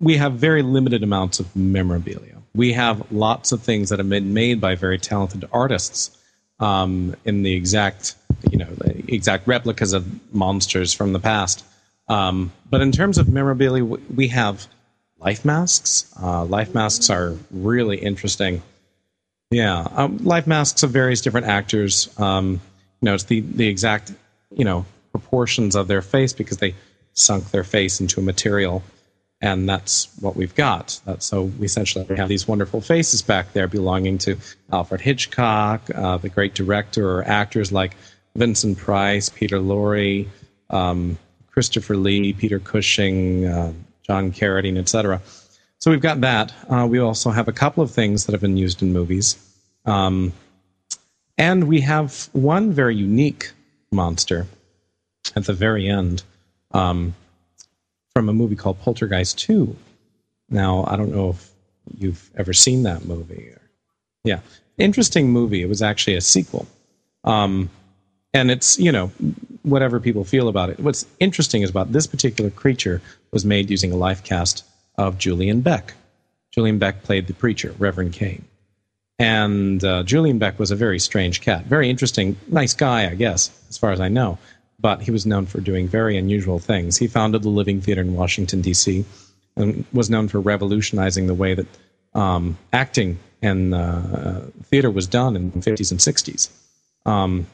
we 0.00 0.16
have 0.16 0.34
very 0.34 0.62
limited 0.62 1.02
amounts 1.02 1.40
of 1.40 1.54
memorabilia. 1.54 2.36
We 2.54 2.72
have 2.72 3.12
lots 3.12 3.52
of 3.52 3.62
things 3.62 3.90
that 3.90 3.98
have 3.98 4.08
been 4.08 4.34
made 4.34 4.60
by 4.60 4.74
very 4.74 4.98
talented 4.98 5.44
artists 5.52 6.16
um, 6.58 7.14
in 7.24 7.42
the 7.42 7.54
exact, 7.54 8.16
you 8.50 8.58
know, 8.58 8.68
exact 9.08 9.46
replicas 9.46 9.92
of 9.92 10.34
monsters 10.34 10.92
from 10.92 11.12
the 11.12 11.20
past. 11.20 11.64
Um, 12.08 12.52
but 12.68 12.80
in 12.80 12.90
terms 12.90 13.18
of 13.18 13.28
memorabilia, 13.28 13.84
we 13.84 14.28
have 14.28 14.66
life 15.18 15.44
masks. 15.44 16.12
Uh, 16.20 16.44
life 16.44 16.74
masks 16.74 17.08
are 17.08 17.36
really 17.50 17.98
interesting. 17.98 18.62
Yeah, 19.50 19.86
um, 19.96 20.18
life 20.18 20.46
masks 20.46 20.84
of 20.84 20.90
various 20.90 21.20
different 21.20 21.48
actors. 21.48 22.08
Um, 22.18 22.60
you 23.00 23.06
know, 23.06 23.14
it's 23.14 23.24
the 23.24 23.40
the 23.40 23.66
exact 23.66 24.12
you 24.50 24.64
know 24.64 24.86
proportions 25.10 25.74
of 25.74 25.88
their 25.88 26.02
face 26.02 26.32
because 26.32 26.58
they 26.58 26.74
sunk 27.14 27.50
their 27.50 27.64
face 27.64 28.00
into 28.00 28.20
a 28.20 28.22
material, 28.22 28.84
and 29.40 29.68
that's 29.68 30.08
what 30.20 30.36
we've 30.36 30.54
got. 30.54 31.00
That's 31.04 31.26
so 31.26 31.42
we 31.42 31.66
essentially 31.66 32.06
have 32.16 32.28
these 32.28 32.46
wonderful 32.46 32.80
faces 32.80 33.22
back 33.22 33.52
there 33.52 33.66
belonging 33.66 34.18
to 34.18 34.36
Alfred 34.72 35.00
Hitchcock, 35.00 35.82
uh, 35.96 36.18
the 36.18 36.28
great 36.28 36.54
director, 36.54 37.18
or 37.18 37.24
actors 37.24 37.72
like 37.72 37.96
Vincent 38.36 38.78
Price, 38.78 39.30
Peter 39.30 39.58
Lorre, 39.58 40.28
um, 40.70 41.18
Christopher 41.50 41.96
Lee, 41.96 42.32
Peter 42.32 42.60
Cushing, 42.60 43.46
uh, 43.46 43.72
John 44.04 44.30
Carradine, 44.30 44.78
etc. 44.78 45.20
So 45.80 45.90
we've 45.90 46.00
got 46.00 46.20
that. 46.20 46.52
Uh, 46.68 46.86
we 46.88 46.98
also 46.98 47.30
have 47.30 47.48
a 47.48 47.52
couple 47.52 47.82
of 47.82 47.90
things 47.90 48.26
that 48.26 48.32
have 48.32 48.42
been 48.42 48.58
used 48.58 48.82
in 48.82 48.92
movies. 48.92 49.38
Um, 49.86 50.34
and 51.38 51.68
we 51.68 51.80
have 51.80 52.28
one 52.32 52.72
very 52.72 52.94
unique 52.94 53.52
monster 53.90 54.46
at 55.34 55.46
the 55.46 55.54
very 55.54 55.88
end 55.88 56.22
um, 56.72 57.14
from 58.12 58.28
a 58.28 58.32
movie 58.34 58.56
called 58.56 58.78
Poltergeist 58.80 59.38
2. 59.38 59.74
Now, 60.50 60.84
I 60.86 60.96
don't 60.96 61.12
know 61.12 61.30
if 61.30 61.50
you've 61.96 62.30
ever 62.36 62.52
seen 62.52 62.82
that 62.82 63.06
movie. 63.06 63.54
Yeah. 64.22 64.40
Interesting 64.76 65.30
movie. 65.30 65.62
It 65.62 65.68
was 65.68 65.80
actually 65.80 66.16
a 66.16 66.20
sequel. 66.20 66.66
Um, 67.24 67.70
and 68.34 68.50
it's, 68.50 68.78
you 68.78 68.92
know, 68.92 69.10
whatever 69.62 69.98
people 69.98 70.24
feel 70.24 70.48
about 70.48 70.68
it. 70.68 70.78
What's 70.78 71.06
interesting 71.20 71.62
is 71.62 71.70
about 71.70 71.92
this 71.92 72.06
particular 72.06 72.50
creature 72.50 73.00
was 73.30 73.46
made 73.46 73.70
using 73.70 73.92
a 73.92 73.96
life 73.96 74.22
cast 74.22 74.64
of 75.00 75.16
Julian 75.16 75.62
Beck. 75.62 75.94
Julian 76.52 76.78
Beck 76.78 77.02
played 77.02 77.26
the 77.26 77.32
preacher, 77.32 77.74
Reverend 77.78 78.12
Kane. 78.12 78.44
And 79.18 79.82
uh, 79.82 80.02
Julian 80.02 80.38
Beck 80.38 80.58
was 80.58 80.70
a 80.70 80.76
very 80.76 80.98
strange 80.98 81.40
cat. 81.40 81.64
Very 81.64 81.88
interesting, 81.88 82.36
nice 82.48 82.74
guy, 82.74 83.10
I 83.10 83.14
guess, 83.14 83.50
as 83.70 83.78
far 83.78 83.92
as 83.92 84.00
I 84.00 84.08
know. 84.08 84.38
But 84.78 85.00
he 85.00 85.10
was 85.10 85.24
known 85.24 85.46
for 85.46 85.60
doing 85.60 85.88
very 85.88 86.18
unusual 86.18 86.58
things. 86.58 86.98
He 86.98 87.06
founded 87.06 87.42
the 87.42 87.48
Living 87.48 87.80
Theater 87.80 88.02
in 88.02 88.14
Washington, 88.14 88.60
D.C., 88.60 89.04
and 89.56 89.84
was 89.92 90.10
known 90.10 90.28
for 90.28 90.38
revolutionizing 90.38 91.26
the 91.26 91.34
way 91.34 91.54
that 91.54 91.66
um, 92.14 92.58
acting 92.72 93.18
and 93.42 93.74
uh, 93.74 94.40
theater 94.64 94.90
was 94.90 95.06
done 95.06 95.34
in 95.34 95.50
the 95.50 95.58
50s 95.58 95.90
and 95.90 96.00
60s. 96.00 96.50
Um, 97.06 97.46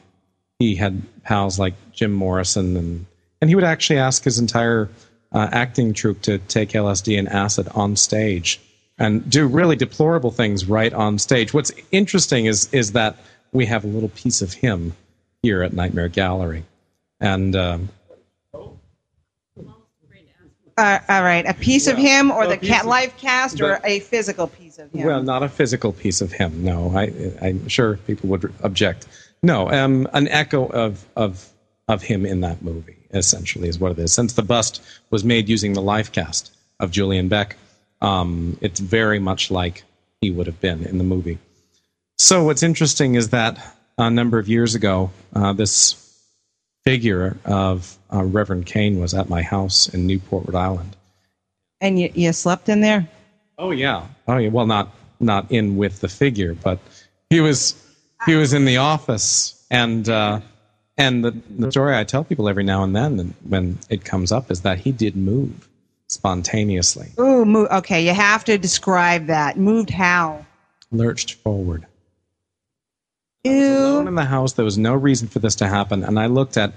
he 0.59 0.75
had 0.75 1.01
pals 1.23 1.59
like 1.59 1.75
Jim 1.93 2.11
Morrison, 2.11 2.75
and, 2.75 3.05
and 3.41 3.49
he 3.49 3.55
would 3.55 3.63
actually 3.63 3.99
ask 3.99 4.23
his 4.23 4.39
entire 4.39 4.89
uh, 5.31 5.49
acting 5.51 5.93
troupe 5.93 6.21
to 6.23 6.37
take 6.39 6.69
LSD 6.69 7.17
and 7.19 7.27
acid 7.29 7.67
on 7.75 7.95
stage 7.95 8.59
and 8.97 9.29
do 9.29 9.45
really 9.47 9.75
deplorable 9.75 10.31
things 10.31 10.65
right 10.67 10.93
on 10.93 11.19
stage. 11.19 11.53
What's 11.53 11.71
interesting 11.91 12.45
is 12.45 12.71
is 12.73 12.93
that 12.93 13.17
we 13.51 13.65
have 13.65 13.83
a 13.83 13.87
little 13.87 14.09
piece 14.09 14.41
of 14.41 14.53
him 14.53 14.93
here 15.43 15.61
at 15.63 15.73
Nightmare 15.73 16.07
Gallery, 16.09 16.63
and 17.19 17.55
um, 17.55 17.89
Uh, 20.77 20.99
all 21.09 21.23
right, 21.23 21.43
a 21.47 21.55
piece 21.55 21.87
of 21.87 21.97
him 21.97 22.29
or 22.29 22.45
the 22.45 22.79
of- 22.79 22.85
life 22.85 23.17
cast 23.17 23.59
or 23.61 23.79
a 23.83 23.99
physical 23.99 24.45
piece 24.45 24.77
of 24.77 24.91
him? 24.91 25.07
well, 25.07 25.23
not 25.23 25.41
a 25.41 25.49
physical 25.49 25.91
piece 25.91 26.21
of 26.21 26.31
him. 26.31 26.63
No, 26.63 26.95
I, 26.95 27.11
I'm 27.41 27.67
sure 27.67 27.97
people 27.97 28.29
would 28.29 28.53
object. 28.61 29.07
No, 29.41 29.71
um, 29.71 30.07
an 30.13 30.27
echo 30.27 30.67
of 30.67 31.03
of 31.15 31.49
of 31.87 32.01
him 32.01 32.25
in 32.25 32.41
that 32.41 32.61
movie 32.61 32.97
essentially 33.13 33.69
is 33.69 33.79
what 33.79 33.93
it 33.93 33.99
is. 33.99 34.13
Since 34.13 34.33
the 34.33 34.41
bust 34.41 34.81
was 35.09 35.23
made 35.23 35.47
using 35.47 35.73
the 35.73 35.81
life 35.81 36.11
cast 36.11 36.53
of 36.79 36.91
Julian 36.91 37.27
Beck, 37.29 37.55
um, 38.01 38.57
it's 38.61 38.79
very 38.79 39.19
much 39.19 39.49
like 39.49 39.83
he 40.21 40.31
would 40.31 40.47
have 40.47 40.59
been 40.59 40.83
in 40.83 40.97
the 40.97 41.03
movie. 41.03 41.37
So 42.17 42.43
what's 42.43 42.63
interesting 42.63 43.15
is 43.15 43.29
that 43.29 43.57
a 43.97 44.09
number 44.09 44.39
of 44.39 44.47
years 44.47 44.75
ago, 44.75 45.11
uh, 45.33 45.53
this 45.53 45.95
figure 46.83 47.37
of 47.45 47.97
uh, 48.13 48.23
Reverend 48.23 48.65
Kane 48.65 48.99
was 48.99 49.13
at 49.13 49.29
my 49.29 49.41
house 49.41 49.89
in 49.89 50.07
Newport, 50.07 50.45
Rhode 50.47 50.55
Island. 50.55 50.95
and 51.81 51.99
you, 51.99 52.11
you 52.13 52.33
slept 52.33 52.69
in 52.69 52.81
there? 52.81 53.07
Oh 53.57 53.71
yeah. 53.71 54.07
Oh 54.27 54.37
yeah. 54.37 54.49
Well, 54.49 54.67
not 54.67 54.93
not 55.19 55.51
in 55.51 55.77
with 55.77 55.99
the 55.99 56.07
figure, 56.07 56.53
but 56.53 56.79
he 57.29 57.41
was 57.41 57.75
he 58.25 58.35
was 58.35 58.53
in 58.53 58.65
the 58.65 58.77
office, 58.77 59.65
and 59.71 60.07
uh, 60.07 60.41
and 60.97 61.23
the 61.23 61.31
the 61.57 61.71
story 61.71 61.95
I 61.95 62.03
tell 62.03 62.23
people 62.23 62.49
every 62.49 62.63
now 62.63 62.83
and 62.83 62.95
then 62.95 63.33
when 63.47 63.79
it 63.89 64.03
comes 64.03 64.31
up 64.31 64.51
is 64.51 64.61
that 64.61 64.79
he 64.79 64.91
did 64.91 65.15
move 65.15 65.67
spontaneously, 66.07 67.11
Ooh, 67.19 67.45
move. 67.45 67.69
Okay, 67.69 68.05
you 68.05 68.13
have 68.13 68.45
to 68.45 68.57
describe 68.57 69.27
that. 69.27 69.57
Moved 69.57 69.89
how? 69.89 70.45
lurched 70.91 71.33
forward. 71.35 71.85
Ew. 73.43 73.51
Alone 73.51 74.07
in 74.07 74.15
the 74.15 74.25
house, 74.25 74.53
there 74.53 74.65
was 74.65 74.77
no 74.77 74.93
reason 74.93 75.27
for 75.27 75.39
this 75.39 75.55
to 75.55 75.67
happen, 75.67 76.03
and 76.03 76.19
I 76.19 76.27
looked 76.27 76.57
at. 76.57 76.73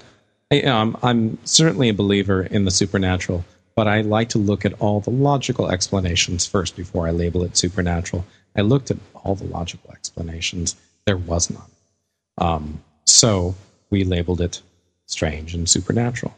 I, 0.53 0.63
um, 0.63 0.97
I'm 1.03 1.39
certainly 1.45 1.91
a 1.91 1.95
believer 1.95 2.43
in 2.43 2.65
the 2.65 2.73
supernatural, 2.73 3.45
but 3.77 3.87
I 3.87 4.01
like 4.01 4.31
to 4.31 4.39
look 4.39 4.65
at 4.65 4.75
all 4.81 5.01
the 5.01 5.11
logical 5.11 5.71
explanations 5.71 6.45
first 6.45 6.77
before 6.77 7.07
I 7.07 7.13
label 7.13 7.45
it 7.45 7.57
supernatural. 7.57 8.25
I 8.57 8.63
looked 8.63 8.91
at 8.91 8.97
all 9.15 9.37
the 9.37 9.45
logical 9.45 9.93
explanations. 9.93 10.75
There 11.07 11.17
was 11.17 11.51
none. 11.51 11.71
Um, 12.39 12.83
so 13.05 13.55
we 13.91 14.05
labeled 14.05 14.41
it 14.41 14.63
strange 15.07 15.55
and 15.55 15.69
supernatural. 15.69 16.35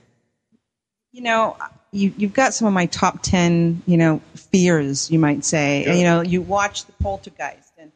You 1.12 1.22
know, 1.22 1.56
you, 1.90 2.12
you've 2.16 2.32
got 2.32 2.54
some 2.54 2.66
of 2.66 2.72
my 2.74 2.86
top 2.86 3.22
10, 3.22 3.82
you 3.86 3.98
know, 3.98 4.20
fears, 4.34 5.10
you 5.10 5.18
might 5.18 5.44
say. 5.44 5.84
Yeah. 5.84 5.94
You 5.94 6.04
know, 6.04 6.20
you 6.22 6.40
watch 6.40 6.86
The 6.86 6.92
Poltergeist, 7.02 7.72
and, 7.76 7.92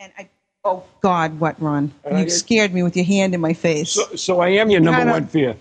and 0.00 0.12
I, 0.18 0.28
oh, 0.64 0.82
God, 1.00 1.38
what, 1.38 1.60
Ron? 1.62 1.92
And 2.04 2.18
You 2.18 2.24
get- 2.24 2.32
scared 2.32 2.74
me 2.74 2.82
with 2.82 2.96
your 2.96 3.04
hand 3.04 3.34
in 3.34 3.40
my 3.40 3.52
face. 3.52 3.92
So, 3.92 4.16
so 4.16 4.40
I 4.40 4.48
am 4.48 4.68
your 4.70 4.80
number 4.80 4.98
Kinda- 4.98 5.12
one 5.12 5.26
fear. 5.28 5.56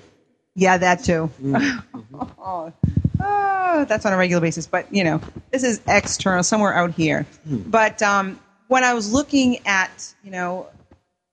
Yeah, 0.56 0.78
that 0.78 1.04
too. 1.04 1.30
Mm-hmm. 1.44 2.16
oh, 2.40 2.74
oh, 3.20 3.86
that's 3.88 4.06
on 4.06 4.14
a 4.14 4.18
regular 4.18 4.42
basis. 4.42 4.66
But, 4.66 4.92
you 4.92 5.04
know, 5.04 5.22
this 5.52 5.64
is 5.64 5.82
external, 5.88 6.44
somewhere 6.44 6.74
out 6.74 6.94
here. 6.94 7.24
Hmm. 7.46 7.58
But 7.70 8.02
um, 8.02 8.40
when 8.68 8.84
I 8.86 8.94
was 8.94 9.12
looking 9.12 9.60
at, 9.68 10.14
you 10.24 10.32
know, 10.32 10.68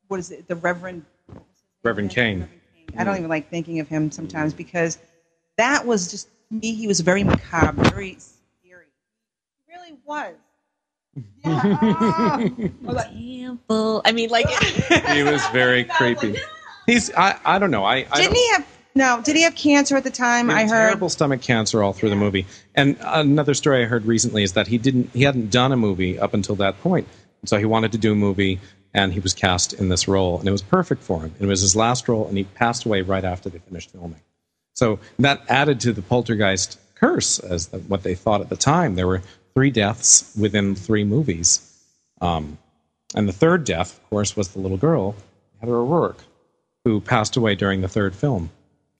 what 0.08 0.18
is 0.18 0.32
it, 0.32 0.48
the 0.48 0.56
Reverend, 0.56 1.04
Reverend 1.82 2.10
Kane. 2.10 2.48
I 2.96 3.04
don't 3.04 3.16
even 3.16 3.28
like 3.28 3.48
thinking 3.50 3.80
of 3.80 3.88
him 3.88 4.10
sometimes 4.10 4.52
because 4.54 4.98
that 5.56 5.86
was 5.86 6.10
just, 6.10 6.28
me, 6.50 6.74
he 6.74 6.86
was 6.86 7.00
very 7.00 7.24
macabre, 7.24 7.82
very 7.90 8.16
scary. 8.18 8.86
He 9.66 9.74
really 9.74 9.96
was. 10.04 10.34
Example. 13.12 14.02
I 14.04 14.12
mean, 14.12 14.30
like. 14.30 14.48
he 15.08 15.22
was 15.22 15.44
very 15.48 15.84
creepy. 15.96 16.36
He's 16.86 17.12
I, 17.14 17.38
I 17.44 17.58
don't 17.58 17.70
know. 17.70 17.84
I, 17.84 18.06
I 18.10 18.16
Didn't 18.16 18.24
don't- 18.32 18.34
he 18.36 18.48
have 18.52 18.66
no? 18.94 19.20
Did 19.24 19.36
he 19.36 19.42
have 19.42 19.54
cancer 19.54 19.96
at 19.96 20.04
the 20.04 20.10
time? 20.10 20.48
He 20.48 20.54
had 20.54 20.60
I 20.66 20.68
heard. 20.68 20.86
terrible 20.88 21.08
stomach 21.08 21.40
cancer 21.40 21.82
all 21.82 21.92
through 21.92 22.10
the 22.10 22.16
movie. 22.16 22.46
And 22.74 22.96
another 23.00 23.54
story 23.54 23.82
I 23.82 23.86
heard 23.86 24.04
recently 24.04 24.42
is 24.42 24.52
that 24.52 24.66
he 24.66 24.78
didn't 24.78 25.10
he 25.14 25.22
hadn't 25.22 25.50
done 25.50 25.72
a 25.72 25.76
movie 25.76 26.18
up 26.18 26.34
until 26.34 26.56
that 26.56 26.78
point. 26.80 27.06
So 27.44 27.58
he 27.58 27.64
wanted 27.64 27.92
to 27.92 27.98
do 27.98 28.12
a 28.12 28.14
movie 28.16 28.60
and 28.94 29.12
he 29.12 29.20
was 29.20 29.34
cast 29.34 29.72
in 29.72 29.88
this 29.88 30.06
role 30.06 30.38
and 30.38 30.48
it 30.48 30.52
was 30.52 30.62
perfect 30.62 31.02
for 31.02 31.20
him. 31.20 31.34
It 31.40 31.46
was 31.46 31.60
his 31.60 31.76
last 31.76 32.08
role 32.08 32.26
and 32.26 32.36
he 32.36 32.44
passed 32.44 32.84
away 32.84 33.02
right 33.02 33.24
after 33.24 33.48
they 33.48 33.58
finished 33.58 33.90
filming. 33.90 34.20
So 34.74 34.98
that 35.18 35.42
added 35.48 35.80
to 35.80 35.92
the 35.92 36.02
poltergeist 36.02 36.78
curse 36.94 37.38
as 37.38 37.68
the, 37.68 37.78
what 37.78 38.02
they 38.02 38.14
thought 38.14 38.40
at 38.40 38.48
the 38.48 38.56
time. 38.56 38.94
There 38.94 39.06
were 39.06 39.22
three 39.54 39.70
deaths 39.70 40.32
within 40.38 40.74
three 40.74 41.04
movies. 41.04 41.68
Um, 42.20 42.58
and 43.14 43.28
the 43.28 43.32
third 43.32 43.64
death, 43.64 43.98
of 43.98 44.10
course, 44.10 44.36
was 44.36 44.48
the 44.48 44.60
little 44.60 44.78
girl, 44.78 45.14
Heather 45.60 45.76
O'Rourke, 45.76 46.24
who 46.84 47.00
passed 47.00 47.36
away 47.36 47.54
during 47.54 47.80
the 47.80 47.88
third 47.88 48.14
film 48.14 48.50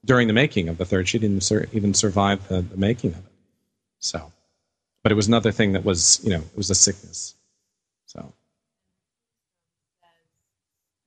during 0.05 0.27
the 0.27 0.33
making 0.33 0.69
of 0.69 0.77
the 0.77 0.85
third. 0.85 1.07
She 1.07 1.19
didn't 1.19 1.41
sur- 1.41 1.67
even 1.71 1.93
survive 1.93 2.47
the, 2.47 2.61
the 2.61 2.77
making 2.77 3.11
of 3.11 3.19
it. 3.19 3.31
So, 3.99 4.31
but 5.01 5.11
it 5.11 5.15
was 5.15 5.27
another 5.27 5.51
thing 5.51 5.73
that 5.73 5.85
was, 5.85 6.19
you 6.23 6.31
know, 6.31 6.39
it 6.39 6.57
was 6.57 6.69
a 6.69 6.75
sickness. 6.75 7.35
So, 8.05 8.33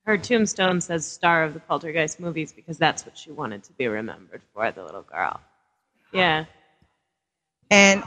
Her 0.07 0.17
tombstone 0.17 0.81
says 0.81 1.05
star 1.05 1.43
of 1.43 1.53
the 1.53 1.59
Poltergeist 1.59 2.19
movies 2.21 2.53
because 2.53 2.79
that's 2.79 3.05
what 3.05 3.17
she 3.17 3.31
wanted 3.31 3.63
to 3.65 3.73
be 3.73 3.87
remembered 3.87 4.41
for, 4.53 4.71
the 4.71 4.83
little 4.85 5.03
girl. 5.03 5.41
Yeah. 6.13 6.45
And 7.69 8.03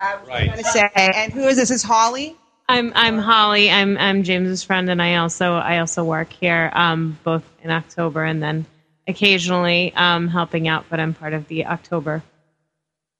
I 0.00 0.16
was 0.16 0.28
Right. 0.28 0.46
going 0.46 0.58
to 0.58 0.64
say, 0.64 0.90
and 0.96 1.32
who 1.32 1.46
is 1.46 1.58
this? 1.58 1.70
Is 1.70 1.82
Holly? 1.82 2.36
I'm 2.68 2.92
I'm 2.96 3.18
Holly. 3.18 3.70
I'm 3.70 3.98
I'm 3.98 4.22
James's 4.22 4.62
friend, 4.62 4.88
and 4.90 5.02
I 5.02 5.16
also 5.16 5.54
I 5.56 5.78
also 5.80 6.04
work 6.04 6.32
here, 6.32 6.70
um, 6.74 7.18
both 7.24 7.44
in 7.62 7.70
October 7.70 8.24
and 8.24 8.42
then 8.42 8.66
occasionally 9.08 9.92
um, 9.96 10.28
helping 10.28 10.68
out. 10.68 10.86
But 10.88 11.00
I'm 11.00 11.14
part 11.14 11.34
of 11.34 11.48
the 11.48 11.66
October 11.66 12.22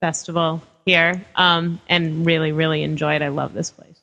festival 0.01 0.63
here, 0.87 1.25
um, 1.37 1.81
and 1.89 2.27
really 2.27 2.53
really 2.53 2.83
enjoy 2.83 3.17
it. 3.17 3.23
I 3.23 3.29
love 3.29 3.55
this 3.55 3.71
place. 3.71 4.00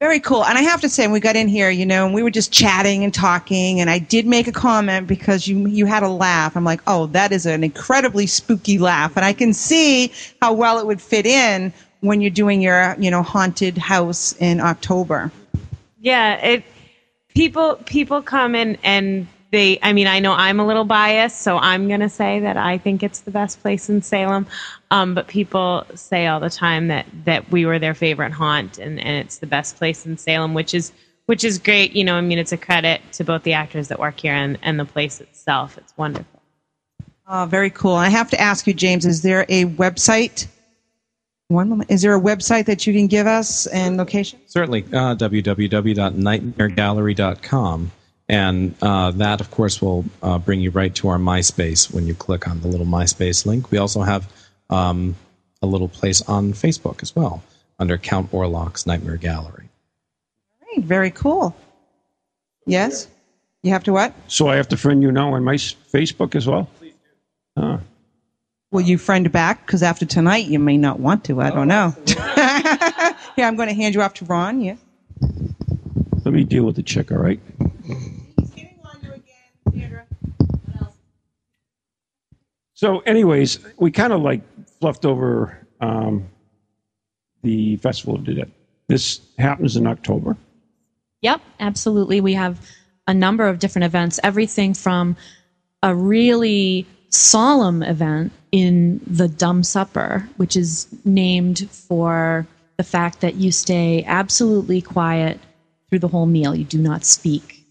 Very 0.00 0.20
cool. 0.20 0.44
And 0.44 0.56
I 0.56 0.62
have 0.62 0.80
to 0.82 0.88
say, 0.88 1.04
when 1.04 1.12
we 1.12 1.18
got 1.18 1.34
in 1.34 1.48
here, 1.48 1.70
you 1.70 1.84
know, 1.84 2.06
and 2.06 2.14
we 2.14 2.22
were 2.22 2.30
just 2.30 2.52
chatting 2.52 3.02
and 3.02 3.12
talking, 3.12 3.80
and 3.80 3.90
I 3.90 3.98
did 3.98 4.26
make 4.26 4.46
a 4.46 4.52
comment 4.52 5.08
because 5.08 5.48
you 5.48 5.66
you 5.66 5.86
had 5.86 6.04
a 6.04 6.08
laugh. 6.08 6.56
I'm 6.56 6.62
like, 6.62 6.80
oh, 6.86 7.06
that 7.06 7.32
is 7.32 7.46
an 7.46 7.64
incredibly 7.64 8.28
spooky 8.28 8.78
laugh, 8.78 9.16
and 9.16 9.24
I 9.24 9.32
can 9.32 9.52
see 9.52 10.12
how 10.40 10.52
well 10.52 10.78
it 10.78 10.86
would 10.86 11.02
fit 11.02 11.26
in 11.26 11.72
when 12.00 12.20
you're 12.20 12.30
doing 12.30 12.60
your 12.60 12.94
you 13.00 13.10
know 13.10 13.24
haunted 13.24 13.76
house 13.76 14.36
in 14.38 14.60
October. 14.60 15.32
Yeah, 15.98 16.34
it 16.34 16.64
people 17.34 17.74
people 17.84 18.22
come 18.22 18.54
in 18.54 18.78
and 18.84 19.26
they 19.50 19.78
I 19.82 19.92
mean 19.92 20.06
I 20.06 20.20
know 20.20 20.32
I'm 20.32 20.60
a 20.60 20.66
little 20.66 20.84
biased, 20.84 21.40
so 21.40 21.58
I'm 21.58 21.88
gonna 21.88 22.08
say 22.08 22.40
that 22.40 22.56
I 22.56 22.78
think 22.78 23.02
it's 23.02 23.20
the 23.20 23.30
best 23.30 23.60
place 23.60 23.88
in 23.88 24.02
Salem. 24.02 24.46
Um, 24.90 25.14
but 25.14 25.26
people 25.26 25.86
say 25.94 26.26
all 26.26 26.40
the 26.40 26.50
time 26.50 26.88
that 26.88 27.06
that 27.24 27.50
we 27.50 27.66
were 27.66 27.78
their 27.78 27.94
favorite 27.94 28.32
haunt 28.32 28.78
and, 28.78 28.98
and 28.98 29.24
it's 29.24 29.38
the 29.38 29.46
best 29.46 29.76
place 29.76 30.06
in 30.06 30.18
Salem, 30.18 30.54
which 30.54 30.74
is 30.74 30.92
which 31.26 31.44
is 31.44 31.58
great. 31.58 31.94
You 31.94 32.04
know, 32.04 32.14
I 32.14 32.20
mean 32.20 32.38
it's 32.38 32.52
a 32.52 32.56
credit 32.56 33.00
to 33.12 33.24
both 33.24 33.42
the 33.42 33.54
actors 33.54 33.88
that 33.88 33.98
work 33.98 34.20
here 34.20 34.34
and, 34.34 34.58
and 34.62 34.78
the 34.78 34.84
place 34.84 35.20
itself. 35.20 35.78
It's 35.78 35.94
wonderful. 35.96 36.42
Oh, 37.26 37.46
very 37.48 37.70
cool. 37.70 37.94
I 37.94 38.08
have 38.08 38.30
to 38.30 38.40
ask 38.40 38.66
you, 38.66 38.72
James, 38.72 39.04
is 39.04 39.20
there 39.22 39.44
a 39.50 39.66
website? 39.66 40.46
One 41.48 41.68
moment. 41.68 41.90
Is 41.90 42.02
there 42.02 42.14
a 42.14 42.20
website 42.20 42.66
that 42.66 42.86
you 42.86 42.92
can 42.92 43.06
give 43.06 43.26
us 43.26 43.66
and 43.66 43.96
location? 43.96 44.38
certainly 44.46 44.84
uh, 44.84 45.14
www.nightmaregallery.com. 45.14 47.92
And 48.28 48.74
uh, 48.82 49.12
that, 49.12 49.40
of 49.40 49.50
course, 49.50 49.80
will 49.80 50.04
uh, 50.22 50.38
bring 50.38 50.60
you 50.60 50.70
right 50.70 50.94
to 50.96 51.08
our 51.08 51.18
MySpace 51.18 51.92
when 51.92 52.06
you 52.06 52.14
click 52.14 52.46
on 52.46 52.60
the 52.60 52.68
little 52.68 52.86
MySpace 52.86 53.46
link. 53.46 53.70
We 53.70 53.78
also 53.78 54.02
have 54.02 54.30
um, 54.68 55.16
a 55.62 55.66
little 55.66 55.88
place 55.88 56.20
on 56.22 56.52
Facebook 56.52 57.02
as 57.02 57.16
well 57.16 57.42
under 57.78 57.96
Count 57.96 58.30
Orlok's 58.32 58.86
Nightmare 58.86 59.16
Gallery. 59.16 59.68
Great, 60.62 60.84
very 60.84 61.10
cool. 61.10 61.56
Yes? 62.66 63.08
You 63.62 63.70
have 63.70 63.84
to 63.84 63.92
what? 63.92 64.12
So 64.26 64.48
I 64.48 64.56
have 64.56 64.68
to 64.68 64.76
friend 64.76 65.02
you 65.02 65.10
now 65.10 65.32
on 65.32 65.42
my 65.42 65.54
Facebook 65.54 66.34
as 66.34 66.46
well? 66.46 66.68
Please 66.78 66.92
Ah. 67.56 67.80
Will 68.70 68.82
you 68.82 68.98
friend 68.98 69.30
back? 69.32 69.66
Because 69.66 69.82
after 69.82 70.04
tonight, 70.04 70.46
you 70.46 70.58
may 70.58 70.76
not 70.76 71.00
want 71.00 71.24
to. 71.24 71.40
I 71.40 71.50
don't 71.50 71.68
know. 71.68 71.94
Here, 73.36 73.46
I'm 73.46 73.56
going 73.56 73.68
to 73.68 73.74
hand 73.74 73.94
you 73.94 74.02
off 74.02 74.14
to 74.14 74.26
Ron. 74.26 74.60
Yeah. 74.60 74.76
Let 76.24 76.34
me 76.34 76.44
deal 76.44 76.64
with 76.64 76.76
the 76.76 76.82
chick, 76.82 77.10
all 77.10 77.18
right? 77.18 77.40
So, 82.78 83.00
anyways, 83.00 83.58
we 83.78 83.90
kind 83.90 84.12
of 84.12 84.20
like 84.22 84.40
fluffed 84.78 85.04
over 85.04 85.66
um, 85.80 86.28
the 87.42 87.74
Festival 87.78 88.14
of 88.14 88.24
Dead. 88.24 88.52
This 88.86 89.20
happens 89.36 89.76
in 89.76 89.84
October. 89.84 90.36
Yep, 91.22 91.40
absolutely. 91.58 92.20
We 92.20 92.34
have 92.34 92.64
a 93.08 93.12
number 93.12 93.48
of 93.48 93.58
different 93.58 93.86
events, 93.86 94.20
everything 94.22 94.74
from 94.74 95.16
a 95.82 95.92
really 95.92 96.86
solemn 97.08 97.82
event 97.82 98.30
in 98.52 99.00
the 99.08 99.26
Dumb 99.26 99.64
Supper, 99.64 100.28
which 100.36 100.54
is 100.54 100.86
named 101.04 101.68
for 101.72 102.46
the 102.76 102.84
fact 102.84 103.22
that 103.22 103.34
you 103.34 103.50
stay 103.50 104.04
absolutely 104.06 104.80
quiet 104.82 105.40
through 105.88 105.98
the 105.98 106.06
whole 106.06 106.26
meal. 106.26 106.54
You 106.54 106.62
do 106.62 106.78
not 106.78 107.04
speak. 107.04 107.64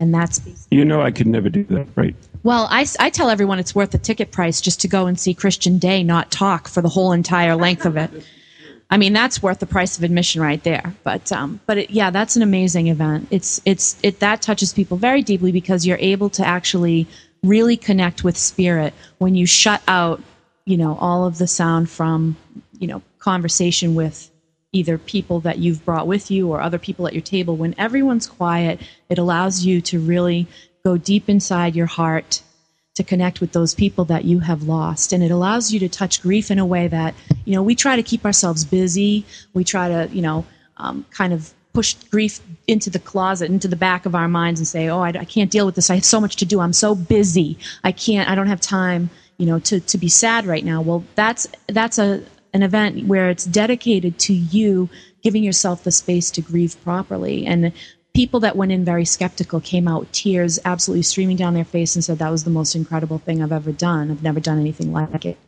And 0.00 0.12
that's 0.12 0.40
You 0.72 0.84
know, 0.84 1.00
I 1.00 1.12
could 1.12 1.28
never 1.28 1.48
do 1.48 1.62
that, 1.66 1.86
right? 1.94 2.16
Well, 2.42 2.66
I, 2.70 2.86
I 2.98 3.10
tell 3.10 3.30
everyone 3.30 3.58
it's 3.58 3.74
worth 3.74 3.90
the 3.90 3.98
ticket 3.98 4.32
price 4.32 4.60
just 4.60 4.80
to 4.80 4.88
go 4.88 5.06
and 5.06 5.18
see 5.18 5.34
Christian 5.34 5.78
Day 5.78 6.02
not 6.02 6.30
talk 6.30 6.68
for 6.68 6.82
the 6.82 6.88
whole 6.88 7.12
entire 7.12 7.54
length 7.54 7.86
of 7.86 7.96
it. 7.96 8.10
I 8.90 8.98
mean, 8.98 9.14
that's 9.14 9.42
worth 9.42 9.58
the 9.58 9.66
price 9.66 9.96
of 9.96 10.04
admission 10.04 10.42
right 10.42 10.62
there. 10.62 10.94
But 11.02 11.32
um, 11.32 11.60
but 11.64 11.78
it, 11.78 11.90
yeah, 11.90 12.10
that's 12.10 12.36
an 12.36 12.42
amazing 12.42 12.88
event. 12.88 13.28
It's 13.30 13.60
it's 13.64 13.96
it 14.02 14.20
that 14.20 14.42
touches 14.42 14.74
people 14.74 14.98
very 14.98 15.22
deeply 15.22 15.50
because 15.50 15.86
you're 15.86 15.96
able 15.98 16.28
to 16.30 16.46
actually 16.46 17.06
really 17.42 17.76
connect 17.78 18.22
with 18.22 18.36
spirit 18.36 18.92
when 19.16 19.34
you 19.34 19.46
shut 19.46 19.82
out, 19.88 20.22
you 20.66 20.76
know, 20.76 20.96
all 21.00 21.24
of 21.26 21.38
the 21.38 21.46
sound 21.46 21.88
from 21.88 22.36
you 22.78 22.86
know 22.86 23.00
conversation 23.18 23.94
with 23.94 24.30
either 24.72 24.98
people 24.98 25.40
that 25.40 25.58
you've 25.58 25.84
brought 25.86 26.06
with 26.06 26.30
you 26.30 26.50
or 26.50 26.60
other 26.60 26.78
people 26.78 27.06
at 27.06 27.14
your 27.14 27.22
table. 27.22 27.56
When 27.56 27.74
everyone's 27.78 28.26
quiet, 28.26 28.80
it 29.08 29.18
allows 29.18 29.64
you 29.64 29.80
to 29.82 30.00
really 30.00 30.48
go 30.84 30.96
deep 30.96 31.28
inside 31.28 31.76
your 31.76 31.86
heart 31.86 32.42
to 32.94 33.02
connect 33.02 33.40
with 33.40 33.52
those 33.52 33.74
people 33.74 34.04
that 34.06 34.24
you 34.24 34.40
have 34.40 34.64
lost. 34.64 35.12
And 35.12 35.22
it 35.22 35.30
allows 35.30 35.72
you 35.72 35.80
to 35.80 35.88
touch 35.88 36.20
grief 36.20 36.50
in 36.50 36.58
a 36.58 36.66
way 36.66 36.88
that, 36.88 37.14
you 37.44 37.54
know, 37.54 37.62
we 37.62 37.74
try 37.74 37.96
to 37.96 38.02
keep 38.02 38.24
ourselves 38.24 38.64
busy. 38.64 39.24
We 39.54 39.64
try 39.64 39.88
to, 39.88 40.08
you 40.12 40.20
know, 40.20 40.44
um, 40.76 41.06
kind 41.10 41.32
of 41.32 41.52
push 41.72 41.94
grief 42.10 42.40
into 42.66 42.90
the 42.90 42.98
closet, 42.98 43.50
into 43.50 43.68
the 43.68 43.76
back 43.76 44.04
of 44.04 44.14
our 44.14 44.28
minds 44.28 44.60
and 44.60 44.66
say, 44.66 44.88
oh, 44.88 45.00
I, 45.00 45.08
I 45.08 45.24
can't 45.24 45.50
deal 45.50 45.64
with 45.64 45.74
this. 45.74 45.88
I 45.88 45.94
have 45.94 46.04
so 46.04 46.20
much 46.20 46.36
to 46.36 46.44
do. 46.44 46.60
I'm 46.60 46.74
so 46.74 46.94
busy. 46.94 47.58
I 47.82 47.92
can't, 47.92 48.28
I 48.28 48.34
don't 48.34 48.48
have 48.48 48.60
time, 48.60 49.08
you 49.38 49.46
know, 49.46 49.58
to, 49.60 49.80
to 49.80 49.98
be 49.98 50.08
sad 50.08 50.44
right 50.44 50.64
now. 50.64 50.82
Well, 50.82 51.04
that's, 51.14 51.46
that's 51.68 51.98
a, 51.98 52.22
an 52.52 52.62
event 52.62 53.06
where 53.06 53.30
it's 53.30 53.46
dedicated 53.46 54.18
to 54.18 54.34
you 54.34 54.90
giving 55.22 55.42
yourself 55.42 55.84
the 55.84 55.90
space 55.90 56.30
to 56.32 56.42
grieve 56.42 56.76
properly. 56.84 57.46
And 57.46 57.72
people 58.14 58.40
that 58.40 58.56
went 58.56 58.72
in 58.72 58.84
very 58.84 59.04
skeptical 59.04 59.60
came 59.60 59.88
out 59.88 60.12
tears 60.12 60.58
absolutely 60.64 61.02
streaming 61.02 61.36
down 61.36 61.54
their 61.54 61.64
face 61.64 61.94
and 61.94 62.04
said 62.04 62.18
that 62.18 62.30
was 62.30 62.44
the 62.44 62.50
most 62.50 62.74
incredible 62.74 63.18
thing 63.18 63.42
I've 63.42 63.52
ever 63.52 63.72
done. 63.72 64.10
I've 64.10 64.22
never 64.22 64.40
done 64.40 64.58
anything 64.58 64.92
like 64.92 65.24
it. 65.24 65.38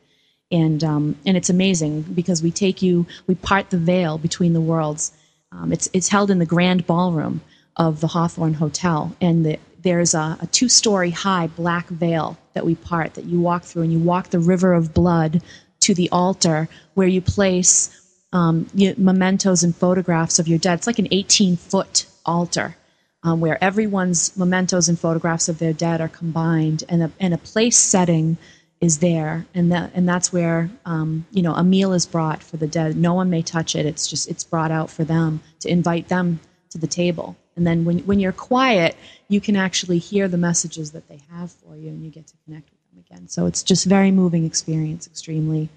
And 0.51 0.85
um, 0.85 1.17
and 1.27 1.37
it's 1.37 1.51
amazing 1.51 2.03
because 2.03 2.43
we 2.43 2.51
take 2.51 2.83
you, 2.83 3.07
we 3.27 3.35
part 3.35 3.71
the 3.71 3.79
veil 3.79 4.19
between 4.19 4.53
the 4.53 4.61
worlds. 4.61 5.13
Um, 5.53 5.73
it's 5.73 5.89
it's 5.93 6.09
held 6.09 6.31
in 6.31 6.39
the 6.39 6.47
grand 6.47 6.87
ballroom 6.87 7.41
of 7.77 8.01
the 8.01 8.07
Hawthorne 8.07 8.55
Hotel, 8.55 9.17
and 9.21 9.45
the, 9.45 9.59
there's 9.81 10.15
a, 10.15 10.39
a 10.41 10.47
two-story 10.47 11.11
high 11.11 11.49
black 11.49 11.89
veil 11.89 12.39
that 12.53 12.65
we 12.65 12.77
part 12.77 13.15
that 13.15 13.25
you 13.25 13.41
walk 13.41 13.65
through, 13.65 13.83
and 13.83 13.93
you 13.93 13.99
walk 13.99 14.29
the 14.29 14.39
river 14.39 14.75
of 14.75 14.95
blood 14.95 15.43
to 15.81 15.95
the 15.95 16.09
altar 16.11 16.69
where 16.93 17.09
you 17.09 17.21
place 17.21 17.91
um, 18.33 18.67
you, 18.75 18.95
mementos 18.97 19.63
and 19.63 19.75
photographs 19.75 20.39
of 20.39 20.47
your 20.47 20.59
dead. 20.59 20.75
It's 20.75 20.87
like 20.87 20.99
an 20.99 21.09
18 21.11 21.57
foot 21.57 22.07
altar 22.25 22.77
um, 23.25 23.41
where 23.41 23.63
everyone's 23.65 24.37
mementos 24.37 24.89
and 24.89 25.01
photographs 25.01 25.49
of 25.49 25.59
their 25.59 25.73
dead 25.73 26.01
are 26.01 26.09
combined, 26.09 26.85
and 26.89 27.03
a, 27.03 27.13
and 27.19 27.33
a 27.33 27.39
place 27.39 27.77
setting 27.77 28.37
is 28.81 28.99
there, 28.99 29.47
and 29.55 29.73
that 29.73 29.93
and 29.95 30.07
that's 30.07 30.31
where 30.33 30.71
um, 30.85 31.27
you 31.31 31.43
know 31.43 31.55
a 31.55 31.65
meal 31.65 31.95
is 31.95 32.05
brought 32.05 32.43
for 32.43 32.59
the 32.59 32.67
dead. 32.67 32.97
No 32.97 33.15
one 33.15 33.31
may 33.31 33.41
touch 33.43 33.75
it. 33.75 33.87
It's 33.87 34.07
just 34.07 34.29
it's 34.29 34.45
brought 34.45 34.71
out 34.71 34.91
for 34.91 35.05
them 35.05 35.41
to 35.61 35.71
invite 35.71 36.09
them 36.09 36.39
to 36.71 36.79
the 36.79 36.87
table. 36.87 37.35
And 37.57 37.67
then 37.67 37.87
when 37.87 38.01
when 38.01 38.21
you're 38.21 38.33
quiet, 38.33 38.95
you 39.29 39.41
can 39.41 39.57
actually 39.57 39.99
hear 39.99 40.29
the 40.29 40.37
messages 40.37 40.93
that 40.93 41.09
they 41.09 41.21
have 41.31 41.51
for 41.51 41.77
you, 41.77 41.89
and 41.89 42.05
you 42.05 42.11
get 42.11 42.27
to 42.27 42.35
connect 42.45 42.69
with 42.71 42.91
them 42.91 43.05
again. 43.09 43.29
So 43.29 43.47
it's 43.47 43.63
just 43.63 43.87
very 43.87 44.11
moving 44.11 44.45
experience, 44.45 45.07
extremely 45.07 45.71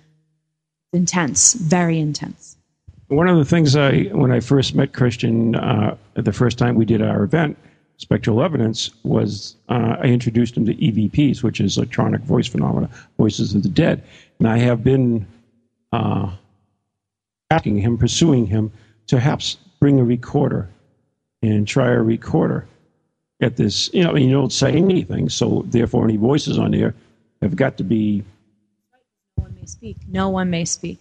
intense, 0.91 1.53
very 1.53 1.97
intense. 1.97 2.56
One 3.09 3.29
of 3.29 3.37
the 3.37 3.45
things 3.45 3.75
I, 3.75 4.03
when 4.11 4.31
I 4.31 4.41
first 4.41 4.75
met 4.75 4.93
Christian, 4.93 5.55
uh, 5.55 5.95
the 6.15 6.33
first 6.33 6.57
time 6.57 6.75
we 6.75 6.83
did 6.83 7.01
our 7.01 7.23
event, 7.23 7.57
Spectral 7.97 8.43
Evidence, 8.43 8.91
was 9.03 9.55
uh, 9.69 9.95
I 10.01 10.07
introduced 10.07 10.57
him 10.57 10.65
to 10.65 10.75
EVPs, 10.75 11.41
which 11.41 11.61
is 11.61 11.77
electronic 11.77 12.21
voice 12.21 12.47
phenomena, 12.47 12.89
voices 13.17 13.55
of 13.55 13.63
the 13.63 13.69
dead. 13.69 14.03
And 14.39 14.47
I 14.47 14.57
have 14.57 14.83
been 14.83 15.25
uh, 15.93 16.31
asking 17.49 17.77
him, 17.77 17.97
pursuing 17.97 18.45
him, 18.45 18.71
to 19.07 19.15
perhaps 19.15 19.55
bring 19.79 19.99
a 19.99 20.03
recorder 20.03 20.69
and 21.41 21.65
try 21.65 21.87
a 21.87 22.01
recorder 22.01 22.67
at 23.41 23.55
this. 23.55 23.89
You 23.93 24.03
know, 24.03 24.09
I 24.09 24.13
mean, 24.13 24.29
you 24.29 24.35
don't 24.35 24.51
say 24.51 24.73
anything, 24.73 25.29
so 25.29 25.63
therefore, 25.67 26.03
any 26.03 26.17
voices 26.17 26.57
on 26.57 26.71
there 26.71 26.93
have 27.41 27.55
got 27.55 27.77
to 27.77 27.83
be. 27.85 28.23
No 29.37 29.43
one 29.43 29.55
may 29.55 29.65
speak. 29.65 29.97
No 30.09 30.29
one 30.29 30.49
may 30.49 30.65
speak. 30.65 30.99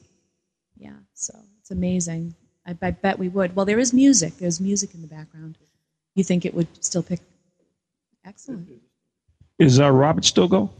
Yeah, 0.76 0.92
so 1.14 1.34
it's 1.66 1.72
amazing. 1.72 2.32
I, 2.64 2.76
I 2.80 2.92
bet 2.92 3.18
we 3.18 3.28
would. 3.28 3.56
Well, 3.56 3.66
there 3.66 3.80
is 3.80 3.92
music. 3.92 4.38
There's 4.38 4.60
music 4.60 4.94
in 4.94 5.02
the 5.02 5.08
background. 5.08 5.58
You 6.14 6.22
think 6.22 6.44
it 6.44 6.54
would 6.54 6.68
still 6.78 7.02
pick? 7.02 7.18
Excellent. 8.24 8.70
Is 9.58 9.80
uh, 9.80 9.90
Robert 9.90 10.24
still 10.24 10.46
go? 10.46 10.70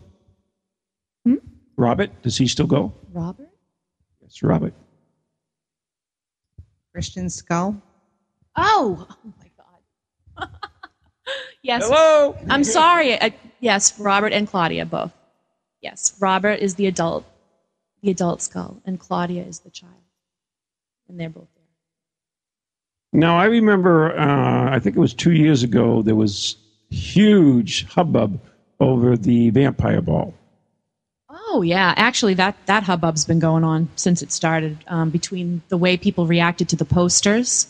Hmm? 1.25 1.39
Robert, 1.77 2.11
does 2.23 2.39
he 2.39 2.47
still 2.47 2.69
go? 2.69 2.93
Robert? 3.13 3.51
Yes, 4.23 4.41
Robert. 4.45 4.75
Christian 6.93 7.31
skull. 7.31 7.83
Oh, 8.55 9.09
oh 9.11 9.33
my 9.41 9.51
God. 9.59 10.49
yes. 11.63 11.83
Hello. 11.85 12.37
I'm 12.49 12.63
sorry. 12.63 13.21
I, 13.21 13.35
yes, 13.59 13.99
Robert 13.99 14.33
and 14.33 14.47
Claudia 14.47 14.87
both. 14.87 15.13
Yes, 15.83 16.15
Robert 16.21 16.61
is 16.61 16.77
the 16.77 16.87
adult, 16.87 17.25
the 18.03 18.13
adult 18.13 18.41
skull, 18.41 18.81
and 18.85 19.01
Claudia 19.01 19.43
is 19.43 19.59
the 19.59 19.71
child, 19.71 20.06
and 21.09 21.19
they're 21.19 21.29
both 21.29 21.49
there. 21.55 21.65
Now, 23.13 23.39
I 23.39 23.47
remember, 23.47 24.19
uh, 24.19 24.71
I 24.71 24.79
think 24.79 24.97
it 24.97 25.01
was 25.01 25.15
two 25.15 25.33
years 25.33 25.63
ago, 25.63 26.03
there 26.03 26.15
was 26.15 26.57
huge 26.91 27.87
hubbub 27.87 28.41
over 28.81 29.17
the 29.17 29.51
vampire 29.51 30.03
ball. 30.03 30.35
Oh 31.31 31.63
yeah, 31.63 31.95
actually, 31.97 32.35
that 32.35 32.57
that 32.67 32.83
hubbub's 32.83 33.25
been 33.25 33.39
going 33.39 33.65
on 33.65 33.89
since 33.97 34.21
it 34.21 34.33
started. 34.33 34.79
Um, 34.89 35.11
between 35.11 35.63
the 35.69 35.77
way 35.77 35.97
people 35.97 36.27
reacted 36.27 36.69
to 36.71 36.77
the 36.77 36.85
posters, 36.85 37.67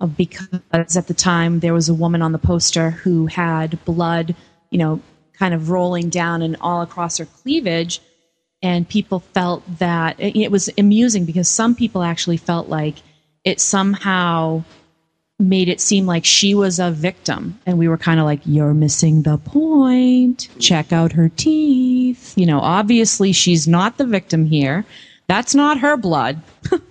uh, 0.00 0.06
because 0.06 0.60
at 0.72 1.06
the 1.06 1.14
time 1.14 1.60
there 1.60 1.74
was 1.74 1.88
a 1.88 1.94
woman 1.94 2.22
on 2.22 2.32
the 2.32 2.38
poster 2.38 2.90
who 2.90 3.26
had 3.26 3.84
blood, 3.84 4.36
you 4.70 4.78
know, 4.78 5.00
kind 5.32 5.54
of 5.54 5.70
rolling 5.70 6.10
down 6.10 6.42
and 6.42 6.56
all 6.60 6.82
across 6.82 7.18
her 7.18 7.26
cleavage, 7.26 8.00
and 8.62 8.88
people 8.88 9.20
felt 9.20 9.62
that 9.78 10.16
it, 10.18 10.50
was 10.50 10.68
amusing 10.76 11.24
because 11.24 11.48
some 11.48 11.74
people 11.74 12.02
actually 12.02 12.36
felt 12.36 12.68
like 12.68 12.96
it 13.44 13.60
somehow 13.60 14.62
made 15.38 15.70
it 15.70 15.80
seem 15.80 16.04
like 16.04 16.24
she 16.26 16.54
was 16.54 16.78
a 16.78 16.90
victim. 16.90 17.58
And 17.64 17.78
we 17.78 17.88
were 17.88 17.96
kind 17.96 18.20
of 18.20 18.26
like 18.26 18.40
you're 18.44 18.74
missing 18.74 19.22
the 19.22 19.38
point. 19.38 20.48
Check 20.58 20.92
out 20.92 21.12
her 21.12 21.30
teeth. 21.30 22.36
You 22.36 22.46
know 22.46 22.60
obviously 22.60 23.32
she's 23.32 23.66
not 23.66 23.96
the 23.96 24.06
victim 24.06 24.44
here. 24.44 24.84
That's 25.26 25.54
not 25.54 25.78
her 25.78 25.96
blood 25.96 26.42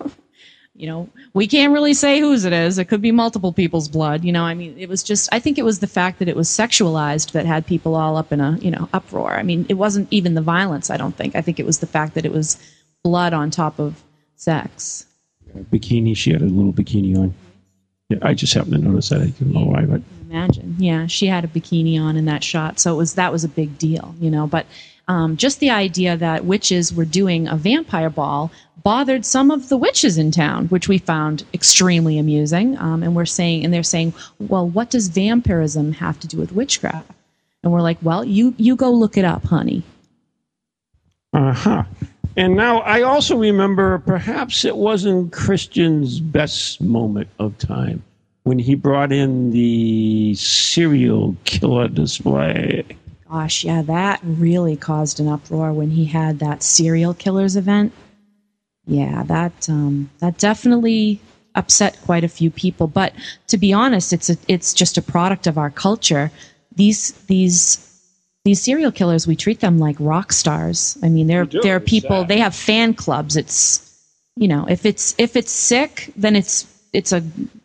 you 0.79 0.87
know 0.87 1.09
we 1.33 1.45
can't 1.45 1.73
really 1.73 1.93
say 1.93 2.19
whose 2.21 2.45
it 2.45 2.53
is. 2.53 2.77
It 2.77 2.85
could 2.85 3.01
be 3.01 3.11
multiple 3.11 3.51
people's 3.51 3.89
blood 3.89 4.23
you 4.23 4.31
know 4.31 4.43
i 4.43 4.53
mean 4.53 4.75
it 4.77 4.87
was 4.87 5.03
just 5.03 5.27
i 5.33 5.39
think 5.39 5.57
it 5.57 5.65
was 5.65 5.79
the 5.79 5.87
fact 5.87 6.19
that 6.19 6.29
it 6.29 6.35
was 6.35 6.47
sexualized 6.47 7.33
that 7.33 7.45
had 7.45 7.67
people 7.67 7.95
all 7.95 8.15
up 8.15 8.31
in 8.31 8.39
a 8.39 8.57
you 8.59 8.71
know 8.71 8.87
uproar. 8.93 9.33
I 9.33 9.43
mean 9.43 9.65
it 9.67 9.75
wasn't 9.75 10.07
even 10.11 10.33
the 10.33 10.41
violence 10.41 10.89
i 10.89 10.97
don't 10.97 11.15
think. 11.15 11.35
I 11.35 11.41
think 11.41 11.59
it 11.59 11.65
was 11.65 11.79
the 11.79 11.87
fact 11.87 12.13
that 12.15 12.25
it 12.25 12.31
was 12.31 12.57
blood 13.03 13.33
on 13.33 13.51
top 13.51 13.77
of 13.79 14.03
sex. 14.35 15.05
Bikini, 15.71 16.15
she 16.15 16.31
had 16.31 16.41
a 16.41 16.45
little 16.45 16.73
bikini 16.73 17.17
on. 17.17 17.33
Yeah, 18.09 18.19
I 18.21 18.33
just 18.33 18.53
happened 18.53 18.73
to 18.73 18.79
notice 18.79 19.09
that. 19.09 19.21
I 19.21 19.27
don't 19.27 19.53
know 19.53 19.65
why, 19.65 19.85
but 19.85 20.01
imagine. 20.29 20.75
Yeah 20.77 21.07
she 21.07 21.27
had 21.27 21.43
a 21.43 21.47
bikini 21.47 21.99
on 21.99 22.15
in 22.15 22.25
that 22.25 22.43
shot 22.43 22.79
so 22.79 22.93
it 22.93 22.97
was 22.97 23.15
that 23.15 23.31
was 23.31 23.43
a 23.43 23.49
big 23.49 23.77
deal 23.77 24.15
you 24.19 24.31
know 24.31 24.47
but 24.47 24.65
um, 25.09 25.35
just 25.35 25.59
the 25.59 25.71
idea 25.71 26.15
that 26.15 26.45
witches 26.45 26.93
were 26.93 27.05
doing 27.05 27.47
a 27.49 27.57
vampire 27.57 28.09
ball 28.09 28.51
bothered 28.83 29.25
some 29.25 29.51
of 29.51 29.67
the 29.69 29.77
witches 29.77 30.17
in 30.17 30.31
town 30.31 30.67
which 30.67 30.87
we 30.87 30.97
found 30.97 31.43
extremely 31.53 32.17
amusing 32.17 32.77
um, 32.77 33.03
and 33.03 33.15
we're 33.15 33.25
saying 33.25 33.65
and 33.65 33.73
they're 33.73 33.83
saying 33.83 34.13
well 34.39 34.67
what 34.67 34.89
does 34.89 35.09
vampirism 35.09 35.91
have 35.93 36.19
to 36.19 36.27
do 36.27 36.37
with 36.37 36.53
witchcraft 36.53 37.11
and 37.63 37.73
we're 37.73 37.81
like 37.81 37.97
well 38.01 38.23
you 38.23 38.55
you 38.57 38.75
go 38.77 38.91
look 38.91 39.17
it 39.17 39.25
up 39.25 39.43
honey 39.45 39.83
Uh 41.33 41.53
huh. 41.53 41.83
And 42.37 42.55
now 42.55 42.79
I 42.79 43.01
also 43.01 43.37
remember 43.37 43.99
perhaps 43.99 44.63
it 44.65 44.77
wasn't 44.77 45.33
Christian's 45.33 46.19
best 46.21 46.81
moment 46.81 47.29
of 47.39 47.57
time 47.57 48.01
when 48.43 48.59
he 48.59 48.75
brought 48.75 49.11
in 49.11 49.51
the 49.51 50.33
serial 50.35 51.35
killer 51.43 51.87
display. 51.89 52.85
Gosh, 53.29 53.63
yeah, 53.63 53.83
that 53.83 54.21
really 54.23 54.75
caused 54.75 55.19
an 55.19 55.27
uproar 55.27 55.71
when 55.71 55.91
he 55.91 56.05
had 56.05 56.39
that 56.39 56.63
serial 56.63 57.13
killers 57.13 57.55
event. 57.55 57.93
Yeah, 58.87 59.23
that 59.23 59.69
um, 59.69 60.09
that 60.19 60.39
definitely 60.39 61.21
upset 61.53 61.99
quite 62.05 62.23
a 62.23 62.29
few 62.29 62.49
people. 62.49 62.87
But 62.87 63.13
to 63.47 63.57
be 63.57 63.71
honest, 63.71 64.13
it's 64.13 64.31
a, 64.31 64.37
it's 64.47 64.73
just 64.73 64.97
a 64.97 65.01
product 65.03 65.45
of 65.45 65.59
our 65.59 65.69
culture. 65.69 66.31
These 66.75 67.11
these 67.27 67.85
these 68.45 68.61
serial 68.63 68.91
killers, 68.91 69.27
we 69.27 69.35
treat 69.35 69.59
them 69.59 69.77
like 69.77 69.97
rock 69.99 70.33
stars. 70.33 70.97
I 71.03 71.09
mean, 71.09 71.27
they're 71.27 71.45
do. 71.45 71.61
they're 71.61 71.79
people. 71.79 72.21
sad. 72.21 72.29
They 72.29 72.39
have 72.39 72.55
fan 72.55 72.95
clubs. 72.95 73.35
It's 73.35 73.85
you 74.37 74.47
know, 74.47 74.65
if 74.67 74.87
it's 74.87 75.13
if 75.19 75.35
it's 75.35 75.51
sick, 75.51 76.11
then 76.15 76.35
it's 76.35 76.65
it's 76.93 77.11
a 77.11 77.21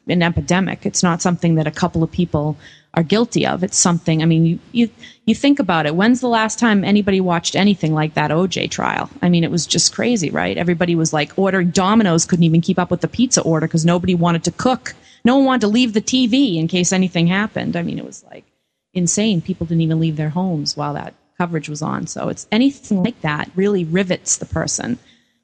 an 0.08 0.22
epidemic. 0.22 0.84
It's 0.84 1.02
not 1.02 1.22
something 1.22 1.54
that 1.56 1.66
a 1.66 1.72
couple 1.72 2.02
of 2.02 2.10
people 2.10 2.56
are 2.94 3.02
guilty 3.02 3.46
of. 3.46 3.62
It's 3.62 3.76
something. 3.76 4.22
I 4.22 4.26
mean, 4.26 4.44
you 4.44 4.58
you 4.72 4.90
you 5.26 5.34
think 5.34 5.58
about 5.58 5.86
it. 5.86 5.96
When's 5.96 6.20
the 6.20 6.28
last 6.28 6.58
time 6.58 6.84
anybody 6.84 7.20
watched 7.20 7.56
anything 7.56 7.94
like 7.94 8.14
that 8.14 8.30
OJ 8.30 8.70
trial? 8.70 9.10
I 9.22 9.28
mean, 9.28 9.44
it 9.44 9.50
was 9.50 9.66
just 9.66 9.94
crazy, 9.94 10.30
right? 10.30 10.56
Everybody 10.56 10.94
was 10.94 11.12
like 11.12 11.32
ordering 11.36 11.70
Domino's, 11.70 12.24
couldn't 12.24 12.44
even 12.44 12.60
keep 12.60 12.78
up 12.78 12.90
with 12.90 13.00
the 13.00 13.08
pizza 13.08 13.42
order 13.42 13.66
because 13.66 13.84
nobody 13.84 14.14
wanted 14.14 14.44
to 14.44 14.52
cook. 14.52 14.94
No 15.24 15.36
one 15.36 15.46
wanted 15.46 15.62
to 15.62 15.68
leave 15.68 15.92
the 15.92 16.02
TV 16.02 16.56
in 16.56 16.68
case 16.68 16.92
anything 16.92 17.26
happened. 17.26 17.76
I 17.76 17.82
mean, 17.82 17.98
it 17.98 18.04
was 18.04 18.24
like 18.24 18.44
insane. 18.92 19.40
People 19.40 19.66
didn't 19.66 19.80
even 19.82 20.00
leave 20.00 20.16
their 20.16 20.28
homes 20.30 20.76
while 20.76 20.94
that 20.94 21.14
coverage 21.38 21.68
was 21.68 21.82
on. 21.82 22.06
So 22.06 22.28
it's 22.28 22.46
anything 22.52 23.02
like 23.02 23.20
that 23.22 23.50
really 23.56 23.84
rivets 23.84 24.36
the 24.36 24.46
person, 24.46 24.98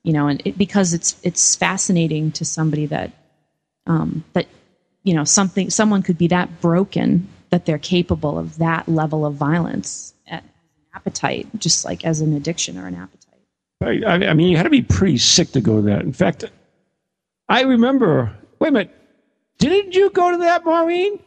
you 0.04 0.12
know, 0.12 0.28
and 0.28 0.42
it, 0.44 0.56
because 0.56 0.94
it's 0.94 1.18
it's 1.22 1.56
fascinating 1.56 2.30
to 2.32 2.44
somebody 2.44 2.86
that 2.86 3.10
um, 3.86 4.24
that 4.34 4.46
you 5.02 5.14
know 5.14 5.24
something 5.24 5.70
someone 5.70 6.02
could 6.02 6.18
be 6.18 6.28
that 6.28 6.60
broken 6.60 7.28
that 7.50 7.66
they're 7.66 7.78
capable 7.78 8.38
of 8.38 8.58
that 8.58 8.88
level 8.88 9.26
of 9.26 9.34
violence 9.34 10.14
at 10.26 10.42
an 10.42 10.50
appetite, 10.94 11.48
just 11.58 11.84
like 11.84 12.04
as 12.04 12.20
an 12.20 12.34
addiction 12.34 12.78
or 12.78 12.86
an 12.86 12.94
appetite. 12.94 13.20
I, 13.82 14.02
I, 14.06 14.30
I 14.30 14.34
mean, 14.34 14.48
you 14.48 14.56
had 14.56 14.64
to 14.64 14.70
be 14.70 14.82
pretty 14.82 15.18
sick 15.18 15.52
to 15.52 15.60
go 15.60 15.76
to 15.76 15.82
that. 15.82 16.02
In 16.02 16.12
fact, 16.12 16.44
I 17.48 17.62
remember. 17.62 18.36
Wait 18.58 18.68
a 18.68 18.72
minute. 18.72 18.96
Didn't 19.58 19.94
you 19.94 20.10
go 20.10 20.30
to 20.30 20.36
that, 20.38 20.64
Maureen? 20.64 21.18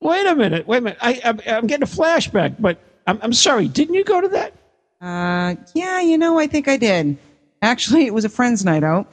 Wait 0.00 0.26
a 0.26 0.34
minute. 0.34 0.66
Wait 0.66 0.78
a 0.78 0.80
minute. 0.80 0.98
I, 1.00 1.20
I'm, 1.24 1.40
I'm 1.46 1.66
getting 1.66 1.82
a 1.82 1.86
flashback, 1.86 2.56
but 2.58 2.78
I'm, 3.06 3.18
I'm 3.22 3.32
sorry. 3.32 3.68
Didn't 3.68 3.94
you 3.94 4.04
go 4.04 4.20
to 4.20 4.28
that? 4.28 4.54
Uh, 5.00 5.56
yeah, 5.74 6.00
you 6.00 6.18
know, 6.18 6.38
I 6.38 6.46
think 6.46 6.68
I 6.68 6.76
did. 6.76 7.16
Actually, 7.62 8.06
it 8.06 8.14
was 8.14 8.24
a 8.24 8.28
friend's 8.28 8.64
night 8.64 8.84
out. 8.84 9.10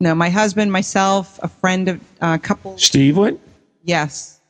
No, 0.00 0.14
my 0.14 0.28
husband, 0.28 0.70
myself, 0.70 1.38
a 1.42 1.48
friend 1.48 1.88
of 1.88 2.00
a 2.20 2.26
uh, 2.26 2.38
couple. 2.38 2.76
Steve 2.78 3.16
went. 3.16 3.40
Yes. 3.82 4.40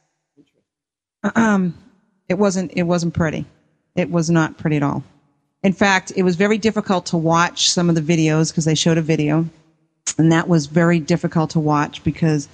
Um, 1.34 1.74
it 2.28 2.34
wasn't. 2.34 2.72
It 2.74 2.82
wasn't 2.82 3.14
pretty. 3.14 3.44
It 3.94 4.10
was 4.10 4.28
not 4.28 4.58
pretty 4.58 4.76
at 4.76 4.82
all. 4.82 5.04
In 5.62 5.72
fact, 5.72 6.12
it 6.16 6.22
was 6.22 6.36
very 6.36 6.58
difficult 6.58 7.06
to 7.06 7.16
watch 7.16 7.70
some 7.70 7.88
of 7.88 7.94
the 7.94 8.00
videos 8.00 8.50
because 8.50 8.64
they 8.64 8.74
showed 8.74 8.98
a 8.98 9.02
video, 9.02 9.48
and 10.18 10.32
that 10.32 10.48
was 10.48 10.66
very 10.66 10.98
difficult 10.98 11.50
to 11.50 11.60
watch 11.60 12.02
because 12.02 12.48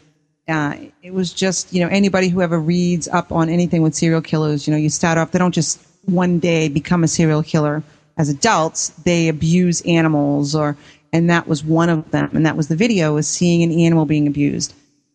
uh, 0.48 0.76
it 1.02 1.14
was 1.14 1.32
just 1.32 1.72
you 1.72 1.80
know 1.80 1.88
anybody 1.88 2.28
who 2.28 2.42
ever 2.42 2.60
reads 2.60 3.08
up 3.08 3.32
on 3.32 3.48
anything 3.48 3.82
with 3.82 3.94
serial 3.94 4.20
killers, 4.22 4.66
you 4.66 4.70
know, 4.70 4.78
you 4.78 4.90
start 4.90 5.18
off. 5.18 5.30
They 5.30 5.38
don't 5.38 5.54
just 5.54 5.80
one 6.04 6.38
day 6.38 6.68
become 6.68 7.04
a 7.04 7.08
serial 7.08 7.42
killer 7.42 7.82
as 8.18 8.28
adults. 8.28 8.90
They 9.04 9.28
abuse 9.28 9.80
animals, 9.82 10.54
or 10.54 10.76
and 11.12 11.30
that 11.30 11.46
was 11.46 11.64
one 11.64 11.88
of 11.88 12.10
them. 12.10 12.30
And 12.34 12.46
that 12.46 12.56
was 12.56 12.68
the 12.68 12.76
video 12.76 13.14
was 13.14 13.28
seeing 13.28 13.62
an 13.62 13.72
animal 13.72 14.04
being 14.06 14.26
abused, 14.26 14.74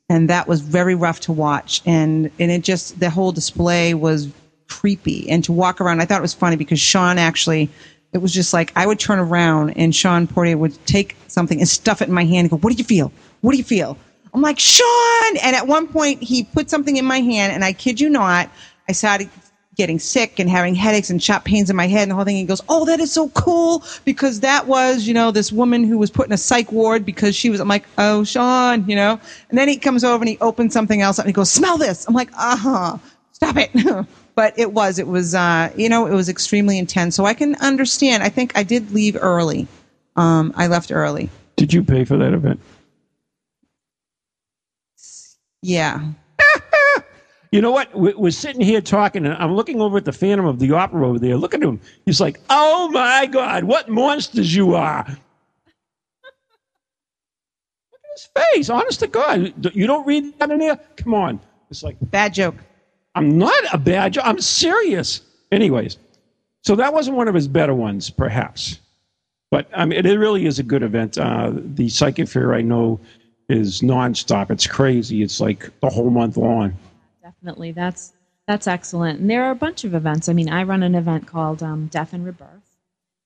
and 0.10 0.30
that 0.30 0.48
was 0.48 0.62
very 0.62 0.96
rough 0.96 1.20
to 1.22 1.32
watch. 1.32 1.82
And 1.86 2.32
and 2.40 2.52
it 2.52 2.64
just 2.64 3.00
the 3.00 3.10
whole 3.10 3.32
display 3.32 3.94
was 3.94 4.28
creepy. 4.68 5.30
And 5.30 5.44
to 5.46 5.52
walk 5.52 5.82
around, 5.82 6.02
I 6.02 6.06
thought 6.06 6.20
it 6.20 6.22
was 6.22 6.34
funny 6.34 6.56
because 6.56 6.80
Sean 6.80 7.18
actually. 7.18 7.70
It 8.14 8.20
was 8.20 8.34
just 8.34 8.54
like 8.54 8.72
I 8.74 8.88
would 8.88 9.00
turn 9.00 9.20
around 9.20 9.72
and 9.72 9.94
Sean 9.94 10.28
Poirier 10.28 10.58
would 10.58 10.74
take 10.86 11.18
something 11.28 11.60
and 11.60 11.68
stuff 11.68 12.02
it 12.02 12.08
in 12.08 12.14
my 12.14 12.24
hand 12.24 12.46
and 12.46 12.50
go, 12.50 12.58
"What 12.58 12.72
do 12.72 12.78
you 12.78 12.86
feel? 12.86 13.12
What 13.42 13.52
do 13.52 13.58
you 13.58 13.66
feel?" 13.66 13.98
I'm 14.34 14.42
like, 14.42 14.60
Sean! 14.60 15.38
And 15.42 15.56
at 15.56 15.68
one 15.68 15.88
point, 15.88 16.22
he 16.22 16.44
put 16.44 16.70
something 16.70 16.96
in 16.96 17.06
my 17.06 17.20
hand, 17.20 17.54
and 17.54 17.66
I 17.66 17.74
kid 17.74 18.00
you 18.00 18.10
not, 18.10 18.50
I 18.88 18.92
started 18.92 19.30
getting 19.78 20.00
sick 20.00 20.40
and 20.40 20.50
having 20.50 20.74
headaches 20.74 21.10
and 21.10 21.22
sharp 21.22 21.46
pains 21.46 21.70
in 21.70 21.76
my 21.76 21.88
head 21.88 22.04
and 22.04 22.12
the 22.12 22.16
whole 22.16 22.26
thing. 22.26 22.36
He 22.36 22.44
goes, 22.44 22.62
"Oh, 22.68 22.86
that 22.86 23.00
is 23.00 23.12
so 23.12 23.30
cool 23.30 23.84
because 24.06 24.40
that 24.42 24.68
was, 24.68 25.08
you 25.08 25.14
know, 25.14 25.32
this 25.32 25.52
woman 25.52 25.84
who 25.84 25.98
was 25.98 26.10
put 26.10 26.28
in 26.28 26.34
a 26.34 26.38
psych 26.38 26.72
ward 26.72 27.06
because 27.06 27.36
she 27.36 27.50
was." 27.50 27.60
I'm 27.60 27.68
like, 27.68 27.86
"Oh, 27.98 28.24
Sean," 28.24 28.88
you 28.90 28.96
know. 28.96 29.20
And 29.50 29.58
then 29.58 29.68
he 29.68 29.78
comes 29.78 30.04
over 30.04 30.22
and 30.22 30.30
he 30.30 30.38
opens 30.40 30.74
something 30.74 31.02
else 31.02 31.20
up 31.20 31.26
and 31.26 31.30
he 31.30 31.34
goes, 31.34 31.52
"Smell 31.52 31.78
this." 31.78 32.08
I'm 32.08 32.16
like, 32.16 32.32
"Uh 32.38 32.58
huh, 32.58 32.98
stop 33.32 33.56
it." 33.58 33.72
but 34.36 34.58
it 34.58 34.74
was, 34.74 35.00
it 35.00 35.08
was, 35.08 35.34
uh, 35.34 35.72
you 35.76 35.90
know, 35.90 36.06
it 36.06 36.14
was 36.14 36.30
extremely 36.30 36.78
intense. 36.78 37.16
So 37.16 37.26
I 37.26 37.34
can 37.34 37.56
understand. 37.56 38.24
I 38.24 38.30
think 38.30 38.58
I 38.58 38.64
did 38.64 38.92
leave 38.92 39.18
early. 39.20 39.68
Um, 40.16 40.54
I 40.56 40.68
left 40.68 40.92
early. 40.92 41.30
Did 41.56 41.74
you 41.74 41.84
pay 41.84 42.06
for 42.06 42.18
that 42.18 42.34
event? 42.34 42.60
Yeah. 45.62 46.02
You 47.52 47.62
know 47.62 47.72
what? 47.72 47.94
We- 47.96 48.14
We're 48.14 48.32
sitting 48.32 48.62
here 48.62 48.82
talking, 48.82 49.26
and 49.26 49.36
I'm 49.36 49.56
looking 49.56 49.80
over 49.82 49.98
at 49.98 50.06
the 50.06 50.12
Phantom 50.12 50.46
of 50.46 50.60
the 50.60 50.72
Opera 50.74 51.08
over 51.08 51.20
there. 51.20 51.38
Look 51.38 51.54
at 51.54 51.62
him. 51.64 51.80
He's 52.06 52.20
like, 52.20 52.40
"Oh 52.50 52.90
my 52.90 53.26
God, 53.26 53.64
what 53.64 53.90
monsters 53.90 54.54
you 54.56 54.76
are!" 54.76 55.06
Look 55.08 55.18
at 58.04 58.12
his 58.14 58.30
face. 58.54 58.70
Honest 58.70 59.00
to 59.00 59.08
God, 59.08 59.54
you 59.76 59.88
don't 59.88 60.06
read 60.06 60.38
that 60.40 60.52
in 60.52 60.60
here. 60.60 60.78
Come 60.98 61.14
on. 61.14 61.40
It's 61.70 61.84
like 61.84 61.98
bad 62.02 62.34
joke. 62.34 62.56
I'm 63.16 63.38
not 63.38 63.64
a 63.74 63.78
bad 63.78 64.14
joke. 64.14 64.26
I'm 64.26 64.42
serious. 64.42 65.22
Anyways, 65.52 65.98
so 66.64 66.76
that 66.76 66.94
wasn't 66.94 67.18
one 67.18 67.28
of 67.28 67.36
his 67.36 67.48
better 67.48 67.74
ones, 67.74 68.10
perhaps. 68.10 68.80
But 69.52 69.70
I 69.74 69.86
mean, 69.86 70.06
it 70.06 70.16
really 70.18 70.46
is 70.46 70.60
a 70.60 70.64
good 70.64 70.84
event. 70.84 71.18
Uh, 71.18 71.52
the 71.56 71.88
Psychic 71.88 72.28
Fair, 72.28 72.54
I 72.54 72.62
know, 72.62 73.00
is 73.48 73.82
nonstop. 73.82 74.52
It's 74.52 74.68
crazy. 74.68 75.24
It's 75.24 75.40
like 75.40 75.70
the 75.80 75.90
whole 75.90 76.10
month 76.10 76.36
long. 76.36 76.74
Definitely, 77.42 77.72
that's 77.72 78.14
that's 78.48 78.68
excellent. 78.68 79.20
And 79.20 79.30
there 79.30 79.44
are 79.44 79.52
a 79.52 79.56
bunch 79.56 79.84
of 79.84 79.94
events. 79.94 80.30
I 80.30 80.34
mean, 80.34 80.50
I 80.50 80.64
run 80.64 80.84
an 80.84 80.96
event 80.96 81.28
called 81.28 81.62
um, 81.62 81.88
Death 81.88 82.14
and 82.14 82.26
Rebirth, 82.26 82.78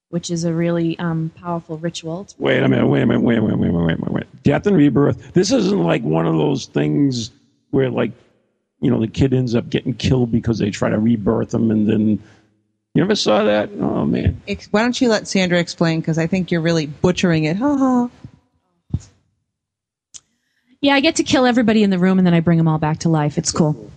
which 0.10 0.32
is 0.32 0.44
a 0.44 0.54
really 0.54 0.98
um, 1.00 1.32
powerful 1.36 1.78
ritual. 1.78 2.22
It's 2.22 2.38
Wait 2.40 2.64
a 2.64 2.68
minute. 2.68 2.88
Wait 2.88 3.04
a 3.04 3.06
minute. 3.06 3.22
Wait, 3.22 3.40
wait, 3.40 3.58
wait, 3.58 3.72
wait, 3.72 3.86
wait, 3.86 4.00
wait, 4.00 4.12
wait. 4.12 4.44
Death 4.44 4.68
and 4.68 4.76
rebirth. 4.76 5.34
This 5.34 5.52
isn't 5.52 5.84
like 5.84 6.04
one 6.04 6.26
of 6.26 6.38
those 6.38 6.66
things 6.66 7.32
where, 7.70 7.90
like, 7.90 8.12
you 8.82 8.90
know, 8.90 9.00
the 9.00 9.08
kid 9.08 9.34
ends 9.34 9.56
up 9.56 9.70
getting 9.70 9.94
killed 9.94 10.32
because 10.32 10.58
they 10.58 10.72
try 10.72 10.90
to 10.90 10.98
rebirth 10.98 11.54
him, 11.54 11.70
and 11.72 11.88
then 11.88 12.20
you 12.94 13.04
ever 13.04 13.16
saw 13.16 13.44
that? 13.44 13.70
Oh 13.80 14.06
man. 14.06 14.42
Why 14.72 14.82
don't 14.82 15.00
you 15.00 15.08
let 15.10 15.28
Sandra 15.28 15.60
explain? 15.60 16.02
Because 16.02 16.18
I 16.18 16.28
think 16.28 16.52
you're 16.52 16.62
really 16.62 16.88
butchering 16.88 17.46
it. 17.46 17.56
Ha 17.56 17.78
ha. 17.78 18.10
Yeah, 20.82 20.96
I 20.96 21.00
get 21.00 21.18
to 21.18 21.24
kill 21.24 21.46
everybody 21.46 21.84
in 21.84 21.90
the 21.92 22.00
room 22.00 22.18
and 22.18 22.26
then 22.26 22.34
I 22.34 22.40
bring 22.40 22.58
them 22.58 22.68
all 22.68 22.80
back 22.80 23.00
to 23.00 23.10
life. 23.10 23.38
It's 23.38 23.52
cool. 23.52 23.92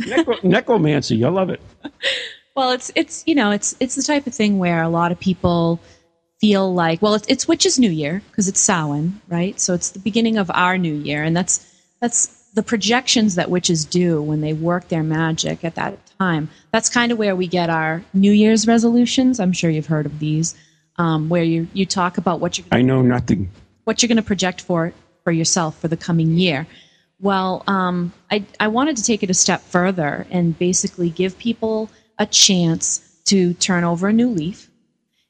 Necro- 0.00 0.42
necromancy. 0.44 1.24
I 1.24 1.28
love 1.28 1.50
it. 1.50 1.60
Well, 2.56 2.70
it's 2.70 2.92
it's 2.94 3.24
you 3.26 3.34
know 3.34 3.50
it's 3.50 3.74
it's 3.80 3.96
the 3.96 4.02
type 4.04 4.28
of 4.28 4.32
thing 4.34 4.60
where 4.60 4.80
a 4.80 4.88
lot 4.88 5.10
of 5.10 5.18
people 5.18 5.80
feel 6.40 6.72
like 6.72 7.02
well 7.02 7.14
it's 7.14 7.26
it's 7.26 7.48
Witches 7.48 7.80
New 7.80 7.90
Year 7.90 8.22
because 8.30 8.46
it's 8.46 8.60
Samhain, 8.60 9.20
right? 9.26 9.58
So 9.58 9.74
it's 9.74 9.90
the 9.90 9.98
beginning 9.98 10.36
of 10.36 10.52
our 10.54 10.78
new 10.78 10.94
year, 10.94 11.24
and 11.24 11.36
that's 11.36 11.66
that's 12.00 12.26
the 12.54 12.62
projections 12.62 13.34
that 13.34 13.50
witches 13.50 13.84
do 13.84 14.22
when 14.22 14.40
they 14.40 14.52
work 14.52 14.86
their 14.86 15.02
magic 15.02 15.64
at 15.64 15.74
that 15.74 15.98
time. 16.20 16.48
That's 16.70 16.88
kind 16.88 17.10
of 17.10 17.18
where 17.18 17.34
we 17.34 17.48
get 17.48 17.70
our 17.70 18.04
New 18.12 18.30
Year's 18.30 18.68
resolutions. 18.68 19.40
I'm 19.40 19.52
sure 19.52 19.68
you've 19.68 19.86
heard 19.86 20.06
of 20.06 20.20
these, 20.20 20.54
um, 20.96 21.28
where 21.28 21.42
you 21.42 21.66
you 21.72 21.86
talk 21.86 22.18
about 22.18 22.38
what 22.38 22.56
you're 22.56 22.68
I 22.70 22.82
know 22.82 23.02
nothing. 23.02 23.50
what 23.82 24.00
you're 24.00 24.08
going 24.08 24.16
to 24.18 24.22
project 24.22 24.60
for 24.60 24.92
for 25.24 25.32
yourself 25.32 25.76
for 25.80 25.88
the 25.88 25.96
coming 25.96 26.38
year. 26.38 26.68
Well, 27.20 27.62
um, 27.66 28.12
I, 28.30 28.44
I 28.58 28.68
wanted 28.68 28.96
to 28.96 29.02
take 29.02 29.22
it 29.22 29.30
a 29.30 29.34
step 29.34 29.62
further 29.62 30.26
and 30.30 30.58
basically 30.58 31.10
give 31.10 31.38
people 31.38 31.90
a 32.18 32.26
chance 32.26 33.00
to 33.26 33.54
turn 33.54 33.84
over 33.84 34.08
a 34.08 34.12
new 34.12 34.28
leaf. 34.28 34.68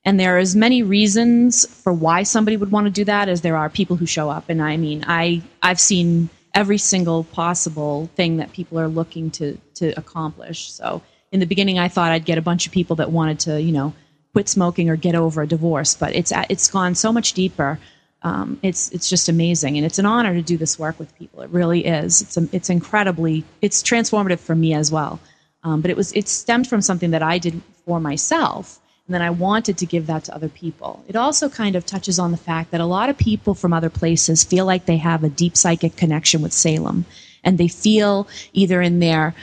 And 0.04 0.20
there 0.20 0.36
are 0.36 0.38
as 0.38 0.54
many 0.54 0.82
reasons 0.82 1.66
for 1.82 1.92
why 1.92 2.24
somebody 2.24 2.56
would 2.56 2.70
want 2.70 2.86
to 2.86 2.90
do 2.90 3.04
that 3.04 3.28
as 3.28 3.40
there 3.40 3.56
are 3.56 3.70
people 3.70 3.96
who 3.96 4.06
show 4.06 4.28
up. 4.28 4.48
And 4.48 4.62
I 4.62 4.76
mean, 4.76 5.04
I, 5.06 5.42
I've 5.62 5.80
seen 5.80 6.28
every 6.54 6.78
single 6.78 7.24
possible 7.24 8.10
thing 8.14 8.36
that 8.36 8.52
people 8.52 8.78
are 8.78 8.88
looking 8.88 9.30
to, 9.32 9.56
to 9.74 9.90
accomplish. 9.98 10.70
So 10.72 11.02
in 11.32 11.40
the 11.40 11.46
beginning, 11.46 11.78
I 11.78 11.88
thought 11.88 12.12
I'd 12.12 12.26
get 12.26 12.38
a 12.38 12.42
bunch 12.42 12.66
of 12.66 12.72
people 12.72 12.96
that 12.96 13.10
wanted 13.10 13.40
to, 13.40 13.60
you 13.60 13.72
know, 13.72 13.94
quit 14.32 14.48
smoking 14.48 14.90
or 14.90 14.96
get 14.96 15.14
over 15.14 15.42
a 15.42 15.46
divorce, 15.46 15.94
but 15.94 16.14
it's, 16.14 16.32
it's 16.50 16.68
gone 16.68 16.94
so 16.94 17.12
much 17.12 17.32
deeper 17.32 17.78
um, 18.24 18.58
it's 18.62 18.88
it's 18.88 19.08
just 19.08 19.28
amazing, 19.28 19.76
and 19.76 19.84
it's 19.84 19.98
an 19.98 20.06
honor 20.06 20.32
to 20.32 20.40
do 20.40 20.56
this 20.56 20.78
work 20.78 20.98
with 20.98 21.16
people. 21.18 21.42
It 21.42 21.50
really 21.50 21.84
is. 21.84 22.22
It's 22.22 22.36
a, 22.38 22.48
it's 22.52 22.70
incredibly 22.70 23.44
it's 23.60 23.82
transformative 23.82 24.40
for 24.40 24.54
me 24.54 24.72
as 24.72 24.90
well. 24.90 25.20
Um, 25.62 25.82
but 25.82 25.90
it 25.90 25.96
was 25.96 26.10
it 26.12 26.26
stemmed 26.26 26.66
from 26.66 26.80
something 26.80 27.10
that 27.10 27.22
I 27.22 27.36
did 27.36 27.60
for 27.84 28.00
myself, 28.00 28.80
and 29.06 29.14
then 29.14 29.20
I 29.20 29.28
wanted 29.28 29.76
to 29.78 29.86
give 29.86 30.06
that 30.06 30.24
to 30.24 30.34
other 30.34 30.48
people. 30.48 31.04
It 31.06 31.16
also 31.16 31.50
kind 31.50 31.76
of 31.76 31.84
touches 31.84 32.18
on 32.18 32.30
the 32.30 32.38
fact 32.38 32.70
that 32.70 32.80
a 32.80 32.86
lot 32.86 33.10
of 33.10 33.18
people 33.18 33.54
from 33.54 33.74
other 33.74 33.90
places 33.90 34.42
feel 34.42 34.64
like 34.64 34.86
they 34.86 34.96
have 34.96 35.22
a 35.22 35.28
deep 35.28 35.54
psychic 35.54 35.96
connection 35.96 36.40
with 36.40 36.54
Salem, 36.54 37.04
and 37.44 37.58
they 37.58 37.68
feel 37.68 38.26
either 38.54 38.80
in 38.80 39.00
their 39.00 39.34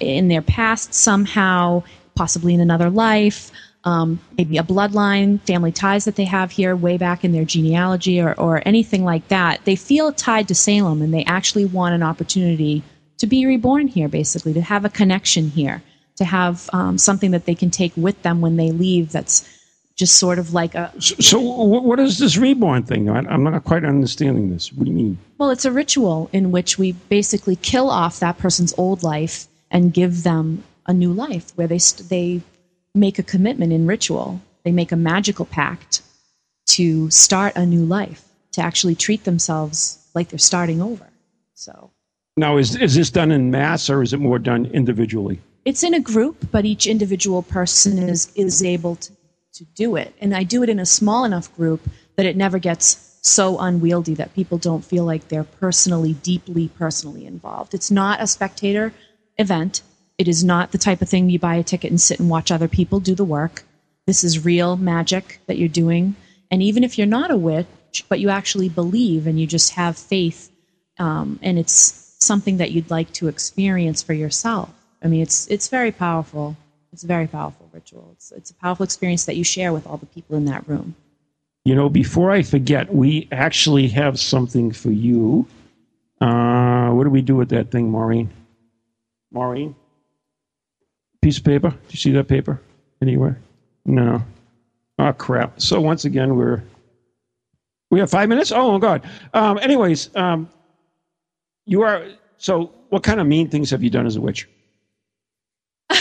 in 0.00 0.28
their 0.28 0.42
past 0.42 0.94
somehow, 0.94 1.82
possibly 2.14 2.54
in 2.54 2.60
another 2.60 2.88
life 2.88 3.52
um, 3.84 4.20
maybe 4.36 4.58
a 4.58 4.62
bloodline, 4.62 5.40
family 5.46 5.72
ties 5.72 6.04
that 6.04 6.16
they 6.16 6.24
have 6.24 6.50
here 6.50 6.76
way 6.76 6.98
back 6.98 7.24
in 7.24 7.32
their 7.32 7.44
genealogy 7.44 8.20
or, 8.20 8.34
or 8.34 8.62
anything 8.66 9.04
like 9.04 9.26
that. 9.28 9.64
They 9.64 9.76
feel 9.76 10.12
tied 10.12 10.48
to 10.48 10.54
Salem 10.54 11.00
and 11.02 11.14
they 11.14 11.24
actually 11.24 11.64
want 11.64 11.94
an 11.94 12.02
opportunity 12.02 12.82
to 13.18 13.26
be 13.26 13.46
reborn 13.46 13.88
here, 13.88 14.08
basically, 14.08 14.52
to 14.54 14.60
have 14.60 14.84
a 14.84 14.90
connection 14.90 15.50
here, 15.50 15.82
to 16.16 16.24
have 16.24 16.68
um, 16.72 16.98
something 16.98 17.30
that 17.30 17.46
they 17.46 17.54
can 17.54 17.70
take 17.70 17.92
with 17.96 18.20
them 18.22 18.40
when 18.40 18.56
they 18.56 18.70
leave 18.70 19.12
that's 19.12 19.48
just 19.96 20.16
sort 20.16 20.38
of 20.38 20.54
like 20.54 20.74
a. 20.74 20.92
So, 20.98 21.38
wh- 21.38 21.84
what 21.84 22.00
is 22.00 22.18
this 22.18 22.38
reborn 22.38 22.84
thing? 22.84 23.10
I, 23.10 23.18
I'm 23.18 23.44
not 23.44 23.64
quite 23.64 23.84
understanding 23.84 24.50
this. 24.50 24.72
What 24.72 24.84
do 24.84 24.90
you 24.90 24.96
mean? 24.96 25.18
Well, 25.36 25.50
it's 25.50 25.66
a 25.66 25.72
ritual 25.72 26.30
in 26.32 26.50
which 26.50 26.78
we 26.78 26.92
basically 26.92 27.56
kill 27.56 27.90
off 27.90 28.20
that 28.20 28.38
person's 28.38 28.74
old 28.78 29.02
life 29.02 29.46
and 29.70 29.92
give 29.92 30.22
them 30.22 30.64
a 30.86 30.94
new 30.94 31.12
life 31.12 31.52
where 31.54 31.66
they, 31.66 31.78
st- 31.78 32.08
they 32.08 32.40
make 32.94 33.18
a 33.18 33.22
commitment 33.22 33.72
in 33.72 33.86
ritual. 33.86 34.40
They 34.64 34.72
make 34.72 34.92
a 34.92 34.96
magical 34.96 35.44
pact 35.44 36.02
to 36.68 37.10
start 37.10 37.56
a 37.56 37.66
new 37.66 37.84
life, 37.84 38.24
to 38.52 38.60
actually 38.60 38.94
treat 38.94 39.24
themselves 39.24 39.98
like 40.14 40.28
they're 40.28 40.38
starting 40.38 40.80
over. 40.82 41.08
So 41.54 41.90
Now, 42.36 42.56
is 42.58 42.76
is 42.76 42.94
this 42.94 43.10
done 43.10 43.32
in 43.32 43.50
mass 43.50 43.90
or 43.90 44.02
is 44.02 44.12
it 44.12 44.20
more 44.20 44.38
done 44.38 44.66
individually? 44.66 45.40
it's 45.64 45.82
in 45.82 45.94
a 45.94 46.00
group, 46.00 46.48
but 46.50 46.64
each 46.64 46.86
individual 46.86 47.42
person 47.42 47.98
is, 47.98 48.32
is 48.34 48.62
able 48.62 48.96
to, 48.96 49.12
to 49.52 49.64
do 49.74 49.96
it. 49.96 50.14
And 50.20 50.34
I 50.34 50.42
do 50.42 50.62
it 50.62 50.68
in 50.68 50.78
a 50.78 50.86
small 50.86 51.24
enough 51.24 51.54
group 51.56 51.82
that 52.16 52.26
it 52.26 52.36
never 52.36 52.58
gets 52.58 53.18
so 53.22 53.58
unwieldy 53.58 54.14
that 54.14 54.34
people 54.34 54.56
don't 54.56 54.84
feel 54.84 55.04
like 55.04 55.28
they're 55.28 55.44
personally, 55.44 56.14
deeply 56.14 56.68
personally 56.68 57.26
involved. 57.26 57.74
It's 57.74 57.90
not 57.90 58.22
a 58.22 58.26
spectator 58.26 58.94
event. 59.36 59.82
It 60.20 60.28
is 60.28 60.44
not 60.44 60.70
the 60.70 60.76
type 60.76 61.00
of 61.00 61.08
thing 61.08 61.30
you 61.30 61.38
buy 61.38 61.54
a 61.54 61.62
ticket 61.62 61.88
and 61.90 61.98
sit 61.98 62.20
and 62.20 62.28
watch 62.28 62.50
other 62.50 62.68
people 62.68 63.00
do 63.00 63.14
the 63.14 63.24
work. 63.24 63.64
This 64.06 64.22
is 64.22 64.44
real 64.44 64.76
magic 64.76 65.40
that 65.46 65.56
you're 65.56 65.66
doing. 65.66 66.14
And 66.50 66.62
even 66.62 66.84
if 66.84 66.98
you're 66.98 67.06
not 67.06 67.30
a 67.30 67.38
witch, 67.38 68.04
but 68.06 68.20
you 68.20 68.28
actually 68.28 68.68
believe 68.68 69.26
and 69.26 69.40
you 69.40 69.46
just 69.46 69.72
have 69.72 69.96
faith, 69.96 70.50
um, 70.98 71.38
and 71.40 71.58
it's 71.58 72.14
something 72.18 72.58
that 72.58 72.70
you'd 72.70 72.90
like 72.90 73.10
to 73.14 73.28
experience 73.28 74.02
for 74.02 74.12
yourself. 74.12 74.68
I 75.02 75.08
mean, 75.08 75.22
it's 75.22 75.46
it's 75.46 75.68
very 75.68 75.90
powerful. 75.90 76.54
It's 76.92 77.02
a 77.02 77.06
very 77.06 77.26
powerful 77.26 77.70
ritual. 77.72 78.10
It's 78.12 78.30
it's 78.30 78.50
a 78.50 78.54
powerful 78.56 78.84
experience 78.84 79.24
that 79.24 79.36
you 79.36 79.44
share 79.44 79.72
with 79.72 79.86
all 79.86 79.96
the 79.96 80.04
people 80.04 80.36
in 80.36 80.44
that 80.44 80.68
room. 80.68 80.96
You 81.64 81.74
know, 81.74 81.88
before 81.88 82.30
I 82.30 82.42
forget, 82.42 82.94
we 82.94 83.26
actually 83.32 83.88
have 83.88 84.20
something 84.20 84.70
for 84.70 84.90
you. 84.90 85.46
Uh, 86.20 86.90
what 86.90 87.04
do 87.04 87.10
we 87.10 87.22
do 87.22 87.36
with 87.36 87.48
that 87.48 87.70
thing, 87.70 87.90
Maureen? 87.90 88.28
Maureen? 89.32 89.74
Piece 91.22 91.38
of 91.38 91.44
paper? 91.44 91.70
Do 91.70 91.76
you 91.90 91.98
see 91.98 92.12
that 92.12 92.28
paper 92.28 92.60
anywhere? 93.02 93.38
No. 93.84 94.22
Oh, 94.98 95.12
crap. 95.12 95.60
So 95.60 95.80
once 95.80 96.04
again, 96.04 96.36
we're. 96.36 96.62
We 97.90 97.98
have 97.98 98.10
five 98.10 98.28
minutes? 98.28 98.52
Oh, 98.52 98.78
God. 98.78 99.02
Um, 99.34 99.58
anyways, 99.58 100.14
um, 100.14 100.48
you 101.66 101.82
are. 101.82 102.06
So, 102.38 102.72
what 102.88 103.02
kind 103.02 103.20
of 103.20 103.26
mean 103.26 103.48
things 103.48 103.70
have 103.70 103.82
you 103.82 103.90
done 103.90 104.06
as 104.06 104.16
a 104.16 104.20
witch? 104.20 104.48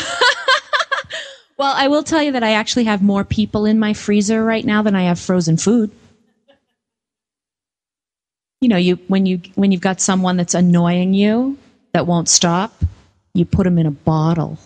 Well, 1.60 1.74
I 1.76 1.90
will 1.90 2.04
tell 2.04 2.24
you 2.24 2.32
that 2.32 2.44
I 2.44 2.54
actually 2.54 2.86
have 2.86 3.02
more 3.02 3.26
people 3.26 3.66
in 3.66 3.80
my 3.80 3.94
freezer 3.94 4.46
right 4.46 4.64
now 4.64 4.82
than 4.82 4.96
I 4.96 5.04
have 5.04 5.20
frozen 5.20 5.58
food. 5.58 5.92
You 8.62 8.70
know, 8.70 8.78
you 8.78 8.98
when 9.10 9.26
you 9.26 9.42
when 9.56 9.74
you've 9.74 9.82
got 9.82 10.00
someone 10.00 10.38
that's 10.38 10.54
annoying 10.54 11.14
you 11.14 11.58
that 11.92 12.08
won't 12.08 12.30
stop, 12.30 12.74
you 13.34 13.44
put 13.44 13.66
them 13.66 13.78
in 13.78 13.86
a 13.86 13.92
bottle. 13.92 14.58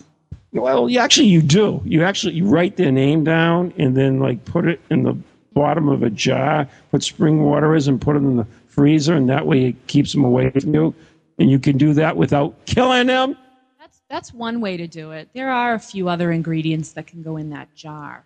Well, 0.54 0.88
you 0.88 1.00
actually 1.00 1.26
you 1.26 1.42
do. 1.42 1.82
You 1.84 2.04
actually 2.04 2.34
you 2.34 2.46
write 2.46 2.76
their 2.76 2.92
name 2.92 3.24
down 3.24 3.74
and 3.76 3.96
then 3.96 4.20
like 4.20 4.44
put 4.44 4.66
it 4.66 4.80
in 4.88 5.02
the 5.02 5.16
bottom 5.52 5.88
of 5.88 6.02
a 6.02 6.10
jar, 6.10 6.68
put 6.92 7.02
spring 7.02 7.42
water 7.42 7.74
is 7.74 7.88
and 7.88 8.00
put 8.00 8.14
it 8.14 8.20
in 8.20 8.36
the 8.36 8.46
freezer, 8.68 9.14
and 9.14 9.28
that 9.28 9.46
way 9.46 9.66
it 9.66 9.86
keeps 9.88 10.12
them 10.12 10.24
away 10.24 10.50
from 10.50 10.72
you. 10.72 10.94
And 11.38 11.50
you 11.50 11.58
can 11.58 11.76
do 11.76 11.92
that 11.94 12.16
without 12.16 12.54
killing 12.66 13.08
them. 13.08 13.36
that's 13.80 14.00
that's 14.08 14.32
one 14.32 14.60
way 14.60 14.76
to 14.76 14.86
do 14.86 15.10
it. 15.10 15.28
There 15.34 15.50
are 15.50 15.74
a 15.74 15.80
few 15.80 16.08
other 16.08 16.30
ingredients 16.30 16.92
that 16.92 17.08
can 17.08 17.22
go 17.22 17.36
in 17.36 17.50
that 17.50 17.74
jar. 17.74 18.24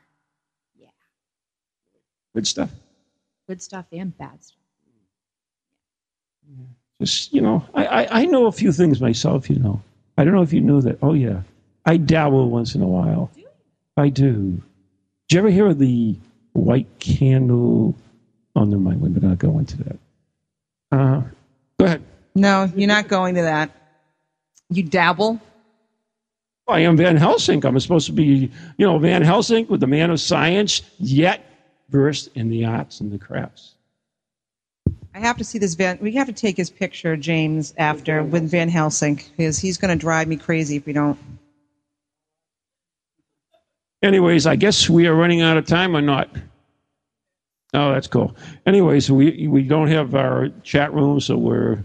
Yeah. 0.79 0.89
Good 2.35 2.47
stuff. 2.47 2.71
Good 3.49 3.63
stuff 3.63 3.87
and 3.91 4.17
bad 4.19 4.45
stuff. 4.45 4.57
Just 7.01 7.33
you 7.33 7.41
know, 7.41 7.65
I, 7.73 7.87
I 7.87 8.21
I 8.23 8.25
know 8.27 8.47
a 8.47 8.53
few 8.53 8.73
things 8.73 9.01
myself. 9.01 9.49
You 9.49 9.59
know, 9.61 9.81
I 10.19 10.25
don't 10.25 10.35
know 10.35 10.43
if 10.43 10.53
you 10.53 10.61
knew 10.61 10.83
that. 10.83 10.99
Oh 11.01 11.15
yeah, 11.15 11.43
I 11.89 11.97
dabble 11.97 12.51
once 12.51 12.75
in 12.75 12.83
a 12.83 12.87
while. 12.87 13.31
I 13.97 14.11
do. 14.11 14.61
Did 15.27 15.35
you 15.35 15.39
ever 15.39 15.49
hear 15.49 15.69
of 15.69 15.79
the 15.79 16.19
white 16.53 16.87
candle? 16.99 17.97
Oh, 18.55 18.65
never 18.65 18.83
mind. 18.83 19.01
We're 19.01 19.27
not 19.27 19.39
going 19.39 19.65
to 19.65 19.77
that. 19.85 19.99
Uh, 20.93 21.23
go 21.81 21.87
ahead. 21.87 22.03
No, 22.35 22.71
you're 22.77 22.89
not 22.89 23.09
going 23.09 23.37
to 23.37 23.43
that. 23.43 23.71
You 24.69 24.83
dabble. 24.83 25.41
I 26.69 26.81
am 26.81 26.99
Van 26.99 27.17
Helsing. 27.17 27.65
I'm 27.65 27.81
supposed 27.81 28.05
to 28.09 28.13
be, 28.13 28.51
you 28.77 28.87
know, 28.87 28.99
Van 28.99 29.23
Helsing 29.23 29.67
with 29.69 29.81
the 29.81 29.87
man 29.87 30.11
of 30.11 30.21
science, 30.21 30.83
yet 30.99 31.43
versed 31.89 32.29
in 32.35 32.51
the 32.51 32.67
arts 32.67 33.01
and 33.01 33.11
the 33.11 33.19
crafts. 33.19 33.77
I 35.15 35.21
have 35.21 35.39
to 35.39 35.45
see 35.45 35.59
this 35.59 35.73
Van. 35.73 35.99
We 36.03 36.13
have 36.13 36.27
to 36.27 36.35
take 36.35 36.59
his 36.59 36.69
picture, 36.69 37.17
James, 37.17 37.73
after 37.79 38.23
with 38.23 38.51
Van 38.51 38.69
Helsing, 38.69 39.23
because 39.39 39.59
he's 39.59 39.79
going 39.79 39.99
to 39.99 39.99
drive 39.99 40.29
me 40.29 40.37
crazy 40.37 40.77
if 40.77 40.85
we 40.85 40.93
don't. 40.93 41.19
Anyways, 44.03 44.47
I 44.47 44.57
guess 44.57 44.89
we 44.89 45.07
are 45.07 45.15
running 45.15 45.41
out 45.41 45.57
of 45.57 45.67
time 45.67 45.97
or 45.97 46.01
not. 46.01 46.29
Oh, 47.75 47.93
that's 47.93 48.07
cool. 48.07 48.35
Anyways, 48.67 49.11
we 49.11 49.49
we 49.49 49.63
don't 49.63 49.89
have 49.89 50.15
our 50.15 50.49
chat 50.63 50.93
room, 50.95 51.21
so 51.21 51.37
we're 51.37 51.85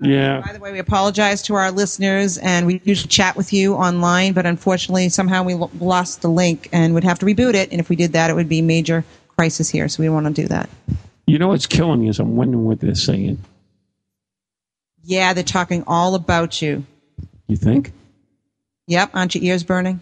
yeah. 0.00 0.40
By 0.40 0.52
the 0.52 0.60
way, 0.60 0.70
we 0.70 0.78
apologize 0.78 1.42
to 1.42 1.54
our 1.54 1.72
listeners, 1.72 2.38
and 2.38 2.66
we 2.66 2.80
usually 2.84 3.08
chat 3.08 3.36
with 3.36 3.52
you 3.52 3.74
online, 3.74 4.32
but 4.32 4.46
unfortunately, 4.46 5.08
somehow 5.08 5.42
we 5.42 5.54
lost 5.54 6.22
the 6.22 6.28
link 6.28 6.68
and 6.72 6.94
would 6.94 7.04
have 7.04 7.18
to 7.20 7.26
reboot 7.26 7.54
it. 7.54 7.70
And 7.72 7.80
if 7.80 7.88
we 7.88 7.96
did 7.96 8.12
that, 8.12 8.30
it 8.30 8.34
would 8.34 8.48
be 8.48 8.62
major 8.62 9.04
crisis 9.36 9.68
here. 9.68 9.88
So 9.88 10.02
we 10.02 10.06
don't 10.06 10.14
want 10.14 10.36
to 10.36 10.42
do 10.42 10.48
that. 10.48 10.68
You 11.26 11.38
know 11.38 11.48
what's 11.48 11.66
killing 11.66 12.00
me 12.00 12.08
is 12.08 12.20
I'm 12.20 12.36
wondering 12.36 12.64
what 12.64 12.80
they're 12.80 12.94
saying. 12.94 13.42
Yeah, 15.02 15.32
they're 15.32 15.42
talking 15.42 15.82
all 15.86 16.14
about 16.14 16.62
you. 16.62 16.84
You 17.48 17.56
think? 17.56 17.92
Yep, 18.86 19.10
aren't 19.14 19.34
your 19.34 19.44
ears 19.44 19.64
burning? 19.64 20.00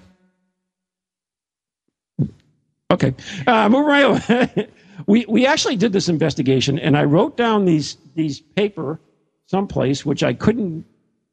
Okay, 2.90 3.14
uh, 3.46 3.68
move 3.68 3.86
right 3.86 4.04
on. 4.04 4.66
we 5.06 5.26
we 5.28 5.46
actually 5.46 5.76
did 5.76 5.92
this 5.92 6.08
investigation, 6.08 6.78
and 6.78 6.96
I 6.96 7.04
wrote 7.04 7.36
down 7.36 7.64
these 7.64 7.96
these 8.14 8.40
paper 8.40 9.00
someplace 9.46 10.04
which 10.04 10.22
I 10.22 10.32
couldn't 10.32 10.84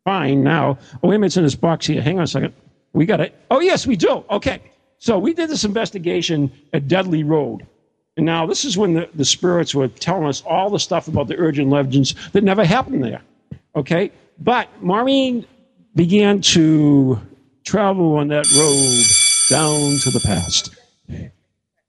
find 0.03 0.43
now. 0.43 0.77
Oh, 1.01 1.09
wait 1.09 1.15
a 1.15 1.19
minute, 1.19 1.27
it's 1.27 1.37
in 1.37 1.43
this 1.43 1.55
box 1.55 1.85
here. 1.87 2.01
Hang 2.01 2.17
on 2.17 2.23
a 2.23 2.27
second. 2.27 2.53
We 2.93 3.05
got 3.05 3.19
it. 3.19 3.35
Oh, 3.49 3.59
yes, 3.59 3.87
we 3.87 3.95
do. 3.95 4.23
Okay, 4.29 4.61
so 4.99 5.17
we 5.17 5.33
did 5.33 5.49
this 5.49 5.63
investigation 5.63 6.51
at 6.73 6.87
Dudley 6.87 7.23
Road. 7.23 7.65
And 8.15 8.25
now 8.25 8.45
this 8.45 8.63
is 8.63 8.77
when 8.77 8.93
the, 8.93 9.09
the 9.15 9.25
spirits 9.25 9.73
were 9.73 9.87
telling 9.87 10.27
us 10.27 10.43
all 10.43 10.69
the 10.69 10.79
stuff 10.79 11.07
about 11.07 11.27
the 11.27 11.37
urgent 11.37 11.69
legends 11.69 12.13
that 12.31 12.43
never 12.43 12.63
happened 12.63 13.03
there. 13.03 13.21
Okay? 13.75 14.11
But 14.39 14.69
Maureen 14.81 15.45
began 15.95 16.41
to 16.41 17.19
travel 17.65 18.17
on 18.17 18.27
that 18.27 18.45
road 18.53 19.03
down 19.49 19.97
to 19.99 20.11
the 20.11 20.21
past. 20.23 20.75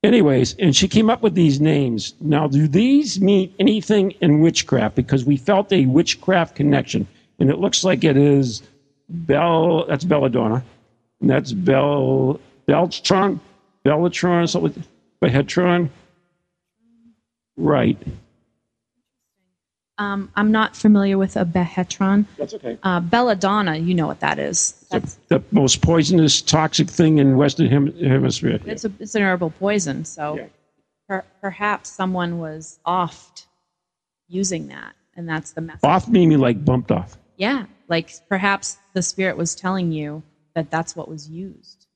Anyways, 0.04 0.54
and 0.56 0.76
she 0.76 0.86
came 0.86 1.08
up 1.08 1.22
with 1.22 1.34
these 1.34 1.62
names. 1.62 2.12
Now, 2.20 2.46
do 2.46 2.68
these 2.68 3.22
mean 3.22 3.54
anything 3.58 4.10
in 4.20 4.40
witchcraft? 4.42 4.96
Because 4.96 5.24
we 5.24 5.38
felt 5.38 5.72
a 5.72 5.86
witchcraft 5.86 6.54
connection. 6.54 7.06
And 7.38 7.48
it 7.48 7.58
looks 7.58 7.84
like 7.84 8.04
it 8.04 8.18
is 8.18 8.62
Bell, 9.08 9.86
that's 9.86 10.04
Belladonna. 10.04 10.62
And 11.22 11.30
that's 11.30 11.52
Bell, 11.52 12.38
Beltron, 12.68 13.40
Bellatron, 13.86 14.46
something, 14.46 14.84
Behetron. 15.22 15.88
Right. 17.56 17.96
Um, 19.98 20.32
I'm 20.34 20.50
not 20.50 20.74
familiar 20.74 21.16
with 21.18 21.36
a 21.36 21.44
behetron. 21.44 22.26
That's 22.36 22.54
okay. 22.54 22.78
Uh, 22.82 22.98
belladonna, 22.98 23.76
you 23.76 23.94
know 23.94 24.08
what 24.08 24.18
that 24.20 24.40
is. 24.40 24.84
That's 24.90 25.14
The 25.28 25.40
most 25.52 25.82
poisonous, 25.82 26.42
toxic 26.42 26.88
thing 26.88 27.18
in 27.18 27.36
Western 27.36 27.68
hem- 27.68 27.96
Hemisphere. 27.98 28.58
it's 28.66 28.84
a 28.84 28.92
it's 28.98 29.14
an 29.14 29.22
herbal 29.22 29.50
poison. 29.50 30.04
So 30.04 30.48
per, 31.08 31.24
perhaps 31.40 31.90
someone 31.90 32.38
was 32.40 32.80
offed 32.84 33.46
using 34.28 34.66
that, 34.68 34.94
and 35.14 35.28
that's 35.28 35.52
the 35.52 35.60
message. 35.60 35.84
Off 35.84 36.08
meaning 36.08 36.38
like 36.40 36.64
bumped 36.64 36.90
off. 36.90 37.16
Yeah, 37.36 37.66
like 37.88 38.10
perhaps 38.28 38.78
the 38.94 39.02
spirit 39.02 39.36
was 39.36 39.54
telling 39.54 39.92
you 39.92 40.24
that 40.56 40.70
that's 40.72 40.96
what 40.96 41.08
was 41.08 41.28
used 41.28 41.86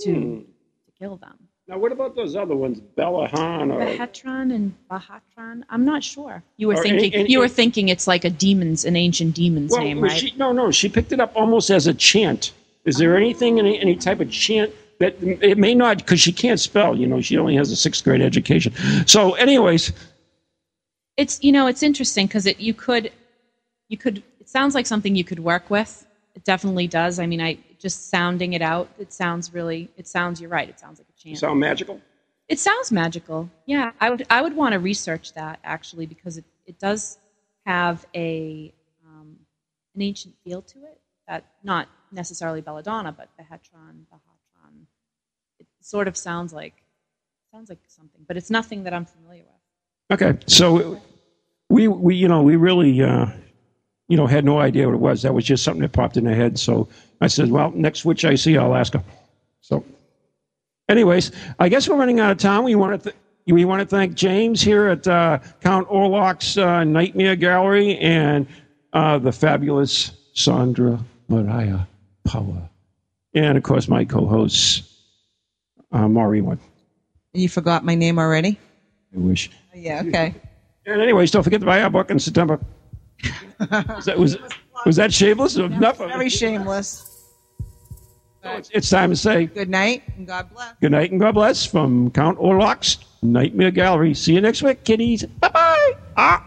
to 0.00 0.12
Hmm. 0.14 0.38
to 0.40 0.92
kill 0.98 1.16
them. 1.16 1.48
Now, 1.70 1.78
what 1.78 1.92
about 1.92 2.16
those 2.16 2.34
other 2.34 2.56
ones, 2.56 2.80
Belahan 2.98 3.72
or 3.72 3.78
Behetron 3.78 4.52
and 4.52 4.74
Bahatron. 4.90 5.62
I'm 5.70 5.84
not 5.84 6.02
sure. 6.02 6.42
You 6.56 6.66
were 6.66 6.74
Or 6.74 6.82
thinking 6.82 7.28
you 7.28 7.38
were 7.38 7.46
thinking 7.46 7.88
it's 7.88 8.08
like 8.08 8.24
a 8.24 8.30
demon's, 8.30 8.84
an 8.84 8.96
ancient 8.96 9.36
demon's 9.36 9.70
Well, 9.70 9.82
name, 9.82 10.00
right? 10.00 10.18
She, 10.18 10.34
no, 10.36 10.50
no, 10.50 10.72
she 10.72 10.88
picked 10.88 11.12
it 11.12 11.20
up 11.20 11.30
almost 11.36 11.70
as 11.70 11.86
a 11.86 11.94
chant. 11.94 12.50
Is 12.86 12.96
there 12.96 13.14
oh. 13.14 13.18
anything, 13.18 13.60
any, 13.60 13.78
any 13.78 13.94
type 13.94 14.18
of 14.18 14.32
chant 14.32 14.72
that 14.98 15.14
it 15.22 15.58
may 15.58 15.76
not, 15.76 15.98
because 15.98 16.20
she 16.20 16.32
can't 16.32 16.58
spell, 16.58 16.96
you 16.96 17.06
know, 17.06 17.20
she 17.20 17.38
only 17.38 17.54
has 17.54 17.70
a 17.70 17.76
sixth 17.76 18.02
grade 18.02 18.20
education. 18.20 18.72
So, 19.06 19.34
anyways, 19.34 19.92
It's 21.16 21.38
you 21.40 21.52
know 21.52 21.68
it's 21.68 21.84
interesting 21.84 22.26
because 22.26 22.46
it 22.46 22.58
you 22.58 22.74
could 22.74 23.12
you 23.88 23.96
could 23.96 24.24
it 24.40 24.48
sounds 24.48 24.74
like 24.74 24.86
something 24.86 25.14
you 25.14 25.24
could 25.24 25.38
work 25.38 25.70
with. 25.70 26.04
It 26.34 26.42
definitely 26.42 26.88
does. 26.88 27.20
I 27.20 27.26
mean, 27.26 27.40
I 27.40 27.58
just 27.80 28.10
sounding 28.10 28.52
it 28.52 28.62
out. 28.62 28.88
It 28.98 29.12
sounds 29.12 29.52
really. 29.52 29.90
It 29.96 30.06
sounds. 30.06 30.40
You're 30.40 30.50
right. 30.50 30.68
It 30.68 30.78
sounds 30.78 30.98
like 30.98 31.08
a 31.08 31.20
chant. 31.20 31.38
sound 31.38 31.58
magical. 31.58 32.00
It 32.48 32.58
sounds 32.58 32.92
magical. 32.92 33.50
Yeah, 33.66 33.92
I 34.00 34.10
would 34.10 34.26
I 34.30 34.42
would 34.42 34.54
want 34.54 34.72
to 34.72 34.78
research 34.78 35.34
that 35.34 35.60
actually 35.64 36.06
because 36.06 36.36
it, 36.36 36.44
it 36.66 36.78
does 36.78 37.18
have 37.66 38.06
a 38.14 38.72
um, 39.06 39.36
an 39.94 40.02
ancient 40.02 40.34
feel 40.44 40.62
to 40.62 40.78
it. 40.84 41.00
That 41.26 41.44
not 41.62 41.88
necessarily 42.12 42.60
belladonna, 42.60 43.12
but 43.12 43.28
the 43.36 43.44
hetron, 43.44 43.98
the 43.98 44.16
bahatron. 44.16 44.86
It 45.58 45.66
sort 45.80 46.08
of 46.08 46.16
sounds 46.16 46.52
like 46.52 46.74
sounds 47.52 47.68
like 47.68 47.78
something, 47.86 48.22
but 48.26 48.36
it's 48.36 48.50
nothing 48.50 48.84
that 48.84 48.94
I'm 48.94 49.04
familiar 49.04 49.42
with. 49.44 50.20
Okay, 50.20 50.38
so 50.46 51.00
we, 51.68 51.88
we 51.88 52.16
you 52.16 52.28
know, 52.28 52.42
we 52.42 52.56
really, 52.56 53.00
uh, 53.02 53.26
you 54.10 54.16
know, 54.16 54.26
had 54.26 54.44
no 54.44 54.58
idea 54.58 54.86
what 54.86 54.94
it 54.94 55.00
was. 55.00 55.22
That 55.22 55.32
was 55.32 55.44
just 55.44 55.62
something 55.62 55.82
that 55.82 55.92
popped 55.92 56.16
in 56.16 56.26
our 56.26 56.34
head. 56.34 56.58
So 56.58 56.88
I 57.20 57.28
said, 57.28 57.48
well, 57.48 57.70
next 57.70 58.04
witch 58.04 58.24
I 58.24 58.34
see, 58.34 58.58
I'll 58.58 58.74
ask 58.74 58.92
her. 58.94 59.04
So, 59.60 59.84
anyways, 60.88 61.30
I 61.60 61.68
guess 61.68 61.88
we're 61.88 61.96
running 61.96 62.18
out 62.18 62.32
of 62.32 62.38
time. 62.38 62.64
We 62.64 62.74
want 62.74 63.02
to. 63.02 63.10
Th- 63.10 63.16
we 63.46 63.64
want 63.64 63.80
to 63.80 63.86
thank 63.86 64.14
James 64.14 64.60
here 64.60 64.86
at 64.88 65.08
uh, 65.08 65.38
Count 65.60 65.88
Orlok's 65.88 66.56
uh, 66.56 66.84
Nightmare 66.84 67.34
Gallery 67.34 67.96
and 67.98 68.46
uh, 68.92 69.18
the 69.18 69.32
fabulous 69.32 70.12
Sandra 70.34 71.00
Mariah 71.28 71.80
Power. 72.24 72.68
And, 73.34 73.58
of 73.58 73.64
course, 73.64 73.88
my 73.88 74.04
co 74.04 74.26
host, 74.26 74.84
uh, 75.90 76.06
Maureen 76.06 76.44
Wood. 76.44 76.60
You 77.32 77.48
forgot 77.48 77.84
my 77.84 77.96
name 77.96 78.20
already? 78.20 78.56
I 79.12 79.18
wish. 79.18 79.50
Yeah, 79.74 80.02
okay. 80.06 80.34
And, 80.86 81.00
anyways, 81.00 81.32
don't 81.32 81.42
forget 81.42 81.60
to 81.60 81.66
buy 81.66 81.82
our 81.82 81.90
book 81.90 82.10
in 82.10 82.20
September. 82.20 82.60
Was 83.60 84.04
that, 84.06 84.18
was, 84.18 84.38
was 84.86 84.96
that 84.96 85.12
shameless? 85.12 85.56
Enough 85.56 86.00
of 86.00 86.10
it. 86.10 86.12
Very 86.12 86.30
shameless. 86.30 87.06
It's, 88.42 88.70
it's 88.72 88.88
time 88.88 89.10
to 89.10 89.16
say 89.16 89.46
Good 89.46 89.68
night 89.68 90.02
and 90.16 90.26
God 90.26 90.48
bless. 90.50 90.72
good 90.80 90.92
night 90.92 91.10
and 91.10 91.20
God 91.20 91.34
bless 91.34 91.66
from 91.66 92.10
Count 92.12 92.38
Orlok's 92.38 92.96
Nightmare 93.22 93.70
Gallery. 93.70 94.14
See 94.14 94.32
you 94.32 94.40
next 94.40 94.62
week, 94.62 94.82
kiddies. 94.84 95.24
Bye 95.24 95.48
bye. 95.50 95.92
Ah. 96.16 96.46